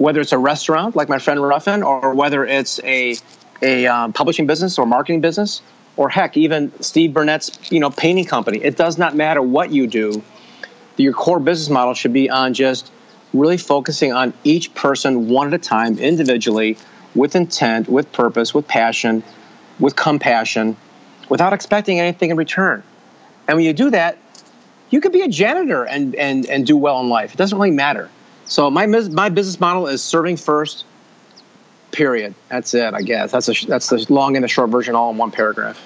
whether 0.02 0.20
it's 0.20 0.32
a 0.32 0.38
restaurant 0.38 0.96
like 0.96 1.08
my 1.08 1.18
friend 1.18 1.40
Ruffin, 1.40 1.84
or 1.84 2.12
whether 2.12 2.44
it's 2.44 2.80
a 2.82 3.16
a 3.62 3.86
um, 3.86 4.12
publishing 4.12 4.48
business 4.48 4.76
or 4.76 4.84
marketing 4.84 5.20
business, 5.20 5.62
or 5.96 6.08
heck, 6.08 6.36
even 6.36 6.72
Steve 6.82 7.12
Burnett's 7.14 7.70
you 7.70 7.78
know 7.78 7.90
painting 7.90 8.24
company. 8.24 8.58
It 8.58 8.76
does 8.76 8.98
not 8.98 9.14
matter 9.14 9.40
what 9.40 9.70
you 9.70 9.86
do. 9.86 10.22
Your 10.96 11.12
core 11.12 11.38
business 11.38 11.70
model 11.70 11.94
should 11.94 12.12
be 12.12 12.28
on 12.28 12.52
just 12.52 12.90
really 13.32 13.56
focusing 13.56 14.12
on 14.12 14.34
each 14.42 14.74
person 14.74 15.28
one 15.28 15.46
at 15.46 15.54
a 15.54 15.58
time, 15.58 15.98
individually, 15.98 16.76
with 17.14 17.36
intent, 17.36 17.88
with 17.88 18.10
purpose, 18.12 18.52
with 18.52 18.66
passion, 18.66 19.22
with 19.78 19.94
compassion, 19.94 20.76
without 21.28 21.52
expecting 21.52 22.00
anything 22.00 22.30
in 22.30 22.36
return. 22.36 22.82
And 23.46 23.56
when 23.56 23.64
you 23.64 23.72
do 23.72 23.90
that, 23.90 24.18
you 24.90 25.00
could 25.00 25.12
be 25.12 25.22
a 25.22 25.28
janitor 25.28 25.84
and 25.84 26.16
and 26.16 26.44
and 26.46 26.66
do 26.66 26.76
well 26.76 26.98
in 27.00 27.08
life. 27.08 27.34
It 27.34 27.36
doesn't 27.36 27.56
really 27.56 27.70
matter. 27.70 28.10
So 28.52 28.70
my 28.70 28.84
my 28.84 29.30
business 29.30 29.58
model 29.58 29.86
is 29.86 30.04
serving 30.04 30.36
first, 30.36 30.84
Period. 31.90 32.34
That's 32.50 32.74
it. 32.74 32.92
I 32.92 33.00
guess 33.00 33.32
that's 33.32 33.48
a, 33.48 33.66
that's 33.66 33.88
the 33.88 34.04
long 34.10 34.36
and 34.36 34.44
the 34.44 34.48
short 34.48 34.68
version, 34.68 34.94
all 34.94 35.10
in 35.10 35.16
one 35.16 35.30
paragraph. 35.30 35.80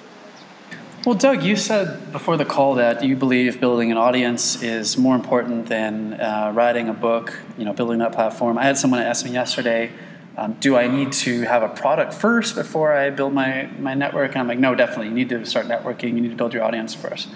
Well, 1.05 1.15
Doug, 1.15 1.45
you 1.45 1.55
said 1.55 2.11
before 2.11 2.37
the 2.37 2.45
call 2.45 2.75
that 2.75 3.05
you 3.05 3.15
believe 3.15 3.61
building 3.61 3.93
an 3.93 3.97
audience 3.97 4.61
is 4.65 4.99
more 4.99 5.15
important 5.15 5.67
than 5.67 6.15
uh, 6.15 6.51
writing 6.53 6.89
a 6.89 6.93
book. 6.93 7.39
You 7.57 7.67
know, 7.67 7.73
building 7.73 7.99
that 7.99 8.13
platform. 8.13 8.59
I 8.59 8.65
had 8.65 8.77
someone 8.77 8.99
ask 8.99 9.25
me 9.25 9.31
yesterday, 9.31 9.93
um, 10.37 10.55
"Do 10.59 10.77
I 10.77 10.89
need 10.89 11.13
to 11.13 11.43
have 11.43 11.63
a 11.63 11.69
product 11.69 12.15
first 12.15 12.57
before 12.57 12.93
I 12.93 13.11
build 13.11 13.33
my 13.33 13.69
my 13.79 13.95
network?" 13.95 14.33
And 14.33 14.41
I'm 14.41 14.49
like, 14.49 14.59
"No, 14.59 14.75
definitely. 14.75 15.07
You 15.07 15.15
need 15.15 15.29
to 15.29 15.47
start 15.47 15.67
networking. 15.67 16.15
You 16.15 16.21
need 16.21 16.31
to 16.31 16.37
build 16.37 16.53
your 16.53 16.65
audience 16.65 16.95
first. 16.95 17.29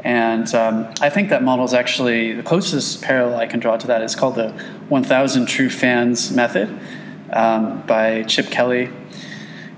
And 0.00 0.52
um, 0.54 0.92
I 1.00 1.08
think 1.08 1.30
that 1.30 1.42
model 1.42 1.64
is 1.64 1.72
actually 1.72 2.32
the 2.32 2.42
closest 2.42 3.02
parallel 3.02 3.38
I 3.38 3.46
can 3.46 3.60
draw 3.60 3.76
to 3.76 3.86
that 3.86 4.02
is 4.02 4.14
called 4.14 4.34
the 4.34 4.50
1,000 4.88 5.46
True 5.46 5.70
Fans 5.70 6.30
method 6.30 6.78
um, 7.32 7.82
by 7.86 8.22
Chip 8.24 8.46
Kelly. 8.50 8.90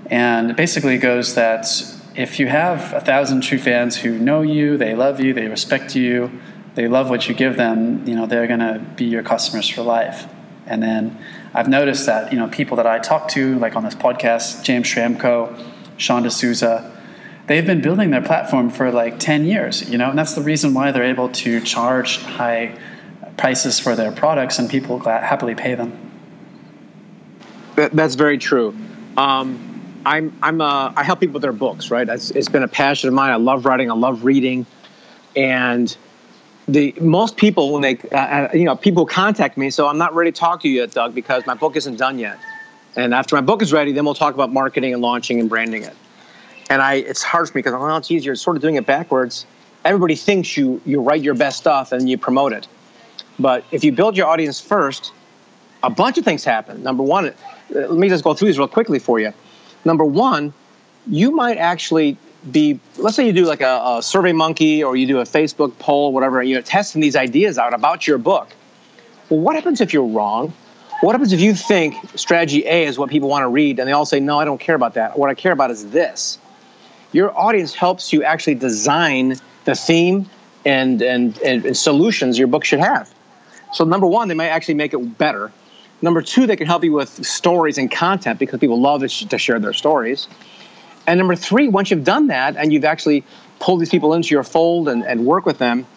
And 0.09 0.51
it 0.51 0.57
basically 0.57 0.97
goes 0.97 1.35
that 1.35 1.67
if 2.15 2.39
you 2.39 2.47
have 2.47 3.03
thousand 3.03 3.41
true 3.41 3.59
fans 3.59 3.97
who 3.97 4.17
know 4.17 4.41
you, 4.41 4.77
they 4.77 4.95
love 4.95 5.19
you, 5.19 5.33
they 5.33 5.47
respect 5.47 5.95
you, 5.95 6.31
they 6.75 6.87
love 6.87 7.09
what 7.09 7.27
you 7.27 7.35
give 7.35 7.57
them, 7.57 8.07
you 8.07 8.15
know, 8.15 8.25
they're 8.25 8.47
going 8.47 8.59
to 8.59 8.83
be 8.95 9.05
your 9.05 9.23
customers 9.23 9.69
for 9.69 9.83
life. 9.83 10.27
And 10.65 10.81
then 10.81 11.17
I've 11.53 11.67
noticed 11.67 12.05
that, 12.07 12.31
you 12.31 12.39
know, 12.39 12.47
people 12.47 12.77
that 12.77 12.87
I 12.87 12.99
talk 12.99 13.29
to, 13.29 13.57
like 13.59 13.75
on 13.75 13.83
this 13.83 13.95
podcast, 13.95 14.63
James 14.63 14.87
Schramko, 14.87 15.63
Sean 15.97 16.23
D'Souza, 16.23 16.96
they've 17.47 17.65
been 17.65 17.81
building 17.81 18.11
their 18.11 18.21
platform 18.21 18.69
for 18.69 18.91
like 18.91 19.19
10 19.19 19.45
years, 19.45 19.89
you 19.89 19.97
know, 19.97 20.09
and 20.09 20.19
that's 20.19 20.35
the 20.35 20.41
reason 20.41 20.73
why 20.73 20.91
they're 20.91 21.03
able 21.03 21.29
to 21.29 21.59
charge 21.61 22.21
high 22.23 22.77
prices 23.37 23.79
for 23.79 23.95
their 23.95 24.11
products 24.11 24.59
and 24.59 24.69
people 24.69 24.99
happily 24.99 25.55
pay 25.55 25.75
them. 25.75 25.97
That's 27.75 28.15
very 28.15 28.37
true. 28.37 28.75
Um, 29.17 29.63
I'm 30.05 30.35
I'm 30.41 30.61
uh, 30.61 30.93
I 30.95 31.03
help 31.03 31.19
people 31.19 31.33
with 31.33 31.41
their 31.41 31.51
books, 31.51 31.91
right? 31.91 32.07
It's, 32.07 32.31
it's 32.31 32.49
been 32.49 32.63
a 32.63 32.67
passion 32.67 33.07
of 33.09 33.13
mine. 33.13 33.31
I 33.31 33.35
love 33.35 33.65
writing. 33.65 33.91
I 33.91 33.93
love 33.93 34.23
reading, 34.23 34.65
and 35.35 35.95
the 36.67 36.93
most 36.99 37.35
people 37.37 37.73
when 37.73 37.81
they 37.81 37.97
uh, 38.11 38.17
uh, 38.17 38.49
you 38.53 38.63
know 38.63 38.75
people 38.75 39.05
contact 39.05 39.57
me. 39.57 39.69
So 39.69 39.87
I'm 39.87 39.97
not 39.97 40.15
ready 40.15 40.31
to 40.31 40.39
talk 40.39 40.61
to 40.61 40.69
you 40.69 40.79
yet, 40.79 40.91
Doug, 40.91 41.13
because 41.13 41.45
my 41.45 41.55
book 41.55 41.75
isn't 41.75 41.97
done 41.97 42.17
yet. 42.19 42.39
And 42.95 43.13
after 43.13 43.35
my 43.35 43.41
book 43.41 43.61
is 43.61 43.71
ready, 43.71 43.91
then 43.91 44.05
we'll 44.05 44.15
talk 44.15 44.33
about 44.33 44.51
marketing 44.51 44.93
and 44.93 45.01
launching 45.03 45.39
and 45.39 45.49
branding 45.49 45.83
it. 45.83 45.95
And 46.69 46.81
I 46.81 46.95
it's 46.95 47.23
hard 47.23 47.47
for 47.47 47.57
me 47.57 47.59
because 47.59 47.73
well, 47.73 47.97
it's 47.97 48.11
easier. 48.11 48.33
It's 48.33 48.41
sort 48.41 48.57
of 48.57 48.61
doing 48.61 48.75
it 48.75 48.85
backwards. 48.85 49.45
Everybody 49.85 50.15
thinks 50.15 50.57
you 50.57 50.81
you 50.85 51.01
write 51.01 51.21
your 51.21 51.35
best 51.35 51.57
stuff 51.57 51.91
and 51.91 52.09
you 52.09 52.17
promote 52.17 52.53
it, 52.53 52.67
but 53.39 53.63
if 53.71 53.83
you 53.83 53.91
build 53.91 54.17
your 54.17 54.27
audience 54.27 54.59
first, 54.59 55.13
a 55.83 55.89
bunch 55.89 56.17
of 56.17 56.25
things 56.25 56.43
happen. 56.43 56.83
Number 56.83 57.03
one 57.03 57.27
uh, 57.27 57.33
let 57.69 57.91
me 57.91 58.09
just 58.09 58.23
go 58.23 58.33
through 58.33 58.49
these 58.49 58.59
real 58.59 58.67
quickly 58.67 58.99
for 58.99 59.19
you. 59.19 59.33
Number 59.85 60.03
one, 60.03 60.53
you 61.07 61.31
might 61.31 61.57
actually 61.57 62.17
be 62.51 62.79
let's 62.97 63.15
say 63.15 63.25
you 63.25 63.33
do 63.33 63.45
like 63.45 63.61
a, 63.61 63.97
a 63.97 64.03
survey 64.03 64.31
monkey 64.31 64.83
or 64.83 64.95
you 64.95 65.07
do 65.07 65.19
a 65.19 65.23
facebook 65.23 65.77
poll 65.79 66.13
whatever 66.13 66.41
you 66.41 66.55
know 66.55 66.61
testing 66.61 67.01
these 67.01 67.15
ideas 67.15 67.57
out 67.57 67.73
about 67.73 68.07
your 68.07 68.17
book 68.17 68.47
well 69.29 69.39
what 69.39 69.55
happens 69.55 69.81
if 69.81 69.91
you're 69.91 70.05
wrong 70.05 70.53
what 71.01 71.13
happens 71.13 71.33
if 71.33 71.41
you 71.41 71.53
think 71.53 71.95
strategy 72.15 72.63
a 72.65 72.85
is 72.85 72.97
what 72.97 73.09
people 73.09 73.27
want 73.27 73.41
to 73.43 73.47
read 73.47 73.79
and 73.79 73.87
they 73.87 73.91
all 73.91 74.05
say 74.05 74.19
no 74.19 74.39
i 74.39 74.45
don't 74.45 74.59
care 74.59 74.75
about 74.75 74.93
that 74.93 75.17
what 75.17 75.29
i 75.29 75.33
care 75.33 75.51
about 75.51 75.71
is 75.71 75.89
this 75.89 76.37
your 77.11 77.37
audience 77.37 77.73
helps 77.73 78.11
you 78.13 78.23
actually 78.23 78.55
design 78.55 79.35
the 79.65 79.75
theme 79.75 80.29
and, 80.65 81.01
and, 81.01 81.37
and 81.39 81.77
solutions 81.77 82.37
your 82.37 82.47
book 82.47 82.65
should 82.65 82.79
have 82.79 83.13
so 83.73 83.83
number 83.83 84.07
one 84.07 84.27
they 84.27 84.33
might 84.33 84.49
actually 84.49 84.75
make 84.75 84.93
it 84.93 85.17
better 85.17 85.51
Number 86.01 86.21
two, 86.21 86.45
they 86.45 86.55
can 86.55 86.67
help 86.67 86.83
you 86.83 86.93
with 86.93 87.25
stories 87.25 87.77
and 87.77 87.89
content 87.89 88.37
because 88.37 88.59
people 88.59 88.79
love 88.79 89.01
to 89.01 89.37
share 89.37 89.59
their 89.59 89.73
stories. 89.73 90.27
And 91.07 91.17
number 91.17 91.35
three, 91.35 91.67
once 91.67 91.89
you've 91.89 92.03
done 92.03 92.27
that 92.27 92.55
and 92.55 92.71
you've 92.71 92.85
actually 92.85 93.23
pulled 93.59 93.81
these 93.81 93.89
people 93.89 94.13
into 94.13 94.35
your 94.35 94.43
fold 94.43 94.89
and, 94.89 95.03
and 95.03 95.25
work 95.25 95.45
with 95.45 95.57
them, 95.57 95.87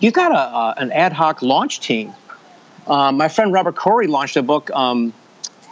you've 0.00 0.14
got 0.14 0.32
a, 0.32 0.80
an 0.80 0.90
ad 0.90 1.12
hoc 1.12 1.42
launch 1.42 1.80
team. 1.80 2.12
Um, 2.86 3.16
my 3.16 3.28
friend 3.28 3.52
Robert 3.52 3.76
Coorey 3.76 4.08
launched 4.08 4.36
a 4.36 4.42
book, 4.42 4.70
um, 4.72 5.12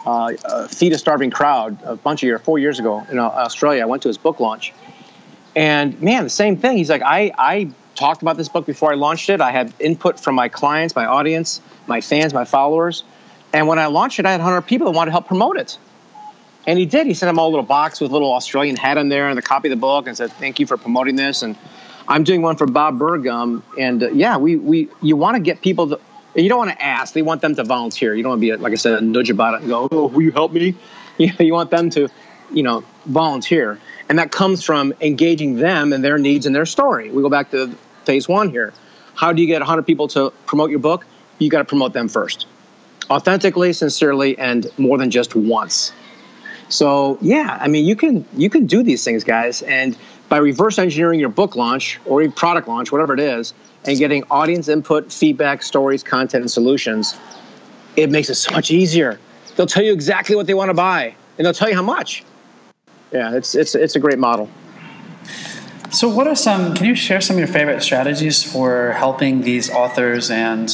uh, 0.05 0.33
uh, 0.45 0.67
Feed 0.67 0.93
a 0.93 0.97
Starving 0.97 1.31
Crowd, 1.31 1.77
a 1.83 1.95
bunch 1.95 2.23
of 2.23 2.27
years, 2.27 2.41
four 2.41 2.59
years 2.59 2.79
ago 2.79 3.05
in 3.09 3.19
Australia. 3.19 3.81
I 3.81 3.85
went 3.85 4.01
to 4.03 4.09
his 4.09 4.17
book 4.17 4.39
launch. 4.39 4.73
And 5.55 5.99
man, 6.01 6.23
the 6.23 6.29
same 6.29 6.57
thing. 6.57 6.77
He's 6.77 6.89
like, 6.89 7.01
I, 7.01 7.31
I 7.37 7.71
talked 7.95 8.21
about 8.21 8.37
this 8.37 8.49
book 8.49 8.65
before 8.65 8.91
I 8.91 8.95
launched 8.95 9.29
it. 9.29 9.39
I 9.39 9.51
had 9.51 9.73
input 9.79 10.19
from 10.19 10.35
my 10.35 10.49
clients, 10.49 10.95
my 10.95 11.05
audience, 11.05 11.61
my 11.87 12.01
fans, 12.01 12.33
my 12.33 12.45
followers. 12.45 13.03
And 13.53 13.67
when 13.67 13.77
I 13.77 13.85
launched 13.85 14.19
it, 14.19 14.25
I 14.25 14.31
had 14.31 14.41
100 14.41 14.63
people 14.63 14.85
that 14.87 14.95
wanted 14.97 15.09
to 15.09 15.11
help 15.11 15.27
promote 15.27 15.57
it. 15.57 15.77
And 16.65 16.79
he 16.79 16.85
did. 16.85 17.07
He 17.07 17.13
sent 17.13 17.29
them 17.29 17.39
all 17.39 17.49
a 17.49 17.51
little 17.51 17.65
box 17.65 17.99
with 17.99 18.11
a 18.11 18.13
little 18.13 18.33
Australian 18.33 18.75
hat 18.75 18.97
in 18.97 19.09
there 19.09 19.27
and 19.29 19.37
the 19.37 19.41
copy 19.41 19.67
of 19.67 19.71
the 19.71 19.81
book 19.81 20.07
and 20.07 20.15
said, 20.15 20.31
"Thank 20.31 20.59
you 20.59 20.65
for 20.65 20.77
promoting 20.77 21.17
this." 21.17 21.41
And 21.41 21.57
I'm 22.07 22.23
doing 22.23 22.41
one 22.41 22.55
for 22.55 22.65
Bob 22.65 22.97
Burg. 22.97 23.27
Um, 23.27 23.63
and 23.77 24.03
uh, 24.03 24.11
yeah, 24.11 24.37
we 24.37 24.55
we 24.55 24.89
you 25.01 25.17
want 25.17 25.35
to 25.35 25.41
get 25.41 25.61
people 25.61 25.89
to. 25.89 25.99
You 26.35 26.49
don't 26.49 26.57
want 26.57 26.71
to 26.71 26.81
ask. 26.83 27.13
They 27.13 27.21
want 27.21 27.41
them 27.41 27.55
to 27.55 27.63
volunteer. 27.63 28.15
You 28.15 28.23
don't 28.23 28.31
want 28.31 28.41
to 28.41 28.47
be 28.47 28.55
like 28.55 28.71
I 28.71 28.75
said, 28.75 28.99
a 28.99 29.01
nudge 29.01 29.29
about 29.29 29.55
it 29.55 29.61
and 29.61 29.69
go, 29.69 29.87
"Oh, 29.91 30.07
will 30.07 30.21
you 30.21 30.31
help 30.31 30.51
me?" 30.51 30.75
You, 31.19 31.31
you 31.39 31.53
want 31.53 31.69
them 31.69 31.91
to, 31.91 32.09
you 32.51 32.63
know, 32.63 32.83
volunteer, 33.05 33.79
and 34.09 34.17
that 34.17 34.31
comes 34.31 34.63
from 34.63 34.95
engaging 34.99 35.57
them 35.57 35.93
and 35.93 36.03
their 36.03 36.17
needs 36.17 36.47
and 36.47 36.55
their 36.55 36.65
story. 36.65 37.11
We 37.11 37.21
go 37.21 37.29
back 37.29 37.51
to 37.51 37.67
phase 38.05 38.27
one 38.27 38.49
here. 38.49 38.73
How 39.13 39.31
do 39.31 39.39
you 39.39 39.47
get 39.47 39.61
100 39.61 39.83
people 39.83 40.07
to 40.07 40.31
promote 40.47 40.71
your 40.71 40.79
book? 40.79 41.05
You 41.37 41.51
got 41.51 41.59
to 41.59 41.65
promote 41.65 41.93
them 41.93 42.07
first 42.07 42.47
authentically, 43.09 43.73
sincerely, 43.73 44.37
and 44.37 44.67
more 44.77 44.97
than 44.97 45.11
just 45.11 45.35
once. 45.35 45.93
So 46.69 47.17
yeah, 47.21 47.57
I 47.61 47.67
mean 47.67 47.85
you 47.85 47.95
can 47.95 48.25
you 48.35 48.49
can 48.49 48.65
do 48.65 48.83
these 48.83 49.03
things, 49.03 49.23
guys, 49.23 49.61
and 49.61 49.95
by 50.29 50.37
reverse 50.37 50.79
engineering 50.79 51.19
your 51.19 51.29
book 51.29 51.55
launch 51.55 51.99
or 52.05 52.21
your 52.21 52.31
product 52.31 52.67
launch, 52.67 52.91
whatever 52.91 53.13
it 53.13 53.19
is, 53.19 53.53
and 53.85 53.97
getting 53.97 54.23
audience 54.31 54.67
input, 54.67 55.11
feedback, 55.11 55.61
stories, 55.61 56.03
content, 56.03 56.41
and 56.41 56.51
solutions, 56.51 57.15
it 57.95 58.09
makes 58.09 58.29
it 58.29 58.35
so 58.35 58.53
much 58.53 58.71
easier. 58.71 59.19
They'll 59.55 59.67
tell 59.67 59.83
you 59.83 59.93
exactly 59.93 60.35
what 60.35 60.47
they 60.47 60.53
want 60.53 60.69
to 60.69 60.73
buy, 60.73 61.15
and 61.37 61.45
they'll 61.45 61.53
tell 61.53 61.69
you 61.69 61.75
how 61.75 61.83
much. 61.83 62.23
Yeah, 63.11 63.35
it's 63.35 63.53
it's 63.53 63.75
it's 63.75 63.95
a 63.95 63.99
great 63.99 64.17
model. 64.17 64.49
So, 65.91 66.09
what 66.09 66.27
are 66.27 66.35
some? 66.35 66.73
Can 66.73 66.87
you 66.87 66.95
share 66.95 67.21
some 67.21 67.35
of 67.35 67.39
your 67.39 67.47
favorite 67.47 67.83
strategies 67.83 68.43
for 68.43 68.93
helping 68.93 69.41
these 69.41 69.69
authors 69.69 70.31
and 70.31 70.69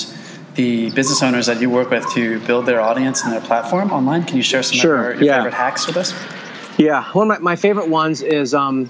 the 0.55 0.91
business 0.91 1.21
owners 1.21 1.47
that 1.47 1.59
you 1.59 1.69
work 1.69 1.89
with 1.89 2.09
to 2.13 2.39
build 2.45 2.65
their 2.65 2.79
audience 2.79 3.23
and 3.23 3.33
their 3.33 3.41
platform 3.41 3.91
online? 3.91 4.23
Can 4.23 4.37
you 4.37 4.43
share 4.43 4.63
some 4.63 4.77
sure, 4.77 4.95
of 4.95 5.03
your, 5.03 5.13
your 5.15 5.23
yeah. 5.23 5.37
favorite 5.37 5.53
hacks 5.53 5.87
with 5.87 5.97
us? 5.97 6.13
Yeah, 6.77 7.03
one 7.11 7.29
of 7.29 7.41
my, 7.41 7.51
my 7.51 7.55
favorite 7.57 7.89
ones 7.89 8.21
is 8.21 8.53
um, 8.53 8.89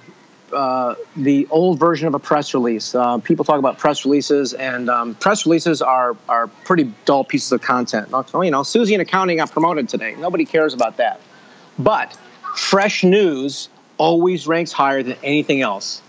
uh, 0.53 0.95
the 1.15 1.47
old 1.49 1.79
version 1.79 2.07
of 2.07 2.13
a 2.13 2.19
press 2.19 2.53
release. 2.53 2.95
Uh, 2.95 3.17
people 3.19 3.45
talk 3.45 3.59
about 3.59 3.77
press 3.77 4.05
releases, 4.05 4.53
and 4.53 4.89
um, 4.89 5.15
press 5.15 5.45
releases 5.45 5.81
are 5.81 6.15
are 6.27 6.47
pretty 6.47 6.91
dull 7.05 7.23
pieces 7.23 7.51
of 7.51 7.61
content. 7.61 8.09
You 8.33 8.51
know, 8.51 8.63
Susie 8.63 8.93
in 8.93 9.01
accounting 9.01 9.37
got 9.37 9.51
promoted 9.51 9.89
today. 9.89 10.15
Nobody 10.17 10.45
cares 10.45 10.73
about 10.73 10.97
that. 10.97 11.19
But 11.77 12.17
fresh 12.55 13.03
news 13.03 13.69
always 13.97 14.47
ranks 14.47 14.71
higher 14.71 15.03
than 15.03 15.17
anything 15.23 15.61
else. 15.61 16.01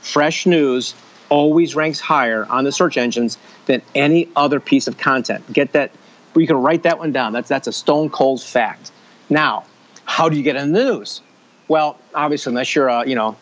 Fresh 0.00 0.46
news 0.46 0.94
always 1.28 1.74
ranks 1.74 1.98
higher 1.98 2.46
on 2.46 2.64
the 2.64 2.72
search 2.72 2.96
engines 2.96 3.38
than 3.66 3.82
any 3.94 4.28
other 4.36 4.60
piece 4.60 4.86
of 4.86 4.98
content. 4.98 5.50
Get 5.52 5.72
that? 5.72 5.90
You 6.36 6.46
can 6.46 6.56
write 6.56 6.84
that 6.84 6.98
one 6.98 7.12
down. 7.12 7.32
That's 7.32 7.48
that's 7.48 7.68
a 7.68 7.72
stone 7.72 8.10
cold 8.10 8.42
fact. 8.42 8.90
Now, 9.28 9.64
how 10.04 10.28
do 10.28 10.36
you 10.36 10.42
get 10.42 10.56
in 10.56 10.72
the 10.72 10.84
news? 10.84 11.20
Well, 11.68 11.98
obviously, 12.14 12.50
unless 12.50 12.74
you're 12.74 12.88
a 12.88 13.06
you 13.06 13.14
know 13.14 13.36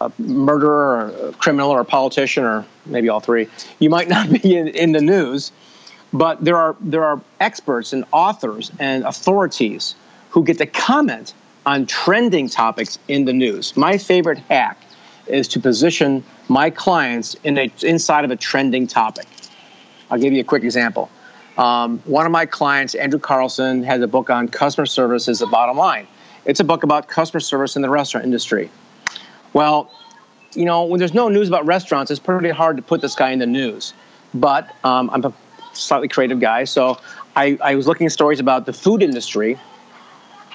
a 0.00 0.12
murderer 0.18 1.12
or 1.12 1.28
a 1.28 1.32
criminal 1.32 1.70
or 1.70 1.80
a 1.80 1.84
politician 1.84 2.44
or 2.44 2.64
maybe 2.86 3.08
all 3.08 3.20
three, 3.20 3.48
you 3.78 3.90
might 3.90 4.08
not 4.08 4.30
be 4.42 4.56
in, 4.56 4.68
in 4.68 4.92
the 4.92 5.00
news. 5.00 5.52
But 6.12 6.44
there 6.44 6.56
are 6.56 6.76
there 6.80 7.04
are 7.04 7.20
experts 7.40 7.92
and 7.92 8.04
authors 8.12 8.70
and 8.78 9.04
authorities 9.04 9.96
who 10.30 10.44
get 10.44 10.58
to 10.58 10.66
comment 10.66 11.34
on 11.66 11.86
trending 11.86 12.48
topics 12.48 12.98
in 13.08 13.24
the 13.24 13.32
news. 13.32 13.76
My 13.76 13.98
favorite 13.98 14.38
hack 14.38 14.78
is 15.26 15.48
to 15.48 15.60
position 15.60 16.22
my 16.48 16.70
clients 16.70 17.34
in 17.44 17.58
a, 17.58 17.72
inside 17.82 18.24
of 18.24 18.30
a 18.30 18.36
trending 18.36 18.86
topic. 18.86 19.26
I'll 20.10 20.18
give 20.18 20.32
you 20.32 20.40
a 20.40 20.44
quick 20.44 20.64
example. 20.64 21.10
Um, 21.56 22.00
one 22.00 22.26
of 22.26 22.32
my 22.32 22.46
clients, 22.46 22.94
Andrew 22.94 23.18
Carlson, 23.18 23.82
has 23.84 24.02
a 24.02 24.08
book 24.08 24.28
on 24.28 24.48
customer 24.48 24.86
service 24.86 25.28
is 25.28 25.38
the 25.38 25.46
bottom 25.46 25.76
line. 25.76 26.06
It's 26.44 26.60
a 26.60 26.64
book 26.64 26.82
about 26.82 27.08
customer 27.08 27.40
service 27.40 27.76
in 27.76 27.82
the 27.82 27.88
restaurant 27.88 28.26
industry. 28.26 28.70
Well, 29.54 29.90
you 30.52 30.66
know, 30.66 30.84
when 30.84 30.98
there's 30.98 31.14
no 31.14 31.28
news 31.28 31.48
about 31.48 31.64
restaurants, 31.64 32.10
it's 32.10 32.20
pretty 32.20 32.50
hard 32.50 32.76
to 32.76 32.82
put 32.82 33.00
this 33.00 33.14
guy 33.14 33.30
in 33.30 33.38
the 33.38 33.46
news. 33.46 33.94
But 34.34 34.68
um, 34.84 35.08
I'm 35.12 35.24
a 35.24 35.32
slightly 35.72 36.08
creative 36.08 36.40
guy, 36.40 36.64
so 36.64 36.98
I, 37.34 37.58
I, 37.62 37.74
was 37.74 37.86
looking 37.86 38.06
at 38.06 38.12
stories 38.12 38.40
about 38.40 38.66
the 38.66 38.72
food 38.72 39.02
industry 39.02 39.58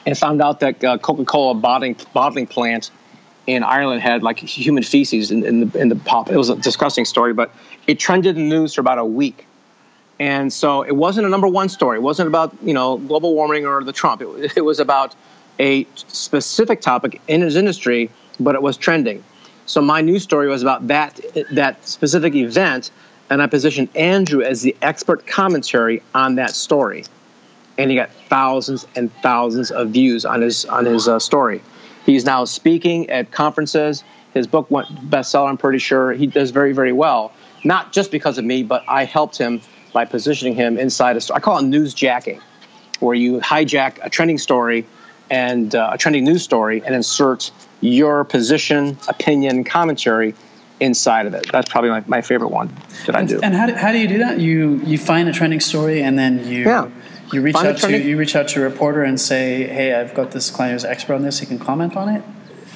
and 0.05 0.17
found 0.17 0.41
out 0.41 0.59
that 0.61 0.83
uh, 0.83 0.97
Coca-Cola 0.97 1.55
bottling, 1.55 1.95
bottling 2.13 2.47
plant 2.47 2.91
in 3.47 3.63
Ireland 3.63 4.01
had 4.01 4.21
like 4.21 4.39
human 4.39 4.83
feces 4.83 5.31
in, 5.31 5.43
in, 5.43 5.69
the, 5.69 5.79
in 5.79 5.89
the 5.89 5.95
pop. 5.95 6.29
It 6.29 6.37
was 6.37 6.49
a 6.49 6.55
disgusting 6.55 7.05
story, 7.05 7.33
but 7.33 7.51
it 7.87 7.99
trended 7.99 8.37
in 8.37 8.49
the 8.49 8.55
news 8.55 8.75
for 8.75 8.81
about 8.81 8.99
a 8.99 9.05
week. 9.05 9.45
And 10.19 10.51
so 10.51 10.81
it 10.81 10.95
wasn't 10.95 11.25
a 11.25 11.29
number 11.29 11.47
one 11.47 11.69
story. 11.69 11.97
It 11.97 12.01
wasn't 12.01 12.27
about 12.27 12.55
you 12.61 12.73
know 12.73 12.97
global 12.97 13.33
warming 13.33 13.65
or 13.65 13.83
the 13.83 13.93
Trump. 13.93 14.21
It, 14.21 14.57
it 14.57 14.61
was 14.61 14.79
about 14.79 15.15
a 15.59 15.87
specific 15.95 16.81
topic 16.81 17.21
in 17.27 17.41
his 17.41 17.55
industry, 17.55 18.09
but 18.39 18.55
it 18.55 18.61
was 18.61 18.77
trending. 18.77 19.23
So 19.65 19.81
my 19.81 20.01
news 20.01 20.23
story 20.23 20.47
was 20.47 20.63
about 20.63 20.87
that 20.87 21.19
that 21.51 21.87
specific 21.87 22.33
event, 22.33 22.89
and 23.29 23.41
I 23.41 23.47
positioned 23.47 23.89
Andrew 23.95 24.41
as 24.41 24.63
the 24.63 24.75
expert 24.81 25.27
commentary 25.27 26.01
on 26.15 26.35
that 26.35 26.51
story, 26.51 27.05
and 27.77 27.91
he 27.91 27.95
got 27.95 28.09
thousands 28.29 28.87
and 28.95 29.13
thousands 29.21 29.69
of 29.69 29.89
views 29.89 30.25
on 30.25 30.41
his 30.41 30.65
on 30.65 30.85
his 30.85 31.07
uh, 31.07 31.19
story. 31.19 31.61
He's 32.05 32.25
now 32.25 32.45
speaking 32.45 33.09
at 33.11 33.31
conferences. 33.31 34.03
His 34.33 34.47
book 34.47 34.71
went 34.71 34.87
bestseller. 35.09 35.49
I'm 35.49 35.57
pretty 35.57 35.79
sure 35.79 36.13
he 36.13 36.25
does 36.25 36.49
very 36.49 36.73
very 36.73 36.93
well. 36.93 37.31
Not 37.63 37.91
just 37.91 38.09
because 38.09 38.39
of 38.39 38.45
me, 38.45 38.63
but 38.63 38.83
I 38.87 39.03
helped 39.03 39.37
him 39.37 39.61
by 39.93 40.05
positioning 40.05 40.55
him 40.55 40.79
inside 40.79 41.15
a 41.15 41.21
story. 41.21 41.37
I 41.37 41.39
call 41.41 41.59
it 41.59 41.63
news 41.63 41.93
jacking, 41.93 42.41
where 43.01 43.15
you 43.15 43.39
hijack 43.39 43.99
a 44.01 44.09
trending 44.09 44.39
story 44.39 44.87
and 45.29 45.73
uh, 45.75 45.91
a 45.93 45.97
trending 45.97 46.23
news 46.23 46.43
story 46.43 46.81
and 46.85 46.95
insert 46.95 47.51
your 47.81 48.23
position, 48.23 48.97
opinion, 49.07 49.63
commentary 49.63 50.33
inside 50.79 51.25
of 51.25 51.33
it. 51.33 51.45
That's 51.51 51.69
probably 51.69 51.89
my, 51.89 52.03
my 52.07 52.21
favorite 52.21 52.49
one 52.49 52.73
that 53.05 53.15
I 53.15 53.25
do. 53.25 53.39
And 53.41 53.53
how 53.53 53.67
do, 53.67 53.73
how 53.73 53.91
do 53.91 53.99
you 53.99 54.07
do 54.07 54.17
that? 54.19 54.39
You 54.39 54.81
you 54.85 54.97
find 54.97 55.29
a 55.29 55.33
trending 55.33 55.59
story 55.59 56.01
and 56.01 56.17
then 56.17 56.47
you 56.47 56.63
yeah. 56.63 56.89
you 57.31 57.41
reach 57.41 57.55
find 57.55 57.67
out 57.67 57.77
to 57.77 58.01
you 58.01 58.17
reach 58.17 58.35
out 58.35 58.47
to 58.49 58.61
a 58.61 58.63
reporter 58.63 59.03
and 59.03 59.19
say, 59.19 59.67
"Hey, 59.67 59.93
I've 59.93 60.13
got 60.13 60.31
this 60.31 60.49
client 60.49 60.73
who's 60.73 60.85
expert 60.85 61.15
on 61.15 61.21
this. 61.21 61.39
He 61.39 61.45
can 61.45 61.59
comment 61.59 61.95
on 61.95 62.09
it." 62.09 62.23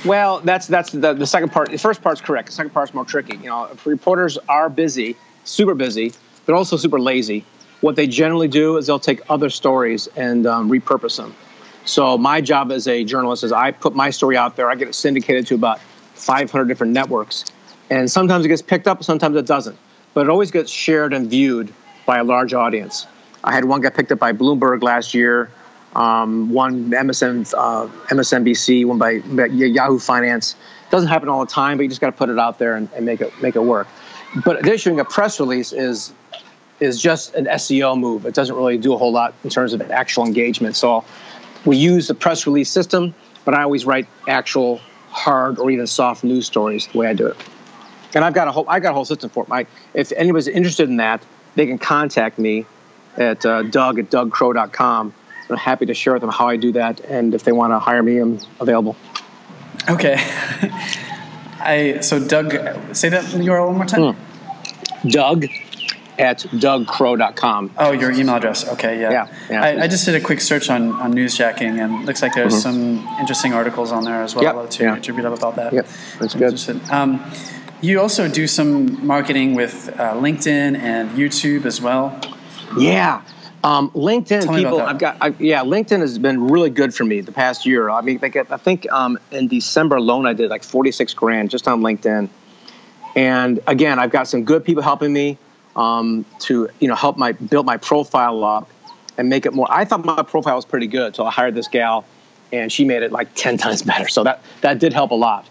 Well, 0.06 0.42
that's 0.42 0.68
that's 0.68 0.92
the, 0.92 1.14
the 1.14 1.28
second 1.28 1.52
part. 1.52 1.72
The 1.72 1.78
first 1.78 2.02
part's 2.02 2.22
correct. 2.22 2.48
The 2.48 2.54
second 2.54 2.72
part's 2.72 2.94
more 2.94 3.06
tricky. 3.06 3.38
You 3.38 3.46
know, 3.46 3.70
reporters 3.86 4.38
are 4.50 4.70
busy, 4.70 5.16
super 5.46 5.74
busy. 5.74 6.14
They're 6.46 6.56
also 6.56 6.76
super 6.78 7.00
lazy. 7.00 7.46
What 7.80 7.96
they 7.96 8.08
generally 8.08 8.48
do 8.48 8.78
is 8.78 8.88
they'll 8.88 9.00
take 9.00 9.22
other 9.30 9.50
stories 9.50 10.08
and 10.16 10.46
um, 10.46 10.70
repurpose 10.70 11.18
them. 11.18 11.36
So 11.86 12.18
my 12.18 12.42
job 12.42 12.72
as 12.72 12.88
a 12.88 13.04
journalist 13.04 13.44
is 13.44 13.52
I 13.52 13.72
put 13.72 13.96
my 13.96 14.10
story 14.10 14.38
out 14.38 14.56
there. 14.56 14.70
I 14.70 14.76
get 14.76 14.88
it 14.88 14.96
syndicated 14.96 15.48
to 15.48 15.56
about 15.56 15.80
500 16.16 16.66
different 16.66 16.94
networks, 16.94 17.46
and 17.90 18.10
sometimes 18.10 18.46
it 18.46 18.48
gets 18.48 18.62
picked 18.62 18.88
up, 18.88 19.04
sometimes 19.04 19.36
it 19.36 19.46
doesn't. 19.46 19.78
But 20.14 20.28
it 20.28 20.30
always 20.30 20.52
gets 20.52 20.72
shared 20.72 21.14
and 21.14 21.30
viewed 21.30 21.74
by 22.06 22.20
a 22.20 22.24
large 22.24 22.54
audience. 22.54 23.08
I 23.44 23.54
had 23.54 23.66
one 23.66 23.82
get 23.82 23.96
picked 23.96 24.12
up 24.12 24.20
by 24.20 24.32
Bloomberg 24.32 24.84
last 24.84 25.14
year, 25.14 25.50
um, 25.96 26.52
one 26.52 26.90
MSN, 26.92 27.54
uh, 27.58 27.88
MSNBC, 28.08 28.86
one 28.86 28.98
by, 28.98 29.12
Yahoo 29.48 30.00
Finance. 30.00 30.56
It 30.88 30.92
doesn't 30.92 31.10
happen 31.10 31.30
all 31.30 31.46
the 31.46 31.52
time, 31.52 31.78
but 31.78 31.84
you 31.84 31.90
just 31.90 32.02
got 32.02 32.08
to 32.08 32.18
put 32.18 32.30
it 32.30 32.40
out 32.40 32.60
there 32.60 32.76
and, 32.76 32.90
and, 32.96 33.06
make 33.06 33.22
it 33.22 33.34
make 33.42 33.56
it 33.56 33.64
work. 33.64 33.88
But 34.46 34.66
issuing 34.68 35.00
a 35.00 35.06
press 35.06 35.40
release 35.40 35.74
is 35.74 36.14
is 36.80 37.02
just 37.02 37.36
an 37.36 37.46
SEO 37.46 37.98
move. 38.00 38.26
It 38.26 38.34
doesn't 38.34 38.56
really 38.56 38.78
do 38.78 38.94
a 38.94 38.98
whole 38.98 39.12
lot 39.12 39.34
in 39.44 39.50
terms 39.50 39.74
of 39.74 39.82
actual 39.92 40.26
engagement. 40.26 40.76
So 40.76 41.06
we 41.66 41.78
use 41.78 42.08
the 42.08 42.14
press 42.14 42.46
release 42.46 42.70
system, 42.70 43.14
but 43.46 43.54
I 43.54 43.64
always 43.64 43.86
write 43.86 44.08
actual 44.28 44.80
hard 45.10 45.60
or 45.60 45.70
even 45.72 45.88
soft 45.88 46.24
news 46.24 46.46
stories 46.46 46.88
the 46.88 46.98
way 46.98 47.08
I 47.08 47.14
do 47.14 47.28
it. 47.28 47.38
And 48.16 48.24
I've 48.24 48.34
got 48.34 48.48
a 48.48 48.52
whole 48.52 48.66
I 48.68 48.80
got 48.80 48.92
a 48.92 48.94
whole 48.94 49.06
system 49.06 49.30
for 49.30 49.44
it. 49.44 49.50
My 49.50 49.66
if 49.94 50.12
anybody's 50.14 50.48
interested 50.48 50.90
in 50.90 50.98
that, 50.98 51.24
they 51.56 51.66
can 51.66 51.78
contact 51.78 52.38
me 52.38 52.66
at 53.18 53.46
uh, 53.46 53.64
Doug 53.64 54.00
at 54.00 54.10
DougCrowe.com. 54.10 55.14
I'm 55.50 55.58
happy 55.58 55.86
to 55.86 55.94
share 55.94 56.14
with 56.14 56.22
them 56.22 56.32
how 56.32 56.48
I 56.48 56.58
do 56.58 56.72
that, 56.74 57.02
and 57.02 57.34
if 57.34 57.44
they 57.44 57.52
want 57.52 57.72
to 57.74 57.80
hire 57.80 58.02
me, 58.02 58.18
I'm 58.18 58.40
available. 58.60 58.96
Okay. 59.90 60.16
I 61.60 62.00
so 62.02 62.26
Doug, 62.26 62.52
say 62.96 63.10
that 63.10 63.24
URL 63.26 63.68
one 63.68 63.76
more 63.76 63.86
time. 63.86 64.02
Mm. 64.02 65.12
Doug 65.12 65.46
at 66.20 66.40
dougcrowe.com. 66.40 67.72
Oh, 67.78 67.92
your 67.92 68.12
email 68.12 68.36
address. 68.36 68.68
Okay, 68.68 69.00
yeah. 69.00 69.12
Yeah. 69.12 69.36
yeah. 69.50 69.64
I, 69.64 69.84
I, 69.84 69.88
just 69.88 70.06
did 70.06 70.16
a 70.16 70.22
quick 70.22 70.42
search 70.42 70.70
on, 70.70 70.92
on 70.94 71.14
newsjacking, 71.14 71.84
and 71.84 72.06
looks 72.06 72.22
like 72.22 72.34
there's 72.34 72.64
mm-hmm. 72.64 73.06
some 73.06 73.20
interesting 73.20 73.54
articles 73.54 73.92
on 73.92 74.04
there 74.04 74.22
as 74.22 74.36
well 74.36 74.44
yep. 74.44 74.70
to, 74.72 74.84
yeah. 74.84 74.96
to 75.00 75.14
read 75.14 75.26
up 75.26 75.38
about 75.38 75.56
that. 75.56 75.74
Yep, 75.74 75.88
that's 76.20 76.36
good. 76.36 76.92
Um, 76.92 77.24
you 77.82 78.00
also 78.00 78.30
do 78.30 78.48
some 78.48 79.06
marketing 79.06 79.56
with 79.56 79.90
uh, 80.00 80.14
LinkedIn 80.14 80.78
and 80.78 81.10
YouTube 81.12 81.66
as 81.66 81.82
well. 81.82 82.18
Yeah. 82.78 83.22
Um, 83.64 83.92
LinkedIn 83.92 84.44
Tell 84.44 84.56
people, 84.56 84.82
I've 84.82 85.00
got, 85.00 85.18
I, 85.22 85.34
yeah, 85.40 85.62
LinkedIn 85.64 86.00
has 86.00 86.20
been 86.20 86.48
really 86.48 86.70
good 86.70 86.94
for 86.94 87.06
me 87.06 87.22
the 87.22 87.32
past 87.32 87.66
year. 87.66 87.90
I 87.90 88.02
mean, 88.02 88.20
like, 88.22 88.36
I 88.36 88.58
think 88.58 88.92
um, 88.92 89.18
in 89.32 89.48
December 89.48 89.98
alone, 89.98 90.26
I 90.26 90.34
did 90.34 90.50
like 90.50 90.64
46 90.64 91.14
grand 91.14 91.50
just 91.50 91.68
on 91.68 91.82
LinkedIn. 91.82 92.30
And 93.16 93.60
again, 93.68 94.00
I've 94.00 94.12
got 94.12 94.28
some 94.28 94.44
good 94.44 94.66
people 94.66 94.84
helping 94.84 95.14
me 95.14 95.38
um, 95.76 96.26
to 96.40 96.70
you 96.80 96.88
know 96.88 96.96
help 96.96 97.18
my 97.18 97.32
build 97.32 97.66
my 97.66 97.78
profile 97.78 98.44
up 98.44 98.70
and 99.18 99.30
make 99.30 99.46
it 99.46 99.54
more. 99.54 99.68
I 99.70 99.86
thought 99.86 100.06
my 100.06 100.24
profile 100.24 100.56
was 100.56 100.66
pretty 100.66 100.88
good, 100.88 101.16
so 101.16 101.26
I 101.26 101.32
hired 101.32 101.56
this 101.56 101.68
gal, 101.68 102.06
and 102.52 102.72
she 102.72 102.86
made 102.86 103.04
it 103.04 103.12
like 103.12 103.30
ten 103.36 103.58
times 103.58 103.82
better. 103.82 104.08
So 104.08 104.24
that 104.24 104.42
that 104.62 104.80
did 104.80 104.94
help 104.94 105.12
a 105.12 105.16
lot. 105.16 105.48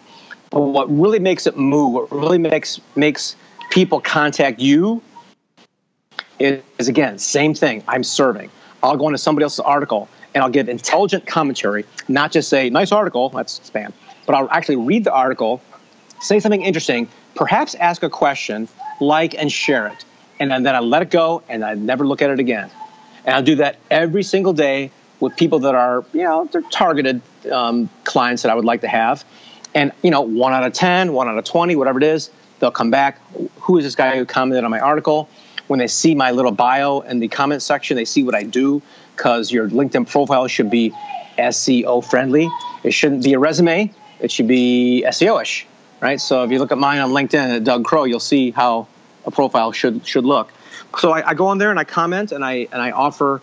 But 0.49 0.61
what 0.61 0.91
really 0.95 1.19
makes 1.19 1.47
it 1.47 1.57
move, 1.57 1.93
what 1.93 2.11
really 2.11 2.37
makes 2.37 2.79
makes 2.95 3.35
people 3.71 3.99
contact 3.99 4.59
you, 4.59 5.01
is, 6.39 6.61
is 6.77 6.87
again 6.87 7.17
same 7.17 7.53
thing. 7.53 7.83
I'm 7.87 8.03
serving. 8.03 8.49
I'll 8.81 8.97
go 8.97 9.07
into 9.07 9.17
somebody 9.17 9.43
else's 9.43 9.61
article 9.61 10.09
and 10.35 10.43
I'll 10.43 10.49
give 10.49 10.67
intelligent 10.67 11.25
commentary, 11.25 11.85
not 12.07 12.31
just 12.31 12.49
say 12.49 12.69
nice 12.69 12.91
article. 12.91 13.29
That's 13.29 13.59
spam, 13.59 13.93
but 14.25 14.35
I'll 14.35 14.49
actually 14.51 14.75
read 14.77 15.03
the 15.03 15.13
article, 15.13 15.61
say 16.21 16.39
something 16.39 16.61
interesting, 16.61 17.07
perhaps 17.35 17.75
ask 17.75 18.03
a 18.03 18.09
question, 18.09 18.67
like 18.99 19.35
and 19.35 19.51
share 19.51 19.87
it 19.87 20.05
and 20.51 20.65
then 20.65 20.75
I 20.75 20.79
let 20.79 21.01
it 21.01 21.09
go 21.11 21.43
and 21.47 21.63
I 21.63 21.75
never 21.75 22.05
look 22.05 22.21
at 22.21 22.29
it 22.29 22.39
again. 22.39 22.69
And 23.25 23.35
I'll 23.35 23.43
do 23.43 23.55
that 23.55 23.77
every 23.89 24.23
single 24.23 24.53
day 24.53 24.91
with 25.19 25.35
people 25.37 25.59
that 25.59 25.75
are, 25.75 26.03
you 26.13 26.23
know, 26.23 26.49
they're 26.51 26.61
targeted 26.61 27.21
um, 27.51 27.89
clients 28.03 28.41
that 28.43 28.51
I 28.51 28.55
would 28.55 28.65
like 28.65 28.81
to 28.81 28.87
have. 28.87 29.23
And, 29.73 29.91
you 30.01 30.11
know, 30.11 30.21
one 30.21 30.53
out 30.53 30.63
of 30.63 30.73
10, 30.73 31.13
one 31.13 31.27
out 31.27 31.37
of 31.37 31.45
20, 31.45 31.75
whatever 31.75 31.97
it 31.97 32.03
is, 32.03 32.29
they'll 32.59 32.71
come 32.71 32.91
back. 32.91 33.19
Who 33.61 33.77
is 33.77 33.85
this 33.85 33.95
guy 33.95 34.17
who 34.17 34.25
commented 34.25 34.63
on 34.63 34.71
my 34.71 34.79
article? 34.79 35.29
When 35.67 35.79
they 35.79 35.87
see 35.87 36.13
my 36.13 36.31
little 36.31 36.51
bio 36.51 36.99
in 36.99 37.19
the 37.19 37.29
comment 37.29 37.61
section, 37.61 37.95
they 37.95 38.05
see 38.05 38.23
what 38.23 38.35
I 38.35 38.43
do 38.43 38.81
because 39.15 39.51
your 39.51 39.69
LinkedIn 39.69 40.09
profile 40.09 40.47
should 40.47 40.69
be 40.69 40.93
SEO 41.37 42.03
friendly. 42.03 42.49
It 42.83 42.91
shouldn't 42.91 43.23
be 43.23 43.33
a 43.33 43.39
resume, 43.39 43.93
it 44.19 44.31
should 44.31 44.47
be 44.47 45.05
SEO 45.07 45.41
ish, 45.41 45.65
right? 46.01 46.19
So 46.19 46.43
if 46.43 46.51
you 46.51 46.59
look 46.59 46.71
at 46.71 46.77
mine 46.77 46.99
on 46.99 47.11
LinkedIn 47.11 47.57
at 47.57 47.63
Doug 47.63 47.85
Crowe, 47.85 48.03
you'll 48.03 48.19
see 48.19 48.51
how 48.51 48.87
a 49.25 49.31
profile 49.31 49.71
should 49.71 50.05
should 50.05 50.25
look. 50.25 50.51
So 50.99 51.11
I, 51.11 51.29
I, 51.29 51.33
go 51.33 51.47
on 51.47 51.57
there 51.57 51.71
and 51.71 51.79
I 51.79 51.83
comment 51.83 52.31
and 52.31 52.43
I 52.43 52.67
and 52.71 52.81
I 52.81 52.91
offer 52.91 53.41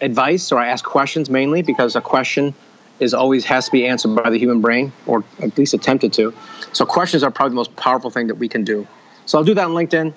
advice 0.00 0.52
or 0.52 0.58
I 0.58 0.68
ask 0.68 0.84
questions 0.84 1.30
mainly 1.30 1.62
because 1.62 1.96
a 1.96 2.00
question 2.00 2.54
is 2.98 3.14
always 3.14 3.44
has 3.46 3.64
to 3.66 3.72
be 3.72 3.86
answered 3.86 4.14
by 4.14 4.28
the 4.30 4.38
human 4.38 4.60
brain 4.60 4.92
or 5.06 5.24
at 5.40 5.56
least 5.56 5.74
attempted 5.74 6.12
to. 6.14 6.34
So 6.72 6.84
questions 6.84 7.22
are 7.22 7.30
probably 7.30 7.50
the 7.50 7.56
most 7.56 7.74
powerful 7.76 8.10
thing 8.10 8.26
that 8.26 8.36
we 8.36 8.48
can 8.48 8.62
do. 8.62 8.86
So 9.26 9.38
I'll 9.38 9.44
do 9.44 9.54
that 9.54 9.64
on 9.64 9.72
LinkedIn 9.72 10.12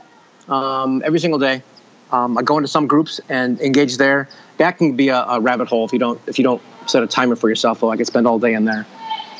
um, 0.49 1.01
every 1.05 1.19
single 1.19 1.39
day. 1.39 1.63
Um, 2.11 2.37
I 2.37 2.41
go 2.43 2.57
into 2.57 2.67
some 2.67 2.85
groups 2.85 3.19
and 3.29 3.59
engage 3.61 3.97
there. 3.97 4.29
That 4.57 4.77
can 4.77 4.95
be 4.95 5.09
a, 5.09 5.23
a, 5.23 5.39
rabbit 5.39 5.67
hole 5.67 5.85
if 5.85 5.93
you 5.93 5.99
don't 5.99 6.21
if 6.27 6.37
you 6.37 6.43
don't 6.43 6.61
set 6.85 7.01
a 7.01 7.07
timer 7.07 7.35
for 7.35 7.49
yourself. 7.49 7.79
Though 7.79 7.89
I 7.89 7.97
could 7.97 8.05
spend 8.05 8.27
all 8.27 8.37
day 8.37 8.53
in 8.53 8.65
there. 8.65 8.85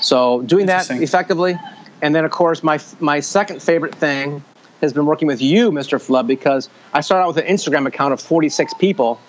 So 0.01 0.41
doing 0.41 0.65
that 0.67 0.89
effectively, 0.89 1.59
and 2.01 2.15
then 2.15 2.26
of 2.26 2.32
course 2.32 2.63
my 2.63 2.80
my 2.99 3.19
second 3.19 3.61
favorite 3.61 3.93
thing 3.93 4.43
has 4.84 4.93
been 4.93 5.05
working 5.05 5.27
with 5.27 5.41
you, 5.41 5.71
Mr. 5.71 5.99
Flood, 5.99 6.27
because 6.27 6.69
I 6.93 7.01
started 7.01 7.23
out 7.23 7.36
with 7.36 7.43
an 7.43 7.47
Instagram 7.47 7.88
account 7.88 8.13
of 8.13 8.21
46 8.21 8.73
people, 8.75 9.19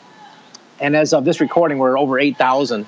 and 0.81 0.95
as 0.95 1.13
of 1.13 1.25
this 1.25 1.41
recording, 1.41 1.79
we're 1.79 1.99
over 1.99 2.19
8,000, 2.19 2.87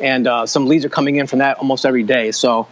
and 0.00 0.26
uh, 0.26 0.44
some 0.44 0.66
leads 0.66 0.84
are 0.84 0.90
coming 0.90 1.16
in 1.16 1.26
from 1.26 1.38
that 1.38 1.58
almost 1.58 1.86
every 1.86 2.02
day. 2.02 2.32
So, 2.32 2.66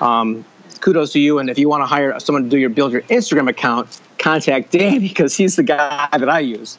um, 0.00 0.44
kudos 0.80 1.12
to 1.12 1.20
you. 1.20 1.38
And 1.38 1.48
if 1.48 1.58
you 1.58 1.68
want 1.68 1.82
to 1.82 1.86
hire 1.86 2.18
someone 2.20 2.44
to 2.44 2.48
do 2.50 2.58
your 2.58 2.68
build 2.68 2.92
your 2.92 3.02
Instagram 3.02 3.48
account, 3.48 4.00
contact 4.18 4.70
Danny 4.70 4.98
because 4.98 5.34
he's 5.34 5.56
the 5.56 5.62
guy 5.62 6.08
that 6.12 6.28
I 6.28 6.40
use. 6.40 6.78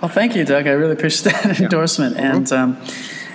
Well, 0.00 0.10
thank 0.10 0.36
you, 0.36 0.44
Doug. 0.44 0.68
I 0.68 0.70
really 0.70 0.92
appreciate 0.92 1.32
that 1.32 1.58
yeah. 1.58 1.64
endorsement. 1.64 2.16
Mm-hmm. 2.16 2.36
And 2.36 2.52
um, 2.52 2.80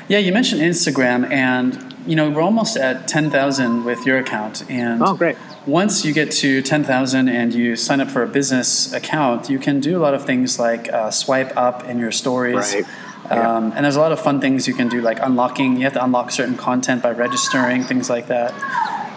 yeah, 0.08 0.20
you 0.20 0.32
mentioned 0.32 0.62
Instagram, 0.62 1.30
and 1.30 1.94
you 2.08 2.16
know 2.16 2.30
we're 2.30 2.42
almost 2.42 2.78
at 2.78 3.08
ten 3.08 3.30
thousand 3.30 3.84
with 3.84 4.06
your 4.06 4.18
account. 4.18 4.70
And 4.70 5.04
oh, 5.04 5.16
great! 5.16 5.36
Once 5.66 6.04
you 6.04 6.14
get 6.14 6.32
to 6.32 6.62
ten 6.62 6.84
thousand 6.84 7.30
and 7.30 7.54
you 7.54 7.76
sign 7.76 8.02
up 8.02 8.10
for 8.10 8.24
a 8.24 8.28
business 8.28 8.92
account, 8.94 9.50
you 9.50 9.58
can 9.58 9.80
do 9.80 9.98
a 9.98 10.02
lot 10.02 10.14
of 10.14 10.26
things 10.26 10.60
like 10.60 10.92
uh, 10.92 11.10
swipe 11.10 11.56
up 11.56 11.86
in 11.86 11.98
your 12.00 12.12
stories. 12.12 12.76
Right. 12.76 12.86
Um, 13.32 13.72
and 13.74 13.86
there's 13.86 13.96
a 13.96 14.02
lot 14.02 14.12
of 14.12 14.20
fun 14.20 14.42
things 14.42 14.68
you 14.68 14.74
can 14.74 14.90
do, 14.90 15.00
like 15.02 15.20
unlocking. 15.22 15.78
You 15.78 15.84
have 15.84 15.94
to 15.94 16.04
unlock 16.04 16.32
certain 16.32 16.58
content 16.58 17.02
by 17.02 17.12
registering, 17.12 17.84
things 17.84 18.10
like 18.10 18.28
that. 18.28 18.52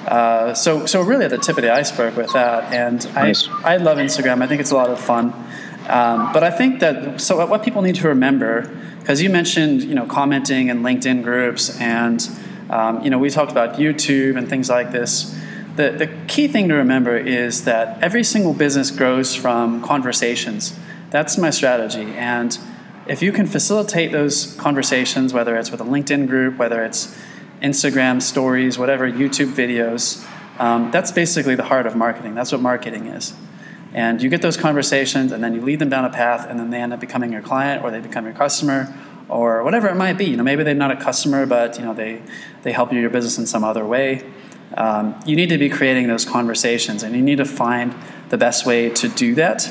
Uh, 0.06 0.54
so, 0.54 0.86
so 0.86 1.02
really 1.02 1.24
at 1.24 1.32
the 1.32 1.38
tip 1.38 1.56
of 1.56 1.62
the 1.62 1.72
iceberg 1.72 2.14
with 2.16 2.32
that. 2.32 2.72
And 2.72 3.04
nice. 3.14 3.48
I, 3.64 3.74
I 3.74 3.76
love 3.78 3.98
Instagram. 3.98 4.42
I 4.42 4.46
think 4.46 4.60
it's 4.60 4.70
a 4.70 4.76
lot 4.76 4.90
of 4.90 5.00
fun. 5.00 5.32
Um, 5.88 6.32
but 6.32 6.44
I 6.44 6.50
think 6.50 6.80
that 6.80 7.20
so 7.20 7.44
what 7.46 7.64
people 7.64 7.82
need 7.82 7.96
to 7.96 8.08
remember, 8.08 8.70
because 9.00 9.20
you 9.20 9.30
mentioned 9.30 9.82
you 9.82 9.94
know 9.94 10.06
commenting 10.06 10.68
in 10.68 10.82
LinkedIn 10.82 11.22
groups, 11.22 11.80
and 11.80 12.28
um, 12.70 13.02
you 13.02 13.10
know 13.10 13.18
we 13.18 13.30
talked 13.30 13.52
about 13.52 13.78
YouTube 13.78 14.36
and 14.36 14.48
things 14.48 14.68
like 14.68 14.92
this. 14.92 15.36
The, 15.76 15.90
the 15.90 16.06
key 16.26 16.48
thing 16.48 16.68
to 16.68 16.74
remember 16.74 17.16
is 17.16 17.64
that 17.64 18.02
every 18.02 18.24
single 18.24 18.54
business 18.54 18.90
grows 18.90 19.34
from 19.34 19.82
conversations. 19.82 20.78
That's 21.10 21.36
my 21.36 21.50
strategy, 21.50 22.04
and 22.14 22.58
if 23.06 23.22
you 23.22 23.30
can 23.30 23.46
facilitate 23.46 24.10
those 24.10 24.54
conversations, 24.56 25.32
whether 25.32 25.56
it's 25.56 25.70
with 25.70 25.80
a 25.80 25.84
LinkedIn 25.84 26.28
group, 26.28 26.56
whether 26.56 26.82
it's 26.82 27.16
Instagram 27.62 28.20
stories, 28.20 28.78
whatever, 28.78 29.10
YouTube 29.10 29.52
videos, 29.52 30.26
um, 30.58 30.90
that's 30.90 31.12
basically 31.12 31.54
the 31.54 31.64
heart 31.64 31.86
of 31.86 31.94
marketing. 31.94 32.34
That's 32.34 32.52
what 32.52 32.60
marketing 32.60 33.06
is. 33.06 33.34
And 33.92 34.20
you 34.20 34.28
get 34.28 34.42
those 34.42 34.56
conversations, 34.56 35.30
and 35.30 35.42
then 35.42 35.54
you 35.54 35.60
lead 35.60 35.78
them 35.78 35.88
down 35.88 36.04
a 36.04 36.10
path, 36.10 36.46
and 36.48 36.58
then 36.58 36.70
they 36.70 36.80
end 36.80 36.92
up 36.92 37.00
becoming 37.00 37.32
your 37.32 37.42
client, 37.42 37.84
or 37.84 37.90
they 37.90 38.00
become 38.00 38.24
your 38.24 38.34
customer, 38.34 38.92
or 39.28 39.62
whatever 39.62 39.88
it 39.88 39.96
might 39.96 40.18
be. 40.18 40.24
You 40.24 40.36
know, 40.36 40.42
maybe 40.42 40.64
they're 40.64 40.74
not 40.74 40.90
a 40.90 40.96
customer, 40.96 41.46
but 41.46 41.78
you 41.78 41.84
know 41.84 41.94
they 41.94 42.22
they 42.62 42.72
help 42.72 42.92
you 42.92 43.00
your 43.00 43.10
business 43.10 43.38
in 43.38 43.46
some 43.46 43.62
other 43.62 43.84
way. 43.84 44.24
Um, 44.74 45.14
you 45.26 45.36
need 45.36 45.50
to 45.50 45.58
be 45.58 45.68
creating 45.68 46.08
those 46.08 46.24
conversations, 46.24 47.02
and 47.02 47.14
you 47.14 47.22
need 47.22 47.38
to 47.38 47.44
find 47.44 47.94
the 48.28 48.38
best 48.38 48.66
way 48.66 48.90
to 48.90 49.08
do 49.08 49.34
that 49.36 49.68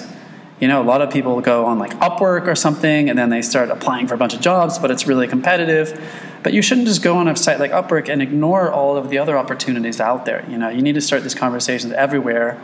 you 0.59 0.69
know, 0.69 0.81
a 0.81 0.83
lot 0.83 1.01
of 1.01 1.11
people 1.11 1.39
go 1.41 1.65
on 1.65 1.79
like 1.79 1.91
Upwork 1.99 2.47
or 2.47 2.55
something 2.55 3.09
and 3.09 3.19
then 3.19 3.29
they 3.29 3.41
start 3.41 3.69
applying 3.69 4.07
for 4.07 4.13
a 4.13 4.17
bunch 4.17 4.33
of 4.33 4.39
jobs, 4.39 4.79
but 4.79 4.89
it's 4.89 5.05
really 5.05 5.27
competitive. 5.27 6.01
But 6.43 6.53
you 6.53 6.61
shouldn't 6.61 6.87
just 6.87 7.01
go 7.01 7.17
on 7.17 7.27
a 7.27 7.35
site 7.35 7.59
like 7.59 7.71
Upwork 7.71 8.07
and 8.07 8.21
ignore 8.21 8.71
all 8.71 8.95
of 8.95 9.09
the 9.09 9.17
other 9.17 9.37
opportunities 9.37 9.99
out 9.99 10.25
there. 10.25 10.45
You 10.49 10.57
know, 10.57 10.69
you 10.69 10.81
need 10.81 10.95
to 10.95 11.01
start 11.01 11.23
these 11.23 11.35
conversations 11.35 11.91
everywhere. 11.91 12.57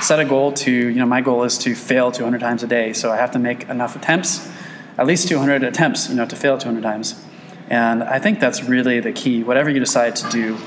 Set 0.00 0.18
a 0.18 0.24
goal 0.24 0.52
to, 0.52 0.70
you 0.72 0.94
know, 0.94 1.06
my 1.06 1.20
goal 1.20 1.44
is 1.44 1.58
to 1.58 1.74
fail 1.74 2.10
200 2.10 2.40
times 2.40 2.62
a 2.62 2.66
day. 2.66 2.92
So 2.92 3.12
I 3.12 3.16
have 3.16 3.30
to 3.32 3.38
make 3.38 3.68
enough 3.68 3.94
attempts, 3.94 4.50
at 4.96 5.06
least 5.06 5.28
200 5.28 5.62
attempts, 5.62 6.08
you 6.08 6.16
know, 6.16 6.26
to 6.26 6.34
fail 6.34 6.58
200 6.58 6.82
times. 6.82 7.22
And 7.70 8.02
I 8.02 8.18
think 8.18 8.40
that's 8.40 8.64
really 8.64 8.98
the 8.98 9.12
key. 9.12 9.44
Whatever 9.44 9.70
you 9.70 9.78
decide 9.78 10.16
to 10.16 10.28
do, 10.30 10.58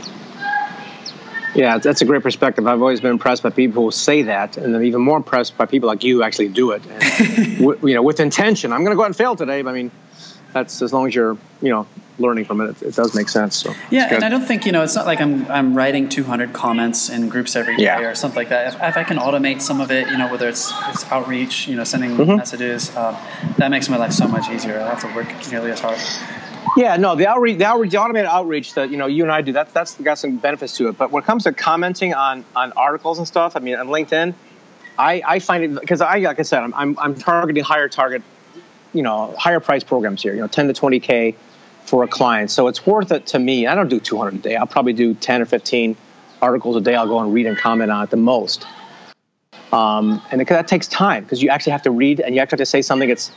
yeah, 1.55 1.77
that's 1.77 2.01
a 2.01 2.05
great 2.05 2.23
perspective. 2.23 2.65
I've 2.67 2.81
always 2.81 3.01
been 3.01 3.11
impressed 3.11 3.43
by 3.43 3.49
people 3.49 3.83
who 3.83 3.91
say 3.91 4.23
that, 4.23 4.57
and 4.57 4.75
I'm 4.75 4.83
even 4.83 5.01
more 5.01 5.17
impressed 5.17 5.57
by 5.57 5.65
people 5.65 5.87
like 5.87 6.03
you 6.03 6.17
who 6.17 6.23
actually 6.23 6.49
do 6.49 6.71
it. 6.71 6.83
And, 6.85 7.59
you 7.83 7.93
know, 7.93 8.03
with 8.03 8.19
intention. 8.19 8.71
I'm 8.71 8.83
going 8.83 8.91
to 8.91 8.95
go 8.95 9.03
out 9.03 9.07
and 9.07 9.15
fail 9.15 9.35
today. 9.35 9.61
But 9.61 9.71
I 9.71 9.73
mean, 9.73 9.91
that's 10.53 10.81
as 10.81 10.93
long 10.93 11.07
as 11.07 11.15
you're, 11.15 11.37
you 11.61 11.69
know, 11.69 11.87
learning 12.21 12.45
from 12.45 12.61
it. 12.61 12.69
It, 12.69 12.89
it 12.89 12.95
does 12.95 13.15
make 13.15 13.29
sense. 13.29 13.57
So 13.57 13.73
yeah, 13.89 14.13
and 14.13 14.23
I 14.23 14.29
don't 14.29 14.45
think 14.45 14.65
you 14.65 14.71
know, 14.71 14.83
it's 14.83 14.95
not 14.95 15.05
like 15.05 15.19
I'm 15.19 15.49
I'm 15.49 15.75
writing 15.75 16.07
200 16.07 16.53
comments 16.53 17.09
in 17.09 17.27
groups 17.29 17.55
every 17.55 17.77
day 17.77 17.83
yeah. 17.83 18.01
or 18.01 18.15
something 18.15 18.37
like 18.37 18.49
that. 18.49 18.75
If, 18.75 18.81
if, 18.81 18.97
I 18.97 19.03
can 19.03 19.17
automate 19.17 19.61
some 19.61 19.81
of 19.81 19.91
it, 19.91 20.07
you 20.09 20.17
know, 20.17 20.29
whether 20.31 20.47
it's 20.47 20.71
it's 20.89 21.09
outreach, 21.11 21.67
you 21.67 21.75
know, 21.75 21.83
sending 21.83 22.11
mm-hmm. 22.11 22.37
messages, 22.37 22.95
uh, 22.95 23.19
that 23.57 23.69
makes 23.71 23.89
my 23.89 23.97
life 23.97 24.13
so 24.13 24.27
much 24.27 24.49
easier. 24.49 24.75
I 24.75 24.79
don't 24.79 24.99
have 24.99 25.01
to 25.01 25.15
work 25.15 25.51
nearly 25.51 25.71
as 25.71 25.79
hard. 25.79 25.97
Yeah, 26.77 26.95
no, 26.95 27.15
the 27.15 27.27
outreach, 27.27 27.57
the 27.57 27.65
outreach, 27.65 27.91
the 27.91 27.97
automated 27.97 28.29
outreach 28.29 28.73
that 28.75 28.91
you 28.91 28.97
know 28.97 29.07
you 29.07 29.23
and 29.23 29.31
I 29.31 29.41
do, 29.41 29.51
that 29.53 29.73
that's 29.73 29.95
got 29.95 30.17
some 30.17 30.37
benefits 30.37 30.77
to 30.77 30.87
it. 30.87 30.97
But 30.97 31.11
when 31.11 31.23
it 31.23 31.25
comes 31.25 31.43
to 31.43 31.53
commenting 31.53 32.13
on 32.13 32.45
on 32.55 32.71
articles 32.73 33.17
and 33.17 33.27
stuff, 33.27 33.55
I 33.55 33.59
mean, 33.59 33.75
on 33.75 33.87
LinkedIn, 33.87 34.33
I, 34.97 35.21
I 35.25 35.39
find 35.39 35.63
it 35.63 35.79
because 35.79 36.01
I 36.01 36.19
like 36.19 36.39
I 36.39 36.43
said, 36.43 36.63
I'm, 36.63 36.73
I'm 36.73 36.99
I'm 36.99 37.15
targeting 37.15 37.63
higher 37.63 37.89
target, 37.89 38.21
you 38.93 39.01
know, 39.01 39.33
higher 39.37 39.59
price 39.59 39.83
programs 39.83 40.21
here. 40.21 40.33
You 40.33 40.41
know, 40.41 40.47
10 40.47 40.67
to 40.67 40.73
20 40.73 40.99
k 40.99 41.35
for 41.85 42.03
a 42.03 42.07
client, 42.07 42.51
so 42.51 42.67
it's 42.67 42.85
worth 42.85 43.11
it 43.11 43.25
to 43.27 43.39
me. 43.39 43.67
I 43.67 43.75
don't 43.75 43.89
do 43.89 43.99
200 43.99 44.35
a 44.35 44.37
day. 44.37 44.55
I'll 44.55 44.67
probably 44.67 44.93
do 44.93 45.13
10 45.13 45.41
or 45.41 45.45
15 45.45 45.97
articles 46.41 46.75
a 46.75 46.81
day. 46.81 46.95
I'll 46.95 47.07
go 47.07 47.19
and 47.19 47.33
read 47.33 47.47
and 47.47 47.57
comment 47.57 47.91
on 47.91 48.03
at 48.03 48.11
the 48.11 48.17
most. 48.17 48.65
Um, 49.73 50.21
and 50.31 50.41
that 50.41 50.67
takes 50.67 50.87
time 50.87 51.23
because 51.23 51.41
you 51.41 51.49
actually 51.49 51.71
have 51.71 51.83
to 51.83 51.91
read 51.91 52.19
and 52.19 52.35
you 52.35 52.41
actually 52.41 52.57
have 52.57 52.65
to 52.65 52.65
say 52.65 52.81
something 52.81 53.07
that's 53.09 53.31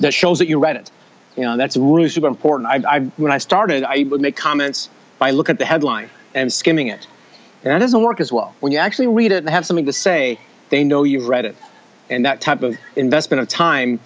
that 0.00 0.14
shows 0.14 0.38
that 0.38 0.46
you 0.46 0.58
read 0.58 0.76
it. 0.76 0.90
You 1.36 1.44
know, 1.44 1.56
that's 1.56 1.76
really 1.76 2.08
super 2.08 2.26
important. 2.26 2.68
I, 2.68 2.96
I, 2.96 3.00
when 3.16 3.32
I 3.32 3.38
started, 3.38 3.84
I 3.84 4.04
would 4.04 4.20
make 4.20 4.36
comments 4.36 4.90
by 5.18 5.30
look 5.30 5.48
at 5.48 5.58
the 5.58 5.64
headline 5.64 6.10
and 6.34 6.52
skimming 6.52 6.88
it. 6.88 7.06
And 7.64 7.72
that 7.72 7.78
doesn't 7.78 8.02
work 8.02 8.20
as 8.20 8.32
well. 8.32 8.54
When 8.60 8.72
you 8.72 8.78
actually 8.78 9.06
read 9.06 9.32
it 9.32 9.38
and 9.38 9.48
have 9.48 9.64
something 9.64 9.86
to 9.86 9.92
say, 9.92 10.38
they 10.68 10.84
know 10.84 11.04
you've 11.04 11.28
read 11.28 11.44
it. 11.44 11.56
And 12.10 12.26
that 12.26 12.40
type 12.40 12.62
of 12.62 12.76
investment 12.96 13.40
of 13.40 13.48
time 13.48 14.00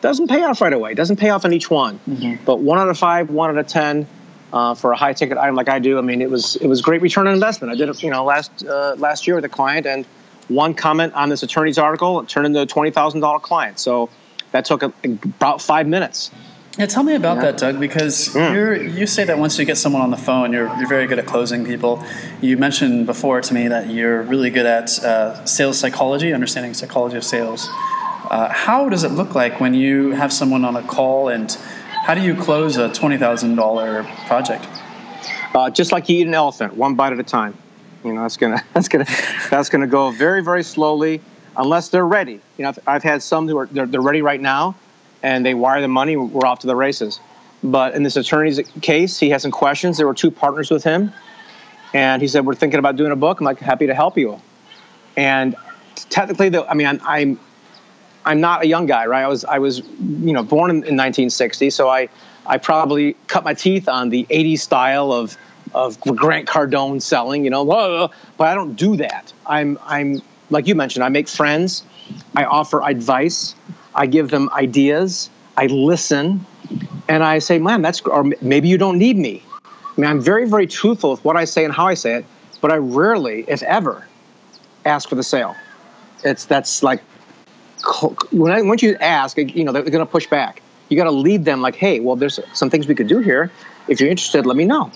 doesn't 0.00 0.28
pay 0.28 0.42
off 0.42 0.60
right 0.60 0.72
away. 0.72 0.92
It 0.92 0.96
doesn't 0.96 1.16
pay 1.16 1.30
off 1.30 1.44
on 1.44 1.52
each 1.52 1.70
one. 1.70 2.00
Mm-hmm. 2.08 2.44
But 2.44 2.60
one 2.60 2.78
out 2.78 2.88
of 2.88 2.98
five, 2.98 3.30
one 3.30 3.50
out 3.50 3.58
of 3.58 3.66
ten, 3.66 4.06
uh, 4.52 4.74
for 4.74 4.92
a 4.92 4.96
high 4.96 5.12
ticket 5.12 5.36
item 5.36 5.54
like 5.54 5.68
I 5.68 5.80
do, 5.80 5.98
I 5.98 6.00
mean, 6.00 6.22
it 6.22 6.30
was 6.30 6.56
it 6.56 6.66
was 6.66 6.80
great 6.80 7.02
return 7.02 7.26
on 7.26 7.34
investment. 7.34 7.72
I 7.72 7.76
did 7.76 7.88
it, 7.88 8.02
you 8.02 8.10
know, 8.10 8.24
last 8.24 8.64
uh, 8.64 8.94
last 8.98 9.26
year 9.26 9.34
with 9.34 9.44
a 9.44 9.48
client, 9.48 9.86
and 9.86 10.06
one 10.48 10.74
comment 10.74 11.12
on 11.14 11.28
this 11.28 11.42
attorney's 11.42 11.78
article 11.78 12.24
turned 12.24 12.46
into 12.46 12.60
a 12.60 12.66
twenty 12.66 12.90
thousand 12.90 13.20
dollar 13.20 13.40
client. 13.40 13.80
So 13.80 14.10
that 14.52 14.64
took 14.64 14.82
a, 14.82 14.92
about 15.04 15.60
five 15.60 15.86
minutes. 15.86 16.30
Yeah, 16.76 16.86
tell 16.86 17.04
me 17.04 17.14
about 17.14 17.36
yeah. 17.36 17.42
that, 17.42 17.58
Doug, 17.58 17.78
because 17.78 18.34
you 18.34 18.72
you 18.74 19.06
say 19.06 19.22
that 19.24 19.38
once 19.38 19.56
you 19.58 19.64
get 19.64 19.78
someone 19.78 20.02
on 20.02 20.10
the 20.10 20.16
phone, 20.16 20.52
you're, 20.52 20.66
you're 20.76 20.88
very 20.88 21.06
good 21.06 21.20
at 21.20 21.26
closing 21.26 21.64
people. 21.64 22.04
You 22.40 22.56
mentioned 22.56 23.06
before 23.06 23.40
to 23.40 23.54
me 23.54 23.68
that 23.68 23.90
you're 23.90 24.22
really 24.22 24.50
good 24.50 24.66
at 24.66 24.98
uh, 25.04 25.44
sales 25.44 25.78
psychology, 25.78 26.32
understanding 26.32 26.74
psychology 26.74 27.16
of 27.16 27.22
sales. 27.22 27.68
Uh, 28.28 28.48
how 28.50 28.88
does 28.88 29.04
it 29.04 29.12
look 29.12 29.36
like 29.36 29.60
when 29.60 29.72
you 29.72 30.10
have 30.12 30.32
someone 30.32 30.64
on 30.64 30.74
a 30.74 30.82
call, 30.82 31.28
and 31.28 31.52
how 32.06 32.14
do 32.14 32.20
you 32.20 32.34
close 32.34 32.76
a 32.76 32.88
$20,000 32.88 34.26
project? 34.26 34.66
Uh, 35.54 35.70
just 35.70 35.92
like 35.92 36.08
you 36.08 36.18
eat 36.18 36.26
an 36.26 36.34
elephant, 36.34 36.74
one 36.74 36.96
bite 36.96 37.12
at 37.12 37.20
a 37.20 37.22
time. 37.22 37.56
You 38.04 38.14
know, 38.14 38.22
that's 38.22 38.36
gonna 38.36 38.64
that's 38.74 38.88
gonna 38.88 39.06
that's 39.48 39.68
gonna 39.68 39.86
go 39.86 40.10
very 40.10 40.42
very 40.42 40.64
slowly 40.64 41.20
unless 41.56 41.90
they're 41.90 42.06
ready. 42.06 42.40
You 42.58 42.64
know, 42.64 42.70
I've, 42.70 42.78
I've 42.88 43.02
had 43.04 43.22
some 43.22 43.46
who 43.46 43.58
are 43.58 43.66
they're, 43.66 43.86
they're 43.86 44.00
ready 44.00 44.22
right 44.22 44.40
now 44.40 44.74
and 45.24 45.44
they 45.44 45.54
wire 45.54 45.80
the 45.80 45.88
money, 45.88 46.16
we're 46.16 46.46
off 46.46 46.60
to 46.60 46.66
the 46.66 46.76
races. 46.76 47.18
But 47.64 47.94
in 47.94 48.02
this 48.02 48.16
attorney's 48.16 48.60
case, 48.82 49.18
he 49.18 49.30
had 49.30 49.40
some 49.40 49.50
questions. 49.50 49.96
There 49.96 50.06
were 50.06 50.14
two 50.14 50.30
partners 50.30 50.70
with 50.70 50.84
him, 50.84 51.12
and 51.94 52.20
he 52.20 52.28
said, 52.28 52.44
"We're 52.44 52.54
thinking 52.54 52.78
about 52.78 52.96
doing 52.96 53.10
a 53.10 53.16
book." 53.16 53.40
I'm 53.40 53.46
like, 53.46 53.58
"Happy 53.58 53.86
to 53.86 53.94
help 53.94 54.18
you." 54.18 54.38
And 55.16 55.56
technically, 56.10 56.50
though, 56.50 56.66
I 56.66 56.74
mean, 56.74 56.86
I'm, 56.86 57.00
I'm 57.04 57.40
I'm 58.26 58.40
not 58.40 58.64
a 58.64 58.66
young 58.66 58.84
guy, 58.84 59.06
right? 59.06 59.24
I 59.24 59.28
was 59.28 59.46
I 59.46 59.58
was 59.58 59.78
you 59.78 60.34
know 60.34 60.42
born 60.42 60.70
in, 60.70 60.76
in 60.76 60.96
1960, 60.96 61.70
so 61.70 61.88
I 61.88 62.10
I 62.46 62.58
probably 62.58 63.16
cut 63.26 63.44
my 63.44 63.54
teeth 63.54 63.88
on 63.88 64.10
the 64.10 64.26
80s 64.30 64.60
style 64.60 65.10
of 65.10 65.38
of 65.72 65.98
Grant 66.00 66.46
Cardone 66.46 67.00
selling, 67.00 67.44
you 67.44 67.50
know, 67.50 67.64
but 67.64 68.46
I 68.46 68.54
don't 68.54 68.74
do 68.74 68.96
that. 68.98 69.32
I'm 69.46 69.78
I'm 69.84 70.20
like 70.50 70.66
you 70.66 70.74
mentioned, 70.74 71.02
I 71.02 71.08
make 71.08 71.28
friends, 71.28 71.82
I 72.36 72.44
offer 72.44 72.82
advice, 72.82 73.54
I 73.94 74.06
give 74.06 74.30
them 74.30 74.50
ideas, 74.52 75.30
I 75.56 75.66
listen, 75.66 76.44
and 77.08 77.22
I 77.22 77.38
say, 77.38 77.58
man, 77.58 77.82
that's, 77.82 78.00
or 78.02 78.24
maybe 78.40 78.68
you 78.68 78.78
don't 78.78 78.98
need 78.98 79.16
me. 79.16 79.42
I 79.64 80.00
mean, 80.00 80.10
I'm 80.10 80.20
very, 80.20 80.48
very 80.48 80.66
truthful 80.66 81.12
with 81.12 81.24
what 81.24 81.36
I 81.36 81.44
say 81.44 81.64
and 81.64 81.72
how 81.72 81.86
I 81.86 81.94
say 81.94 82.14
it, 82.14 82.24
but 82.60 82.72
I 82.72 82.76
rarely, 82.76 83.44
if 83.46 83.62
ever, 83.62 84.06
ask 84.84 85.08
for 85.08 85.14
the 85.14 85.22
sale. 85.22 85.54
It's, 86.24 86.46
that's 86.46 86.82
like, 86.82 87.02
when 88.32 88.50
I, 88.50 88.62
once 88.62 88.82
you 88.82 88.96
ask, 88.96 89.36
you 89.36 89.62
know, 89.64 89.70
they're 89.70 89.82
going 89.82 90.04
to 90.04 90.06
push 90.06 90.26
back. 90.26 90.62
You 90.88 90.96
got 90.96 91.04
to 91.04 91.10
lead 91.10 91.44
them 91.44 91.60
like, 91.60 91.76
hey, 91.76 92.00
well, 92.00 92.16
there's 92.16 92.40
some 92.52 92.70
things 92.70 92.88
we 92.88 92.94
could 92.94 93.08
do 93.08 93.18
here. 93.18 93.50
If 93.88 94.00
you're 94.00 94.10
interested, 94.10 94.46
let 94.46 94.56
me 94.56 94.64
know. 94.64 94.90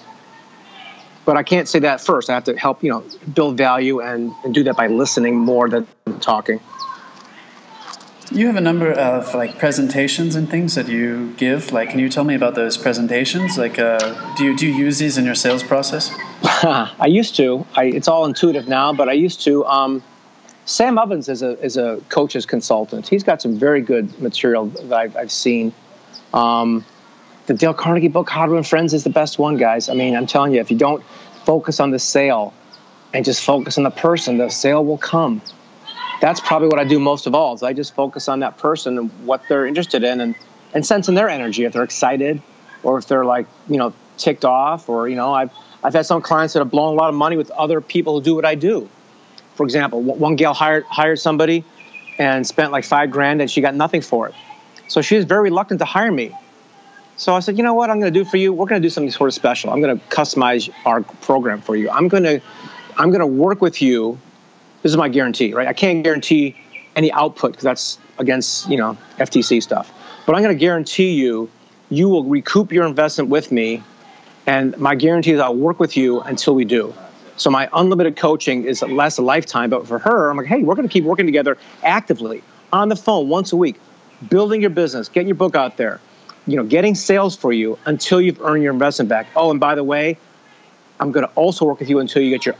But 1.24 1.36
I 1.36 1.42
can't 1.42 1.68
say 1.68 1.80
that 1.80 2.00
first. 2.00 2.30
I 2.30 2.34
have 2.34 2.44
to 2.44 2.56
help, 2.56 2.82
you 2.82 2.90
know, 2.90 3.04
build 3.34 3.58
value 3.58 4.00
and, 4.00 4.32
and 4.44 4.54
do 4.54 4.64
that 4.64 4.76
by 4.76 4.86
listening 4.86 5.36
more 5.36 5.68
than 5.68 5.86
talking. 6.20 6.60
You 8.30 8.46
have 8.46 8.56
a 8.56 8.60
number 8.60 8.92
of 8.92 9.34
like 9.34 9.58
presentations 9.58 10.34
and 10.34 10.50
things 10.50 10.74
that 10.74 10.86
you 10.86 11.32
give. 11.38 11.72
Like, 11.72 11.90
can 11.90 11.98
you 11.98 12.10
tell 12.10 12.24
me 12.24 12.34
about 12.34 12.54
those 12.54 12.76
presentations? 12.76 13.56
Like, 13.56 13.78
uh, 13.78 14.34
do 14.36 14.44
you 14.44 14.56
do 14.56 14.66
you 14.66 14.74
use 14.74 14.98
these 14.98 15.16
in 15.16 15.24
your 15.24 15.34
sales 15.34 15.62
process? 15.62 16.10
I 16.42 17.06
used 17.06 17.36
to. 17.36 17.66
I, 17.74 17.84
it's 17.84 18.06
all 18.06 18.26
intuitive 18.26 18.68
now, 18.68 18.92
but 18.92 19.08
I 19.08 19.12
used 19.12 19.42
to. 19.44 19.64
Um, 19.64 20.02
Sam 20.66 20.98
Ovens 20.98 21.30
is 21.30 21.40
a 21.42 21.58
is 21.64 21.78
a 21.78 22.02
coach's 22.10 22.44
consultant. 22.44 23.08
He's 23.08 23.24
got 23.24 23.40
some 23.40 23.58
very 23.58 23.80
good 23.80 24.20
material 24.20 24.66
that 24.66 24.92
I've, 24.92 25.16
I've 25.16 25.32
seen. 25.32 25.72
Um, 26.34 26.84
the 27.46 27.54
Dale 27.54 27.72
Carnegie 27.72 28.08
book, 28.08 28.28
How 28.28 28.44
to 28.44 28.52
Win 28.52 28.62
Friends, 28.62 28.92
is 28.92 29.04
the 29.04 29.10
best 29.10 29.38
one, 29.38 29.56
guys. 29.56 29.88
I 29.88 29.94
mean, 29.94 30.14
I'm 30.14 30.26
telling 30.26 30.52
you, 30.52 30.60
if 30.60 30.70
you 30.70 30.76
don't 30.76 31.02
focus 31.46 31.80
on 31.80 31.92
the 31.92 31.98
sale, 31.98 32.52
and 33.14 33.24
just 33.24 33.42
focus 33.42 33.78
on 33.78 33.84
the 33.84 33.90
person, 33.90 34.38
the 34.38 34.48
sale 34.50 34.84
will 34.84 34.98
come. 34.98 35.40
That's 36.20 36.40
probably 36.40 36.68
what 36.68 36.78
I 36.78 36.84
do 36.84 36.98
most 36.98 37.26
of 37.26 37.34
all. 37.34 37.54
Is 37.54 37.62
I 37.62 37.72
just 37.72 37.94
focus 37.94 38.28
on 38.28 38.40
that 38.40 38.58
person 38.58 38.98
and 38.98 39.10
what 39.26 39.42
they're 39.48 39.66
interested 39.66 40.04
in, 40.04 40.20
and 40.20 40.34
and 40.74 40.84
sensing 40.84 41.14
their 41.14 41.28
energy 41.28 41.64
if 41.64 41.72
they're 41.72 41.84
excited, 41.84 42.42
or 42.82 42.98
if 42.98 43.06
they're 43.06 43.24
like 43.24 43.46
you 43.68 43.76
know 43.76 43.92
ticked 44.16 44.44
off, 44.44 44.88
or 44.88 45.08
you 45.08 45.16
know 45.16 45.32
I've 45.32 45.50
I've 45.82 45.94
had 45.94 46.06
some 46.06 46.22
clients 46.22 46.54
that 46.54 46.60
have 46.60 46.70
blown 46.70 46.94
a 46.94 46.96
lot 46.96 47.08
of 47.08 47.14
money 47.14 47.36
with 47.36 47.50
other 47.52 47.80
people 47.80 48.18
who 48.18 48.24
do 48.24 48.34
what 48.34 48.44
I 48.44 48.54
do. 48.54 48.88
For 49.54 49.64
example, 49.64 50.02
one 50.02 50.36
gal 50.36 50.54
hired 50.54 50.84
hired 50.84 51.18
somebody 51.18 51.64
and 52.18 52.46
spent 52.46 52.72
like 52.72 52.84
five 52.84 53.10
grand, 53.10 53.40
and 53.40 53.50
she 53.50 53.60
got 53.60 53.74
nothing 53.74 54.00
for 54.00 54.28
it. 54.28 54.34
So 54.88 55.02
she 55.02 55.16
was 55.16 55.24
very 55.24 55.42
reluctant 55.42 55.78
to 55.80 55.84
hire 55.84 56.10
me. 56.10 56.34
So 57.16 57.34
I 57.34 57.40
said, 57.40 57.58
you 57.58 57.64
know 57.64 57.74
what 57.74 57.90
I'm 57.90 58.00
going 58.00 58.12
to 58.12 58.18
do 58.18 58.24
for 58.24 58.36
you? 58.36 58.52
We're 58.52 58.66
going 58.66 58.80
to 58.80 58.86
do 58.86 58.90
something 58.90 59.10
sort 59.10 59.28
of 59.28 59.34
special. 59.34 59.70
I'm 59.70 59.80
going 59.80 59.98
to 59.98 60.04
customize 60.06 60.70
our 60.86 61.02
program 61.02 61.60
for 61.60 61.74
you. 61.74 61.90
I'm 61.90 62.06
going 62.08 62.22
to 62.22 62.40
I'm 62.96 63.10
going 63.10 63.20
to 63.20 63.26
work 63.26 63.60
with 63.60 63.82
you. 63.82 64.18
This 64.82 64.92
is 64.92 64.96
my 64.96 65.08
guarantee, 65.08 65.54
right? 65.54 65.66
I 65.66 65.72
can't 65.72 66.04
guarantee 66.04 66.56
any 66.96 67.12
output 67.12 67.52
because 67.52 67.64
that's 67.64 67.98
against 68.18 68.68
you 68.68 68.76
know 68.76 68.96
FTC 69.18 69.62
stuff. 69.62 69.92
But 70.26 70.36
I'm 70.36 70.42
going 70.42 70.54
to 70.54 70.60
guarantee 70.60 71.12
you, 71.14 71.50
you 71.88 72.08
will 72.08 72.24
recoup 72.24 72.70
your 72.72 72.86
investment 72.86 73.30
with 73.30 73.50
me, 73.50 73.82
and 74.46 74.76
my 74.78 74.94
guarantee 74.94 75.32
is 75.32 75.40
I'll 75.40 75.54
work 75.54 75.80
with 75.80 75.96
you 75.96 76.20
until 76.20 76.54
we 76.54 76.64
do. 76.64 76.92
So 77.36 77.50
my 77.50 77.68
unlimited 77.72 78.16
coaching 78.16 78.64
is 78.64 78.82
less 78.82 79.18
a 79.18 79.22
lifetime, 79.22 79.70
but 79.70 79.86
for 79.86 79.98
her, 80.00 80.28
I'm 80.28 80.36
like, 80.36 80.46
hey, 80.46 80.62
we're 80.62 80.74
going 80.74 80.88
to 80.88 80.92
keep 80.92 81.04
working 81.04 81.24
together 81.24 81.56
actively 81.84 82.42
on 82.72 82.88
the 82.88 82.96
phone 82.96 83.28
once 83.28 83.52
a 83.52 83.56
week, 83.56 83.80
building 84.28 84.60
your 84.60 84.70
business, 84.70 85.08
getting 85.08 85.28
your 85.28 85.36
book 85.36 85.54
out 85.54 85.76
there, 85.76 86.00
you 86.46 86.56
know, 86.56 86.64
getting 86.64 86.96
sales 86.96 87.36
for 87.36 87.52
you 87.52 87.78
until 87.84 88.20
you've 88.20 88.40
earned 88.42 88.62
your 88.64 88.72
investment 88.72 89.08
back. 89.08 89.28
Oh, 89.36 89.50
and 89.52 89.60
by 89.60 89.76
the 89.76 89.84
way, 89.84 90.18
I'm 90.98 91.12
going 91.12 91.26
to 91.26 91.32
also 91.34 91.64
work 91.64 91.78
with 91.78 91.88
you 91.88 92.00
until 92.00 92.22
you 92.22 92.30
get 92.30 92.44
your 92.44 92.56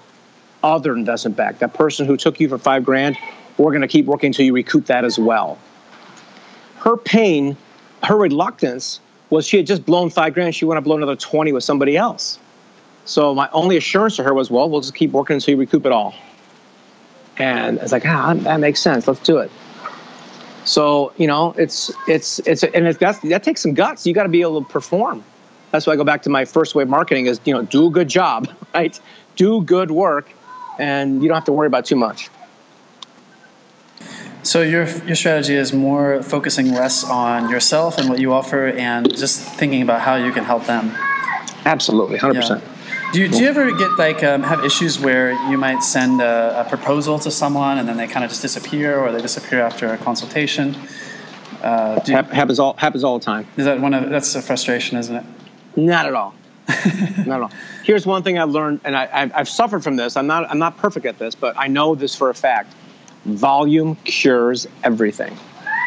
other 0.63 0.95
investment 0.97 1.37
back. 1.37 1.59
That 1.59 1.75
person 1.75 2.07
who 2.07 2.17
took 2.17 2.41
you 2.41 2.49
for 2.49 2.59
five 2.59 2.85
grand, 2.85 3.17
we're 3.57 3.71
going 3.71 3.83
to 3.83 3.89
keep 3.89 4.07
working 4.07 4.29
until 4.29 4.47
you 4.47 4.53
recoup 4.53 4.87
that 4.87 5.05
as 5.05 5.19
well. 5.19 5.59
Her 6.79 6.97
pain, 6.97 7.57
her 8.05 8.17
reluctance 8.17 9.01
was 9.31 9.47
she 9.47 9.59
had 9.59 9.67
just 9.67 9.85
blown 9.85 10.11
five 10.11 10.35
grand. 10.35 10.55
She 10.55 10.65
wanted 10.65 10.81
to 10.81 10.85
blow 10.85 10.97
another 10.97 11.17
20 11.17 11.53
with 11.53 11.65
somebody 11.65 11.97
else. 11.97 12.39
So 13.05 13.35
my 13.35 13.49
only 13.53 13.77
assurance 13.77 14.17
to 14.17 14.23
her 14.23 14.35
was, 14.35 14.51
well, 14.51 14.69
we'll 14.69 14.81
just 14.81 14.95
keep 14.95 15.13
working 15.13 15.35
until 15.35 15.53
you 15.53 15.61
recoup 15.61 15.87
it 15.87 15.93
all. 15.93 16.15
And 17.39 17.79
it's 17.79 17.93
like, 17.93 18.07
ah, 18.07 18.35
that 18.35 18.61
makes 18.61 18.81
sense. 18.81 19.07
Let's 19.07 19.21
do 19.21 19.39
it. 19.39 19.51
So 20.69 21.13
you 21.17 21.27
know, 21.27 21.55
it's 21.57 21.91
it's 22.07 22.41
it's 22.41 22.63
and 22.63 22.87
it, 22.87 22.99
that's, 22.99 23.21
that 23.21 23.43
takes 23.43 23.63
some 23.63 23.73
guts. 23.73 24.07
You 24.07 24.13
got 24.13 24.25
to 24.25 24.29
be 24.29 24.43
able 24.43 24.63
to 24.63 24.69
perform. 24.69 25.25
That's 25.71 25.87
why 25.87 25.95
I 25.95 25.97
go 25.97 26.05
back 26.05 26.23
to 26.23 26.31
my 26.31 26.45
first 26.45 26.75
way 26.75 26.85
marketing 26.85 27.27
is 27.27 27.41
you 27.47 27.55
know 27.55 27.63
do 27.63 27.87
a 27.87 27.91
good 27.91 28.09
job, 28.09 28.49
right? 28.75 28.99
Do 29.37 29.63
good 29.63 29.91
work, 29.91 30.29
and 30.79 31.23
you 31.23 31.29
don't 31.29 31.37
have 31.37 31.45
to 31.45 31.53
worry 31.53 31.67
about 31.67 31.85
too 31.85 31.97
much. 31.97 32.29
So 34.43 34.63
your 34.63 34.87
your 35.07 35.17
strategy 35.17 35.55
is 35.55 35.73
more 35.73 36.23
focusing 36.23 36.73
less 36.73 37.05
on 37.05 37.51
yourself 37.51 37.99
and 37.99 38.09
what 38.09 38.19
you 38.19 38.33
offer, 38.33 38.69
and 38.69 39.15
just 39.15 39.41
thinking 39.41 39.83
about 39.83 40.01
how 40.01 40.17
you 40.17 40.33
can 40.33 40.45
help 40.45 40.65
them. 40.65 40.93
Absolutely, 41.65 42.19
hundred 42.19 42.35
yeah. 42.35 42.41
percent. 42.41 42.65
Do 43.13 43.21
you, 43.23 43.29
do 43.29 43.39
you 43.39 43.49
ever 43.49 43.73
get 43.75 43.99
like 43.99 44.23
um, 44.23 44.43
have 44.43 44.65
issues 44.65 44.99
where 44.99 45.33
you 45.51 45.57
might 45.57 45.83
send 45.83 46.21
a, 46.21 46.61
a, 46.61 46.69
proposal 46.69 47.19
to 47.21 47.31
someone 47.31 47.79
and 47.79 47.89
then 47.89 47.97
they 47.97 48.07
kind 48.07 48.23
of 48.23 48.31
just 48.31 48.43
disappear, 48.43 48.99
or 48.99 49.11
they 49.13 49.23
disappear 49.23 49.63
after 49.63 49.93
a 49.93 49.99
consultation? 49.99 50.77
Uh, 51.63 52.01
you, 52.07 52.15
happens 52.15 52.59
all 52.59 52.75
happens 52.77 53.05
all 53.05 53.19
the 53.19 53.25
time. 53.25 53.47
Is 53.57 53.65
that 53.65 53.81
one 53.81 53.95
of 53.95 54.11
that's 54.11 54.35
a 54.35 54.43
frustration, 54.43 54.99
isn't 54.99 55.17
it? 55.17 55.25
Not 55.77 56.07
at 56.07 56.15
all. 56.15 56.35
Not 56.69 57.37
at 57.37 57.43
all. 57.43 57.53
Here's 57.85 58.07
one 58.07 58.23
thing 58.23 58.39
I've 58.39 58.51
learned, 58.51 58.81
and 58.85 58.95
I, 58.97 59.27
have 59.29 59.49
suffered 59.49 59.83
from 59.83 59.97
this. 59.97 60.17
I'm 60.17 60.27
not 60.27 60.51
I'm 60.51 60.59
not 60.59 60.77
perfect 60.77 61.07
at 61.07 61.19
this, 61.19 61.35
but 61.35 61.57
I 61.57 61.67
know 61.67 61.95
this 61.95 62.15
for 62.15 62.31
a 62.31 62.35
fact. 62.35 62.75
Volume 63.25 63.97
cures 64.05 64.67
everything. 64.85 65.37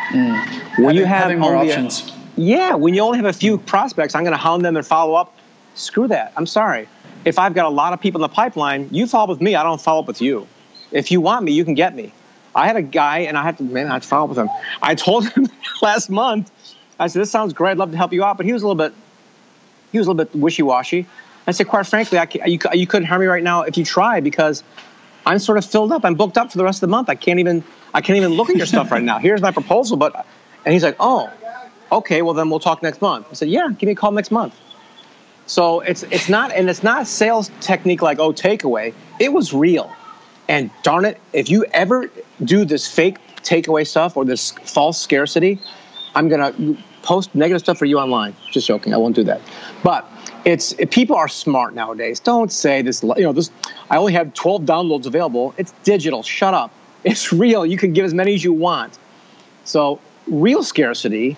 Mm. 0.10 0.80
When 0.80 0.96
having, 0.96 0.98
you 0.98 1.06
have 1.06 1.38
more 1.38 1.56
options. 1.56 2.10
A, 2.10 2.42
yeah, 2.42 2.74
when 2.76 2.94
you 2.94 3.02
only 3.02 3.18
have 3.18 3.28
a 3.28 3.34
few 3.34 3.58
prospects, 3.58 4.16
I'm 4.16 4.24
going 4.24 4.34
to 4.34 4.38
hound 4.38 4.66
them 4.66 4.76
and 4.76 4.86
follow 4.86 5.14
up. 5.14 5.38
Screw 5.76 6.08
that. 6.08 6.34
I'm 6.36 6.46
sorry. 6.46 6.88
If 7.24 7.38
I've 7.38 7.54
got 7.54 7.66
a 7.66 7.70
lot 7.70 7.94
of 7.94 8.02
people 8.02 8.20
in 8.20 8.24
the 8.24 8.34
pipeline, 8.34 8.90
you 8.92 9.06
follow 9.06 9.26
up 9.26 9.30
with 9.30 9.42
me. 9.42 9.56
I 9.56 9.64
don't 9.64 9.80
follow 9.80 10.02
up 10.02 10.08
with 10.08 10.22
you. 10.22 10.48
If 10.92 11.12
you 11.12 11.22
want 11.22 11.46
me, 11.46 11.52
you 11.52 11.64
can 11.64 11.76
get 11.76 11.96
me. 11.96 12.12
I 12.56 12.68
had 12.68 12.76
a 12.76 12.82
guy, 12.82 13.20
and 13.20 13.38
I 13.38 13.44
had 13.44 13.58
to 13.58 13.64
man, 13.64 13.88
I 13.88 13.94
had 13.94 14.02
to 14.02 14.08
follow 14.08 14.24
up 14.24 14.30
with 14.30 14.40
him. 14.40 14.50
I 14.82 14.96
told 14.96 15.30
him 15.30 15.48
last 15.82 16.10
month. 16.10 16.52
I 17.00 17.08
said, 17.08 17.22
"This 17.22 17.32
sounds 17.32 17.54
great. 17.54 17.72
I'd 17.72 17.78
love 17.78 17.92
to 17.92 17.98
help 17.98 18.12
you 18.12 18.24
out," 18.24 18.38
but 18.38 18.46
he 18.46 18.54
was 18.54 18.64
a 18.64 18.68
little 18.68 18.90
bit 18.90 18.94
he 19.92 19.98
was 19.98 20.08
a 20.08 20.12
little 20.12 20.26
bit 20.26 20.36
wishy-washy. 20.36 21.06
I 21.48 21.52
said, 21.52 21.68
quite 21.68 21.88
frankly, 21.88 22.18
I, 22.18 22.28
you, 22.46 22.60
you 22.74 22.88
couldn't 22.88 23.08
hire 23.08 23.20
me 23.20 23.26
right 23.26 23.44
now 23.44 23.64
if 23.64 23.78
you 23.78 23.84
try 23.84 24.20
because 24.20 24.64
I'm 25.26 25.40
sort 25.40 25.58
of 25.58 25.66
filled 25.66 25.92
up. 25.92 26.06
I'm 26.06 26.16
booked 26.16 26.38
up 26.38 26.52
for 26.52 26.58
the 26.58 26.64
rest 26.64 26.78
of 26.78 26.82
the 26.82 26.92
month. 26.92 27.10
I 27.10 27.16
can't 27.16 27.40
even 27.40 27.64
I 27.94 28.02
can't 28.02 28.18
even 28.18 28.32
look 28.32 28.50
at 28.50 28.56
your 28.56 28.66
stuff 28.66 28.92
right 28.92 29.04
now. 29.04 29.20
Here's 29.20 29.42
my 29.42 29.52
proposal, 29.52 29.98
but 29.98 30.26
and 30.66 30.74
he's 30.74 30.84
like, 30.84 30.96
oh, 31.00 31.32
okay, 31.92 32.22
well 32.22 32.34
then 32.34 32.50
we'll 32.50 32.60
talk 32.60 32.82
next 32.82 33.02
month. 33.02 33.28
I 33.30 33.34
said, 33.34 33.50
yeah, 33.50 33.68
give 33.78 33.88
me 33.88 33.94
a 33.94 33.96
call 33.96 34.12
next 34.12 34.32
month. 34.32 34.56
So 35.46 35.82
it's 35.82 36.04
it's 36.04 36.30
not 36.30 36.52
and 36.52 36.70
it's 36.70 36.84
not 36.84 37.08
sales 37.08 37.52
technique 37.60 38.02
like 38.02 38.20
oh 38.20 38.32
takeaway. 38.32 38.94
It 39.20 39.34
was 39.34 39.54
real, 39.54 39.92
and 40.48 40.72
darn 40.84 41.06
it, 41.06 41.20
if 41.34 41.50
you 41.50 41.66
ever 41.66 42.10
do 42.44 42.66
this 42.66 42.88
fake 42.88 43.18
takeaway 43.38 43.86
stuff 43.86 44.16
or 44.16 44.26
this 44.26 44.52
false 44.52 45.00
scarcity, 45.00 45.60
I'm 46.16 46.30
gonna 46.30 46.54
post 47.04 47.34
negative 47.36 47.62
stuff 47.62 47.78
for 47.78 47.86
you 47.86 48.00
online. 48.00 48.36
Just 48.52 48.68
joking, 48.68 48.94
I 48.94 48.98
won't 48.98 49.16
do 49.16 49.24
that. 49.26 49.42
But 49.84 50.10
it's 50.46 50.74
people 50.90 51.16
are 51.16 51.28
smart 51.28 51.74
nowadays. 51.74 52.20
Don't 52.20 52.52
say 52.52 52.82
this. 52.82 53.04
You 53.04 53.24
know, 53.24 53.34
this. 53.34 53.52
I 53.90 53.98
only 53.98 54.14
have 54.14 54.34
12 54.34 54.64
downloads 54.64 55.06
available. 55.06 55.54
It's 55.58 55.74
digital. 55.84 56.24
Shut 56.24 56.54
up. 56.54 56.72
It's 57.04 57.34
real. 57.34 57.66
You 57.66 57.78
can 57.78 57.94
give 57.94 58.06
as 58.06 58.14
many 58.14 58.36
as 58.36 58.44
you 58.44 58.54
want. 58.54 59.00
So 59.64 60.00
real 60.28 60.62
scarcity 60.62 61.36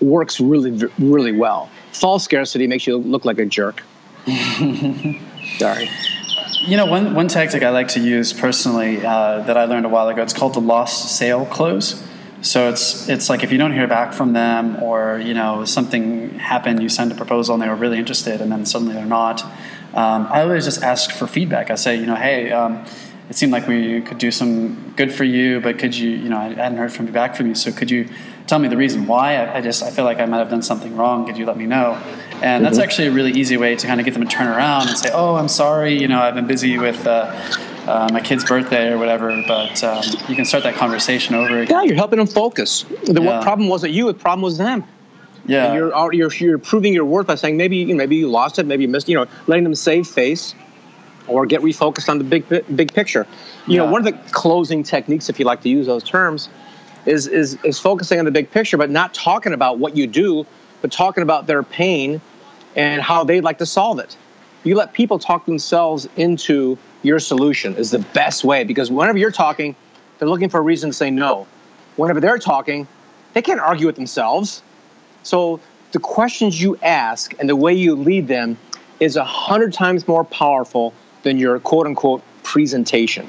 works 0.00 0.40
really, 0.40 0.88
really 0.98 1.32
well. 1.32 1.68
False 1.92 2.24
scarcity 2.24 2.66
makes 2.66 2.86
you 2.86 2.96
look 2.96 3.26
like 3.26 3.38
a 3.38 3.44
jerk. 3.44 3.82
Sorry. 5.58 5.90
You 6.62 6.78
know, 6.78 6.86
one, 6.86 7.14
one 7.14 7.28
tactic 7.28 7.62
I 7.62 7.68
like 7.68 7.88
to 7.88 8.00
use 8.00 8.32
personally 8.32 9.04
uh, 9.04 9.40
that 9.40 9.58
I 9.58 9.66
learned 9.66 9.84
a 9.84 9.90
while 9.90 10.08
ago, 10.08 10.22
it's 10.22 10.32
called 10.32 10.54
the 10.54 10.60
lost 10.60 11.18
sale 11.18 11.44
close. 11.44 12.02
So 12.44 12.68
it's 12.68 13.08
it's 13.08 13.30
like 13.30 13.42
if 13.42 13.50
you 13.50 13.56
don't 13.56 13.72
hear 13.72 13.86
back 13.86 14.12
from 14.12 14.34
them, 14.34 14.82
or 14.82 15.18
you 15.18 15.32
know 15.32 15.64
something 15.64 16.38
happened, 16.38 16.82
you 16.82 16.90
send 16.90 17.10
a 17.10 17.14
proposal 17.14 17.54
and 17.54 17.62
they 17.62 17.68
were 17.68 17.74
really 17.74 17.98
interested, 17.98 18.42
and 18.42 18.52
then 18.52 18.66
suddenly 18.66 18.94
they're 18.94 19.06
not. 19.06 19.42
Um, 19.94 20.28
I 20.30 20.42
always 20.42 20.64
just 20.66 20.82
ask 20.82 21.10
for 21.10 21.26
feedback. 21.26 21.70
I 21.70 21.76
say, 21.76 21.96
you 21.96 22.04
know, 22.04 22.16
hey, 22.16 22.52
um, 22.52 22.84
it 23.30 23.36
seemed 23.36 23.50
like 23.50 23.66
we 23.66 24.02
could 24.02 24.18
do 24.18 24.30
some 24.30 24.92
good 24.94 25.10
for 25.10 25.24
you, 25.24 25.60
but 25.60 25.78
could 25.78 25.96
you, 25.96 26.10
you 26.10 26.28
know, 26.28 26.36
I 26.36 26.48
hadn't 26.48 26.76
heard 26.76 26.92
from 26.92 27.06
you 27.06 27.12
back 27.12 27.34
from 27.34 27.46
you, 27.46 27.54
so 27.54 27.72
could 27.72 27.90
you 27.90 28.10
tell 28.46 28.58
me 28.58 28.68
the 28.68 28.76
reason 28.76 29.06
why? 29.06 29.36
I, 29.36 29.56
I 29.56 29.60
just 29.62 29.82
I 29.82 29.90
feel 29.90 30.04
like 30.04 30.18
I 30.18 30.26
might 30.26 30.38
have 30.38 30.50
done 30.50 30.62
something 30.62 30.94
wrong. 30.96 31.24
Could 31.24 31.38
you 31.38 31.46
let 31.46 31.56
me 31.56 31.64
know? 31.64 31.94
And 32.42 32.62
that's 32.62 32.76
mm-hmm. 32.76 32.84
actually 32.84 33.06
a 33.08 33.12
really 33.12 33.32
easy 33.32 33.56
way 33.56 33.74
to 33.74 33.86
kind 33.86 34.00
of 34.00 34.04
get 34.04 34.12
them 34.12 34.22
to 34.22 34.28
turn 34.28 34.48
around 34.48 34.88
and 34.88 34.98
say, 34.98 35.10
oh, 35.14 35.36
I'm 35.36 35.48
sorry, 35.48 35.98
you 35.98 36.08
know, 36.08 36.20
I've 36.20 36.34
been 36.34 36.46
busy 36.46 36.76
with. 36.76 37.06
Uh, 37.06 37.32
uh, 37.86 38.08
my 38.12 38.20
kid's 38.20 38.44
birthday 38.44 38.90
or 38.92 38.98
whatever, 38.98 39.42
but 39.46 39.82
um, 39.84 40.02
you 40.28 40.34
can 40.34 40.44
start 40.44 40.64
that 40.64 40.74
conversation 40.74 41.34
over 41.34 41.60
again. 41.60 41.68
Yeah, 41.70 41.82
you're 41.82 41.96
helping 41.96 42.18
them 42.18 42.26
focus. 42.26 42.84
The 43.04 43.22
yeah. 43.22 43.42
problem 43.42 43.68
wasn't 43.68 43.92
you; 43.92 44.06
the 44.06 44.14
problem 44.14 44.42
was 44.42 44.58
them. 44.58 44.84
Yeah, 45.46 45.66
and 45.66 45.74
you're, 45.74 46.14
you're 46.14 46.32
you're 46.32 46.58
proving 46.58 46.94
your 46.94 47.04
worth 47.04 47.26
by 47.26 47.34
saying 47.34 47.56
maybe 47.56 47.76
you 47.76 47.88
know, 47.88 47.94
maybe 47.94 48.16
you 48.16 48.28
lost 48.28 48.58
it, 48.58 48.66
maybe 48.66 48.84
you 48.84 48.88
missed. 48.88 49.08
You 49.08 49.16
know, 49.16 49.26
letting 49.46 49.64
them 49.64 49.74
save 49.74 50.06
face 50.06 50.54
or 51.26 51.46
get 51.46 51.60
refocused 51.60 52.08
on 52.08 52.18
the 52.18 52.24
big 52.24 52.48
big 52.48 52.92
picture. 52.92 53.26
You 53.66 53.74
yeah. 53.74 53.84
know, 53.84 53.92
one 53.92 54.06
of 54.06 54.12
the 54.12 54.32
closing 54.32 54.82
techniques, 54.82 55.28
if 55.28 55.38
you 55.38 55.44
like 55.44 55.60
to 55.62 55.68
use 55.68 55.86
those 55.86 56.04
terms, 56.04 56.48
is 57.06 57.26
is 57.26 57.58
is 57.64 57.78
focusing 57.78 58.18
on 58.18 58.24
the 58.24 58.30
big 58.30 58.50
picture, 58.50 58.76
but 58.76 58.90
not 58.90 59.12
talking 59.12 59.52
about 59.52 59.78
what 59.78 59.96
you 59.96 60.06
do, 60.06 60.46
but 60.80 60.90
talking 60.90 61.22
about 61.22 61.46
their 61.46 61.62
pain 61.62 62.20
and 62.76 63.02
how 63.02 63.24
they'd 63.24 63.42
like 63.42 63.58
to 63.58 63.66
solve 63.66 63.98
it. 63.98 64.16
You 64.64 64.74
let 64.76 64.94
people 64.94 65.18
talk 65.18 65.44
themselves 65.44 66.08
into 66.16 66.78
your 67.04 67.18
solution 67.18 67.76
is 67.76 67.90
the 67.90 67.98
best 67.98 68.44
way 68.44 68.64
because 68.64 68.90
whenever 68.90 69.18
you're 69.18 69.30
talking, 69.30 69.76
they're 70.18 70.28
looking 70.28 70.48
for 70.48 70.58
a 70.58 70.62
reason 70.62 70.90
to 70.90 70.94
say 70.94 71.10
no. 71.10 71.46
Whenever 71.96 72.20
they're 72.20 72.38
talking, 72.38 72.88
they 73.34 73.42
can't 73.42 73.60
argue 73.60 73.86
with 73.86 73.96
themselves. 73.96 74.62
So 75.22 75.60
the 75.92 76.00
questions 76.00 76.60
you 76.60 76.76
ask 76.82 77.34
and 77.38 77.48
the 77.48 77.56
way 77.56 77.74
you 77.74 77.94
lead 77.94 78.26
them 78.26 78.56
is 79.00 79.16
a 79.16 79.24
hundred 79.24 79.72
times 79.72 80.08
more 80.08 80.24
powerful 80.24 80.94
than 81.22 81.38
your 81.38 81.60
quote 81.60 81.86
unquote 81.86 82.22
presentation. 82.42 83.28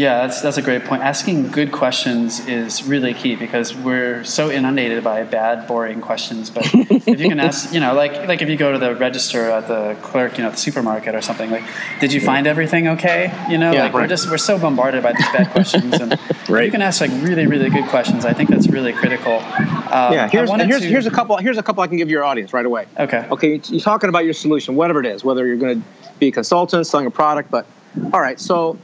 Yeah, 0.00 0.22
that's 0.22 0.40
that's 0.40 0.56
a 0.56 0.62
great 0.62 0.84
point. 0.84 1.02
Asking 1.02 1.48
good 1.48 1.72
questions 1.72 2.40
is 2.48 2.82
really 2.84 3.12
key 3.12 3.36
because 3.36 3.76
we're 3.76 4.24
so 4.24 4.50
inundated 4.50 5.04
by 5.04 5.24
bad, 5.24 5.68
boring 5.68 6.00
questions. 6.00 6.48
But 6.48 6.64
if 6.72 7.20
you 7.20 7.28
can 7.28 7.38
ask, 7.48 7.74
you 7.74 7.80
know, 7.80 7.92
like 7.92 8.26
like 8.26 8.40
if 8.40 8.48
you 8.48 8.56
go 8.56 8.72
to 8.72 8.78
the 8.78 8.94
register 8.94 9.50
at 9.50 9.68
the 9.68 9.98
clerk, 10.00 10.38
you 10.38 10.42
know, 10.42 10.48
at 10.48 10.54
the 10.54 10.58
supermarket 10.58 11.14
or 11.14 11.20
something, 11.20 11.50
like, 11.50 11.64
did 12.00 12.14
you 12.14 12.20
find 12.22 12.46
everything 12.46 12.88
okay? 12.88 13.30
You 13.50 13.58
know, 13.58 13.72
yeah, 13.72 13.82
like 13.82 13.92
right. 13.92 14.00
we're 14.04 14.06
just 14.06 14.30
we're 14.30 14.38
so 14.38 14.58
bombarded 14.58 15.02
by 15.02 15.12
these 15.12 15.28
bad 15.32 15.50
questions, 15.52 15.92
and 15.92 16.18
right. 16.48 16.64
you 16.64 16.70
can 16.70 16.80
ask 16.80 17.02
like 17.02 17.10
really 17.20 17.46
really 17.46 17.68
good 17.68 17.84
questions. 17.90 18.24
I 18.24 18.32
think 18.32 18.48
that's 18.48 18.68
really 18.68 18.94
critical. 18.94 19.34
Um, 19.34 20.14
yeah, 20.14 20.28
here's, 20.28 20.50
here's, 20.50 20.80
to... 20.80 20.88
here's 20.88 21.06
a 21.06 21.10
couple. 21.10 21.36
Here's 21.36 21.58
a 21.58 21.62
couple 21.62 21.82
I 21.82 21.88
can 21.88 21.98
give 21.98 22.08
your 22.08 22.24
audience 22.24 22.54
right 22.54 22.64
away. 22.64 22.86
Okay. 22.98 23.28
Okay, 23.30 23.60
you're 23.66 23.80
talking 23.82 24.08
about 24.08 24.24
your 24.24 24.32
solution, 24.32 24.76
whatever 24.76 25.00
it 25.00 25.06
is, 25.06 25.24
whether 25.24 25.46
you're 25.46 25.58
going 25.58 25.82
to 25.82 25.88
be 26.18 26.28
a 26.28 26.32
consultant, 26.32 26.86
selling 26.86 27.06
a 27.06 27.10
product, 27.10 27.50
but 27.50 27.66
all 28.14 28.20
right. 28.22 28.40
So, 28.40 28.78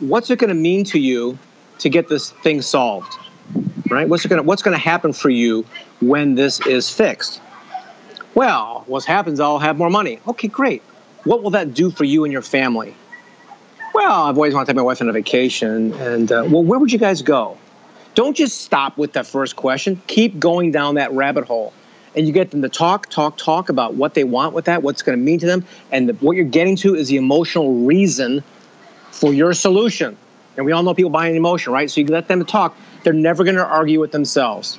what's 0.00 0.30
it 0.30 0.38
going 0.38 0.48
to 0.48 0.54
mean 0.54 0.84
to 0.84 0.98
you 0.98 1.38
to 1.78 1.88
get 1.88 2.08
this 2.08 2.30
thing 2.30 2.62
solved? 2.62 3.16
Right? 3.90 4.08
What's 4.08 4.24
going 4.26 4.40
to 4.40 4.42
What's 4.42 4.62
going 4.62 4.76
to 4.76 4.82
happen 4.82 5.12
for 5.12 5.30
you 5.30 5.64
when 6.00 6.34
this 6.34 6.64
is 6.66 6.90
fixed? 6.90 7.40
Well, 8.34 8.84
what 8.86 9.04
happens? 9.04 9.38
I'll 9.38 9.58
have 9.58 9.76
more 9.76 9.90
money. 9.90 10.18
Okay, 10.26 10.48
great. 10.48 10.82
What 11.24 11.42
will 11.42 11.50
that 11.50 11.74
do 11.74 11.90
for 11.90 12.04
you 12.04 12.24
and 12.24 12.32
your 12.32 12.42
family? 12.42 12.96
Well, 13.94 14.24
I've 14.24 14.36
always 14.36 14.54
wanted 14.54 14.66
to 14.66 14.72
take 14.72 14.76
my 14.76 14.82
wife 14.82 15.00
on 15.00 15.08
a 15.08 15.12
vacation, 15.12 15.92
and 15.94 16.32
uh, 16.32 16.44
well, 16.48 16.64
where 16.64 16.80
would 16.80 16.92
you 16.92 16.98
guys 16.98 17.22
go? 17.22 17.56
Don't 18.14 18.36
just 18.36 18.60
stop 18.60 18.98
with 18.98 19.12
that 19.12 19.26
first 19.26 19.56
question. 19.56 20.00
Keep 20.06 20.38
going 20.38 20.72
down 20.72 20.96
that 20.96 21.12
rabbit 21.12 21.44
hole. 21.44 21.72
And 22.16 22.26
you 22.26 22.32
get 22.32 22.52
them 22.52 22.62
to 22.62 22.68
talk, 22.68 23.08
talk, 23.10 23.36
talk 23.36 23.68
about 23.68 23.94
what 23.94 24.14
they 24.14 24.22
want 24.22 24.54
with 24.54 24.66
that, 24.66 24.82
what's 24.82 25.02
going 25.02 25.18
to 25.18 25.24
mean 25.24 25.40
to 25.40 25.46
them. 25.46 25.64
And 25.90 26.08
the, 26.08 26.12
what 26.14 26.36
you're 26.36 26.44
getting 26.44 26.76
to 26.76 26.94
is 26.94 27.08
the 27.08 27.16
emotional 27.16 27.74
reason 27.84 28.44
for 29.14 29.32
your 29.32 29.54
solution. 29.54 30.16
And 30.56 30.66
we 30.66 30.72
all 30.72 30.82
know 30.82 30.94
people 30.94 31.10
buy 31.10 31.28
an 31.28 31.36
emotion, 31.36 31.72
right? 31.72 31.90
So 31.90 32.00
you 32.00 32.06
let 32.06 32.28
them 32.28 32.44
talk. 32.44 32.76
They're 33.02 33.12
never 33.12 33.44
going 33.44 33.56
to 33.56 33.64
argue 33.64 34.00
with 34.00 34.12
themselves. 34.12 34.78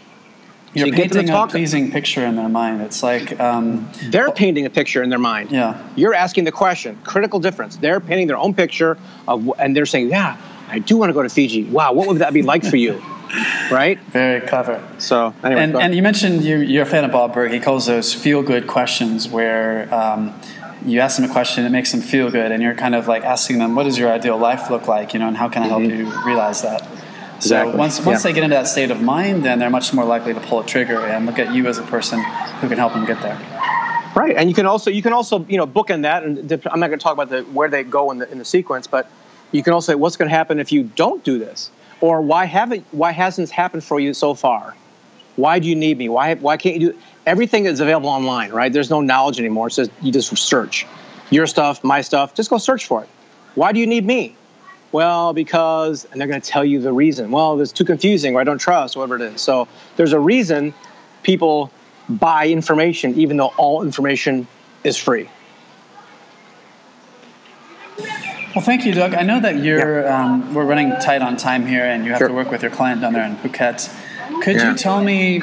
You're 0.73 0.87
you 0.87 0.93
painting 0.93 1.29
a 1.29 1.47
pleasing 1.47 1.89
picture 1.89 2.25
in 2.25 2.35
their 2.35 2.49
mind. 2.49 2.81
It's 2.81 3.01
like 3.01 3.39
um, 3.39 3.89
they're 4.09 4.31
painting 4.31 4.65
a 4.65 4.69
picture 4.69 5.01
in 5.01 5.09
their 5.09 5.19
mind. 5.19 5.51
Yeah. 5.51 5.81
You're 5.95 6.13
asking 6.13 6.43
the 6.43 6.51
question. 6.51 6.99
Critical 7.05 7.39
difference. 7.39 7.77
They're 7.77 8.01
painting 8.01 8.27
their 8.27 8.37
own 8.37 8.53
picture 8.53 8.97
of, 9.25 9.53
and 9.57 9.73
they're 9.73 9.85
saying, 9.85 10.09
"Yeah, 10.09 10.35
I 10.67 10.79
do 10.79 10.97
want 10.97 11.11
to 11.11 11.13
go 11.13 11.23
to 11.23 11.29
Fiji. 11.29 11.63
Wow, 11.63 11.93
what 11.93 12.07
would 12.07 12.19
that 12.19 12.33
be 12.33 12.41
like 12.41 12.65
for 12.65 12.75
you?" 12.75 13.01
right? 13.71 13.99
Very 14.11 14.41
clever. 14.41 14.85
So, 14.97 15.33
anyway, 15.43 15.63
and, 15.63 15.75
and 15.75 15.95
you 15.95 16.01
mentioned 16.01 16.43
you, 16.43 16.57
you're 16.57 16.83
a 16.83 16.85
fan 16.85 17.03
of 17.03 17.11
Bob 17.11 17.33
Burg. 17.33 17.51
He 17.51 17.59
calls 17.59 17.85
those 17.85 18.13
feel 18.13 18.43
good 18.43 18.67
questions 18.67 19.27
where 19.27 19.93
um, 19.93 20.39
you 20.85 20.99
ask 20.99 21.17
them 21.17 21.29
a 21.29 21.33
question, 21.33 21.65
it 21.65 21.69
makes 21.69 21.91
them 21.91 22.01
feel 22.01 22.29
good, 22.29 22.51
and 22.51 22.61
you're 22.61 22.75
kind 22.75 22.95
of 22.95 23.07
like 23.07 23.23
asking 23.23 23.59
them, 23.59 23.75
what 23.75 23.83
does 23.83 23.97
your 23.97 24.11
ideal 24.11 24.37
life 24.37 24.69
look 24.69 24.87
like? 24.87 25.13
You 25.13 25.19
know, 25.19 25.27
and 25.27 25.37
how 25.37 25.49
can 25.49 25.63
I 25.63 25.67
help 25.67 25.83
mm-hmm. 25.83 26.07
you 26.07 26.25
realize 26.25 26.61
that? 26.61 26.81
Exactly. 27.37 27.73
So 27.73 27.77
once 27.77 28.05
once 28.05 28.19
yeah. 28.23 28.29
they 28.29 28.33
get 28.33 28.43
into 28.43 28.55
that 28.55 28.67
state 28.67 28.91
of 28.91 29.01
mind, 29.01 29.43
then 29.43 29.59
they're 29.59 29.69
much 29.69 29.93
more 29.93 30.05
likely 30.05 30.33
to 30.33 30.39
pull 30.39 30.61
a 30.61 30.65
trigger 30.65 30.99
and 30.99 31.25
look 31.25 31.39
at 31.39 31.53
you 31.53 31.67
as 31.67 31.77
a 31.77 31.83
person 31.83 32.21
who 32.21 32.69
can 32.69 32.77
help 32.77 32.93
them 32.93 33.05
get 33.05 33.21
there. 33.21 33.37
Right, 34.15 34.35
and 34.37 34.47
you 34.47 34.55
can 34.55 34.65
also 34.65 34.89
you 34.89 35.01
can 35.01 35.11
also 35.11 35.45
you 35.49 35.57
know 35.57 35.67
bookend 35.67 36.03
that, 36.03 36.23
and 36.23 36.51
I'm 36.71 36.79
not 36.79 36.87
going 36.87 36.99
to 36.99 37.03
talk 37.03 37.13
about 37.13 37.29
the 37.29 37.41
where 37.51 37.69
they 37.69 37.83
go 37.83 38.11
in 38.11 38.19
the 38.19 38.31
in 38.31 38.37
the 38.37 38.45
sequence, 38.45 38.87
but 38.87 39.09
you 39.51 39.63
can 39.63 39.73
also 39.73 39.91
say 39.91 39.95
what's 39.95 40.15
going 40.15 40.29
to 40.29 40.35
happen 40.35 40.59
if 40.59 40.71
you 40.71 40.83
don't 40.83 41.23
do 41.23 41.37
this 41.37 41.71
or 42.01 42.21
why 42.21 42.45
haven't 42.45 42.85
why 42.91 43.11
hasn't 43.11 43.43
this 43.43 43.51
happened 43.51 43.83
for 43.83 43.99
you 43.99 44.13
so 44.13 44.33
far? 44.33 44.75
Why 45.35 45.59
do 45.59 45.67
you 45.67 45.75
need 45.75 45.97
me? 45.97 46.09
Why 46.09 46.35
why 46.35 46.57
can't 46.57 46.79
you 46.79 46.91
do 46.91 46.99
everything 47.25 47.65
is 47.65 47.79
available 47.79 48.09
online, 48.09 48.51
right? 48.51 48.71
There's 48.71 48.89
no 48.89 49.01
knowledge 49.01 49.39
anymore. 49.39 49.69
Says 49.69 49.89
you 50.01 50.11
just 50.11 50.35
search. 50.37 50.85
Your 51.31 51.47
stuff, 51.47 51.83
my 51.83 52.01
stuff, 52.01 52.35
just 52.35 52.49
go 52.49 52.57
search 52.57 52.85
for 52.85 53.03
it. 53.03 53.09
Why 53.55 53.71
do 53.71 53.79
you 53.79 53.87
need 53.87 54.05
me? 54.05 54.35
Well, 54.91 55.33
because 55.33 56.05
and 56.05 56.21
they're 56.21 56.27
going 56.27 56.39
to 56.39 56.47
tell 56.47 56.63
you 56.63 56.79
the 56.79 56.93
reason. 56.93 57.31
Well, 57.31 57.59
it's 57.59 57.71
too 57.71 57.85
confusing 57.85 58.35
or 58.35 58.41
I 58.41 58.43
don't 58.43 58.59
trust, 58.59 58.95
whatever 58.95 59.15
it 59.15 59.21
is. 59.33 59.41
So 59.41 59.67
there's 59.97 60.13
a 60.13 60.19
reason 60.19 60.73
people 61.23 61.71
buy 62.07 62.47
information 62.47 63.15
even 63.15 63.37
though 63.37 63.51
all 63.57 63.81
information 63.81 64.47
is 64.83 64.95
free. 64.95 65.29
Well, 68.55 68.63
thank 68.63 68.85
you, 68.85 68.93
Doug. 68.93 69.13
I 69.13 69.23
know 69.23 69.41
that 69.41 69.61
you're 69.61 70.03
yeah. 70.03 70.23
um, 70.23 70.53
we're 70.53 70.63
running 70.63 70.91
tight 71.01 71.21
on 71.21 71.35
time 71.35 71.67
here, 71.67 71.83
and 71.83 72.05
you 72.05 72.11
have 72.11 72.19
sure. 72.19 72.29
to 72.29 72.33
work 72.33 72.51
with 72.51 72.61
your 72.61 72.71
client 72.71 73.01
down 73.01 73.11
there 73.11 73.25
in 73.25 73.35
Phuket. 73.35 73.93
Could 74.41 74.57
yeah. 74.57 74.71
you 74.71 74.77
tell 74.77 75.03
me, 75.03 75.41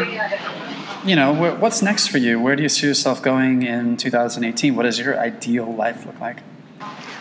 you 1.05 1.17
know, 1.17 1.33
what's 1.33 1.83
next 1.83 2.09
for 2.09 2.19
you? 2.19 2.41
Where 2.41 2.57
do 2.57 2.63
you 2.63 2.69
see 2.69 2.87
yourself 2.87 3.23
going 3.23 3.63
in 3.63 3.97
2018? 3.97 4.77
What 4.77 4.85
does 4.85 4.99
your 4.99 5.19
ideal 5.19 5.73
life 5.73 6.07
look 6.07 6.21
like? 6.21 6.39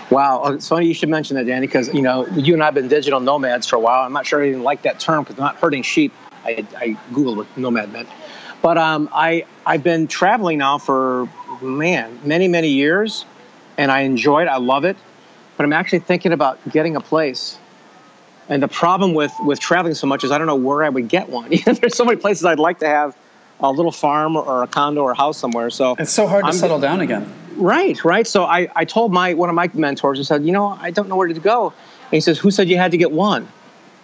Wow, 0.10 0.42
oh, 0.44 0.54
it's 0.54 0.68
funny 0.68 0.88
you 0.88 0.94
should 0.94 1.10
mention 1.10 1.38
that, 1.38 1.46
Danny, 1.46 1.68
because 1.68 1.94
you 1.94 2.02
know 2.02 2.28
you 2.28 2.54
and 2.54 2.62
I 2.62 2.66
have 2.66 2.74
been 2.74 2.90
digital 2.90 3.22
nomads 3.22 3.66
for 3.66 3.78
a 3.78 3.80
while. 3.80 4.04
I'm 4.04 4.12
not 4.12 4.26
sure 4.26 4.44
I 4.44 4.50
even 4.50 4.62
like 4.62 4.82
that 4.82 5.00
term 5.00 5.24
because 5.24 5.40
I'm 5.40 5.46
not 5.46 5.56
herding 5.56 5.84
sheep. 5.84 6.12
I, 6.44 6.66
I 6.76 6.98
googled 7.14 7.38
what 7.38 7.58
nomad 7.58 7.94
meant, 7.94 8.10
but 8.62 8.78
um, 8.78 9.08
I 9.14 9.46
I've 9.66 9.84
been 9.84 10.08
traveling 10.08 10.58
now 10.58 10.80
for 10.80 11.30
man 11.62 12.20
many 12.26 12.50
many 12.50 12.68
years, 12.68 13.24
and 13.78 13.90
I 13.90 14.02
enjoy 14.02 14.42
it. 14.42 14.48
I 14.50 14.58
love 14.58 14.84
it 14.84 14.98
but 15.62 15.66
I'm 15.66 15.74
actually 15.74 16.00
thinking 16.00 16.32
about 16.32 16.58
getting 16.72 16.96
a 16.96 17.00
place. 17.00 17.60
And 18.52 18.62
the 18.62 18.68
problem 18.68 19.14
with 19.14 19.34
with 19.40 19.62
traveling 19.62 19.94
so 19.94 20.06
much 20.08 20.26
is 20.26 20.32
I 20.32 20.38
don't 20.38 20.46
know 20.46 20.56
where 20.56 20.84
I 20.84 20.90
would 20.90 21.08
get 21.08 21.30
one. 21.30 21.52
There's 21.66 21.96
so 21.96 22.04
many 22.04 22.18
places 22.18 22.44
I'd 22.44 22.60
like 22.60 22.80
to 22.80 22.88
have 22.88 23.16
a 23.62 23.72
little 23.72 23.94
farm 23.94 24.36
or 24.36 24.62
a 24.62 24.68
condo 24.68 25.02
or 25.04 25.12
a 25.12 25.18
house 25.18 25.38
somewhere. 25.38 25.70
So 25.70 25.96
it's 25.98 26.12
so 26.12 26.28
hard 26.28 26.44
to 26.44 26.50
I'm, 26.50 26.54
settle 26.54 26.80
down 26.80 27.00
again. 27.00 27.32
Right, 27.56 28.04
right. 28.04 28.28
So 28.28 28.44
I, 28.44 28.68
I 28.76 28.84
told 28.84 29.14
my 29.14 29.34
one 29.36 29.48
of 29.48 29.56
my 29.56 29.70
mentors, 29.74 30.20
and 30.20 30.28
said, 30.28 30.46
you 30.46 30.52
know, 30.52 30.78
I 30.82 30.92
don't 30.92 31.08
know 31.08 31.16
where 31.16 31.30
to 31.30 31.40
go. 31.40 31.68
And 31.68 32.12
he 32.12 32.20
says, 32.20 32.38
Who 32.40 32.52
said 32.52 32.68
you 32.68 32.76
had 32.76 32.92
to 32.92 32.98
get 32.98 33.12
one? 33.12 33.44
I'm 33.44 33.50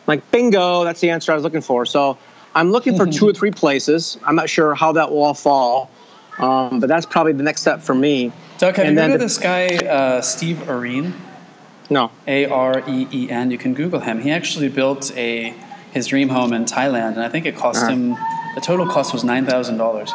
like, 0.06 0.32
bingo, 0.32 0.86
that's 0.86 1.02
the 1.02 1.10
answer 1.10 1.34
I 1.34 1.36
was 1.36 1.44
looking 1.44 1.60
for. 1.60 1.86
So 1.86 2.18
I'm 2.56 2.72
looking 2.72 2.96
for 2.96 3.06
two 3.06 3.28
or 3.28 3.34
three 3.34 3.52
places. 3.52 4.18
I'm 4.24 4.36
not 4.36 4.50
sure 4.50 4.74
how 4.76 4.94
that 4.94 5.12
will 5.12 5.24
all 5.24 5.34
fall. 5.34 5.92
Um, 6.40 6.80
but 6.80 6.88
that's 6.88 7.06
probably 7.06 7.34
the 7.34 7.44
next 7.44 7.62
step 7.62 7.82
for 7.82 7.96
me. 7.96 8.32
Doug, 8.60 8.78
have 8.78 8.86
and 8.86 8.96
you 8.96 9.02
heard 9.02 9.12
of 9.12 9.20
this 9.20 9.38
guy, 9.38 9.68
uh, 9.68 10.22
Steve 10.22 10.58
Areen? 10.68 11.14
No. 11.90 12.12
A 12.28 12.46
R 12.46 12.84
E 12.88 13.08
E 13.12 13.30
N. 13.30 13.52
You 13.52 13.58
can 13.58 13.74
Google 13.74 14.00
him. 14.00 14.22
He 14.22 14.32
actually 14.32 14.70
built 14.70 15.16
a 15.16 15.54
his 15.92 16.08
dream 16.08 16.30
home 16.30 16.54
in 16.54 16.66
Thailand, 16.66 17.14
and 17.14 17.24
I 17.24 17.30
think 17.30 17.46
it 17.46 17.56
cost 17.56 17.84
uh-huh. 17.84 17.92
him 17.92 18.18
the 18.56 18.62
total 18.62 18.88
cost 18.88 19.14
was 19.14 19.24
nine 19.24 19.46
thousand 19.46 19.78
dollars. 19.78 20.12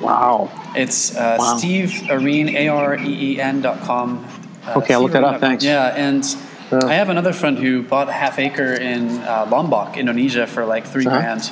Wow. 0.00 0.50
It's 0.74 1.16
uh, 1.16 1.36
wow. 1.38 1.56
Steve 1.56 1.90
Areen 2.10 2.54
A 2.54 2.68
R 2.68 2.96
E 2.96 3.32
E 3.32 3.40
N 3.40 3.62
dot 3.62 3.80
com. 3.80 4.26
Uh, 4.66 4.74
okay, 4.78 4.94
I'll 4.94 5.02
look 5.02 5.12
that 5.12 5.24
up. 5.24 5.40
Thanks. 5.40 5.64
Yeah, 5.64 5.86
and 5.96 6.24
uh, 6.70 6.86
I 6.86 6.94
have 6.94 7.08
another 7.08 7.32
friend 7.32 7.58
who 7.58 7.82
bought 7.82 8.08
a 8.08 8.12
half 8.12 8.38
acre 8.38 8.74
in 8.74 9.08
uh, 9.20 9.48
Lombok, 9.50 9.96
Indonesia, 9.96 10.46
for 10.46 10.64
like 10.64 10.86
3 10.86 11.06
uh-huh. 11.06 11.16
grand, 11.18 11.50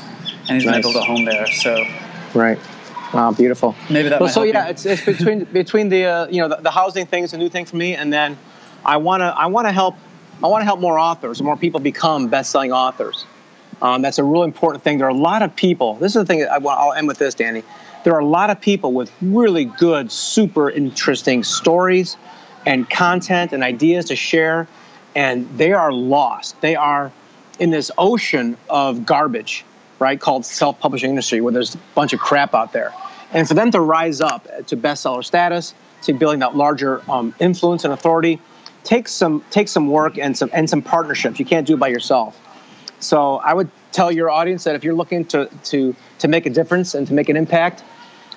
and 0.49 0.57
he's 0.57 0.65
nice. 0.65 0.65
going 0.65 0.75
to 0.75 0.81
build 0.83 0.97
a 0.97 1.03
home 1.03 1.25
there. 1.25 1.47
So. 1.49 1.85
Right. 2.35 2.59
Wow, 3.13 3.33
beautiful. 3.33 3.75
Maybe 3.89 4.09
that. 4.11 4.21
Well, 4.21 4.29
so 4.29 4.45
yeah, 4.45 4.67
you. 4.67 4.71
it's, 4.71 4.87
it's 4.87 5.05
between 5.05 5.45
between 5.45 5.89
the 5.89 6.05
uh, 6.05 6.27
you 6.29 6.41
know 6.41 6.49
the, 6.49 6.57
the 6.57 6.71
housing 6.71 7.07
thing 7.07 7.25
is 7.25 7.33
a 7.33 7.39
new 7.39 7.49
thing 7.49 7.65
for 7.65 7.77
me, 7.77 7.95
and 7.95 8.13
then 8.13 8.39
I 8.85 8.97
want 8.97 9.21
to 9.21 9.27
I 9.27 9.47
want 9.47 9.67
to 9.67 9.73
help 9.73 9.97
I 10.43 10.47
want 10.47 10.63
to 10.63 10.65
help 10.65 10.81
more 10.81 10.99
authors, 10.99 11.43
more 11.43 11.57
people 11.57 11.81
become 11.81 12.29
best-selling 12.29 12.73
authors. 12.73 13.27
Um, 13.83 14.03
that's 14.03 14.19
a 14.19 14.25
really 14.25 14.45
important 14.45 14.85
thing. 14.85 14.99
There 14.99 15.07
are 15.07 15.11
a 15.11 15.15
lot 15.15 15.43
of 15.43 15.55
people. 15.55 15.95
This 15.95 16.17
is 16.17 16.23
the 16.23 16.25
thing. 16.25 16.45
I, 16.45 16.57
I'll 16.57 16.93
end 16.93 17.09
with 17.09 17.19
this, 17.19 17.35
Danny. 17.35 17.63
There 18.05 18.15
are 18.15 18.21
a 18.21 18.27
lot 18.27 18.51
of 18.51 18.61
people 18.61 18.93
with 18.93 19.13
really 19.21 19.67
good, 19.67 20.11
super 20.11 20.71
interesting 20.71 21.45
stories 21.45 22.17
and 22.67 22.89
content 22.89 23.53
and 23.53 23.63
ideas 23.63 24.07
to 24.07 24.17
share, 24.17 24.67
and 25.15 25.49
they 25.59 25.73
are 25.73 25.93
lost. 25.93 26.61
They 26.61 26.77
are 26.77 27.13
in 27.59 27.71
this 27.71 27.91
ocean 27.99 28.57
of 28.69 29.05
garbage, 29.05 29.65
right? 29.99 30.19
Called 30.19 30.47
self-publishing 30.47 31.11
industry, 31.11 31.41
where 31.41 31.53
there's 31.53 31.75
a 31.75 31.79
bunch 31.95 32.13
of 32.13 32.21
crap 32.21 32.55
out 32.55 32.73
there. 32.73 32.93
And 33.33 33.47
for 33.47 33.55
them 33.55 33.71
to 33.71 33.81
rise 33.81 34.21
up 34.21 34.45
to 34.67 34.77
bestseller 34.77 35.25
status, 35.25 35.75
to 36.03 36.15
building 36.15 36.41
that 36.41 36.57
larger 36.57 37.03
um, 37.11 37.35
influence 37.39 37.85
and 37.85 37.93
authority, 37.93 38.41
takes 38.85 39.13
some 39.13 39.45
takes 39.51 39.71
some 39.71 39.89
work 39.89 40.19
and 40.19 40.37
some 40.37 40.51
and 40.53 40.69
some 40.69 40.83
partnerships. 40.83 41.39
You 41.39 41.45
can't 41.45 41.67
do 41.67 41.75
it 41.75 41.81
by 41.81 41.89
yourself. 41.89 42.39
So 43.01 43.37
I 43.37 43.55
would 43.55 43.71
tell 43.93 44.13
your 44.13 44.31
audience 44.31 44.65
that 44.65 44.75
if 44.75 44.85
you're 44.85 44.95
looking 44.95 45.25
to 45.27 45.49
to 45.65 45.95
to 46.19 46.29
make 46.29 46.47
a 46.47 46.51
difference 46.51 46.95
and 46.95 47.07
to 47.07 47.15
make 47.15 47.29
an 47.29 47.37
impact, 47.37 47.83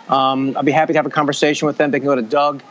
um, 0.10 0.56
I'd 0.58 0.66
be 0.66 0.72
happy 0.72 0.94
to 0.94 1.00
have 1.00 1.06
a 1.06 1.12
conversation 1.12 1.66
with 1.66 1.78
them. 1.78 1.92
They 1.92 2.00
can 2.00 2.08
go 2.08 2.16
to 2.16 2.22
Doug 2.22 2.64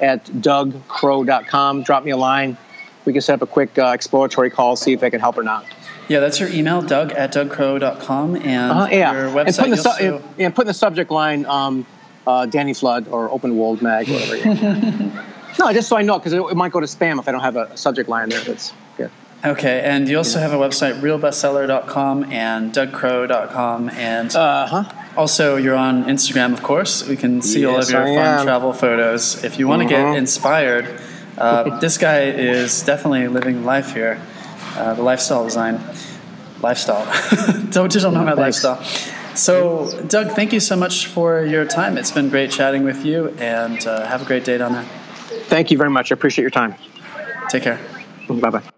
at 0.00 0.24
dougcrowe.com. 0.26 1.82
Drop 1.82 2.04
me 2.04 2.10
a 2.10 2.16
line. 2.16 2.56
We 3.04 3.12
can 3.12 3.22
set 3.22 3.34
up 3.34 3.42
a 3.42 3.46
quick 3.46 3.78
uh, 3.78 3.92
exploratory 3.94 4.50
call, 4.50 4.76
see 4.76 4.92
if 4.92 5.00
they 5.00 5.10
can 5.10 5.20
help 5.20 5.38
or 5.38 5.42
not. 5.42 5.64
Yeah, 6.08 6.20
that's 6.20 6.40
your 6.40 6.48
email, 6.50 6.82
Doug 6.82 7.12
at 7.12 7.32
dougcrowe.com, 7.32 8.36
and 8.36 8.72
uh, 8.72 8.88
yeah. 8.90 9.12
your 9.12 9.30
website. 9.30 9.46
And 9.46 9.56
put 9.56 9.64
in 9.64 9.70
the, 9.70 9.76
su- 9.76 9.88
also... 9.88 10.22
and 10.38 10.54
put 10.54 10.62
in 10.62 10.66
the 10.68 10.74
subject 10.74 11.10
line 11.10 11.44
um, 11.46 11.86
uh, 12.26 12.46
Danny 12.46 12.74
Flood 12.74 13.08
or 13.08 13.30
Open 13.30 13.56
World 13.56 13.82
Mag, 13.82 14.08
whatever. 14.08 15.24
No, 15.58 15.72
just 15.72 15.88
so 15.88 15.96
I 15.96 16.02
know, 16.02 16.18
because 16.18 16.32
it, 16.32 16.40
it, 16.40 16.56
might 16.56 16.72
go 16.72 16.80
to 16.80 16.86
spam 16.86 17.18
if 17.18 17.28
I 17.28 17.32
don't 17.32 17.40
have 17.40 17.56
a 17.56 17.76
subject 17.76 18.08
line 18.08 18.28
there 18.28 18.40
that's 18.40 18.72
good. 18.96 19.10
Okay, 19.44 19.80
and 19.82 20.08
you 20.08 20.16
also 20.16 20.38
have 20.38 20.52
a 20.52 20.56
website, 20.56 21.00
realbestseller.com 21.00 22.32
and 22.32 22.72
dougcrowe.com, 22.72 23.90
and 23.90 24.34
uh-huh. 24.34 24.84
also 25.16 25.56
you're 25.56 25.76
on 25.76 26.04
Instagram, 26.04 26.52
of 26.52 26.62
course. 26.62 27.06
We 27.06 27.16
can 27.16 27.42
see 27.42 27.62
yes, 27.62 27.68
all 27.68 27.78
of 27.80 27.90
your 27.90 28.02
I 28.02 28.16
fun 28.16 28.38
am. 28.40 28.46
travel 28.46 28.72
photos. 28.72 29.44
If 29.44 29.58
you 29.58 29.68
want 29.68 29.88
to 29.88 29.94
uh-huh. 29.94 30.12
get 30.12 30.18
inspired, 30.18 31.00
uh, 31.36 31.78
this 31.80 31.98
guy 31.98 32.30
is 32.30 32.82
definitely 32.82 33.28
living 33.28 33.64
life 33.64 33.94
here, 33.94 34.20
uh, 34.76 34.94
the 34.94 35.02
lifestyle 35.02 35.44
design. 35.44 35.80
Lifestyle. 36.60 37.06
Digital 37.70 38.10
nomad 38.10 38.36
lifestyle. 38.36 38.82
So, 39.36 40.02
Doug, 40.08 40.32
thank 40.32 40.52
you 40.52 40.58
so 40.58 40.74
much 40.74 41.06
for 41.06 41.44
your 41.44 41.64
time. 41.64 41.96
It's 41.96 42.10
been 42.10 42.28
great 42.28 42.50
chatting 42.50 42.82
with 42.82 43.04
you, 43.04 43.28
and 43.38 43.86
uh, 43.86 44.04
have 44.06 44.22
a 44.22 44.24
great 44.24 44.44
day 44.44 44.58
down 44.58 44.72
there. 44.72 45.07
Thank 45.48 45.70
you 45.70 45.78
very 45.78 45.90
much. 45.90 46.12
I 46.12 46.14
appreciate 46.14 46.42
your 46.42 46.50
time. 46.50 46.74
Take 47.50 47.62
care. 47.62 47.80
Bye 48.28 48.50
bye. 48.50 48.77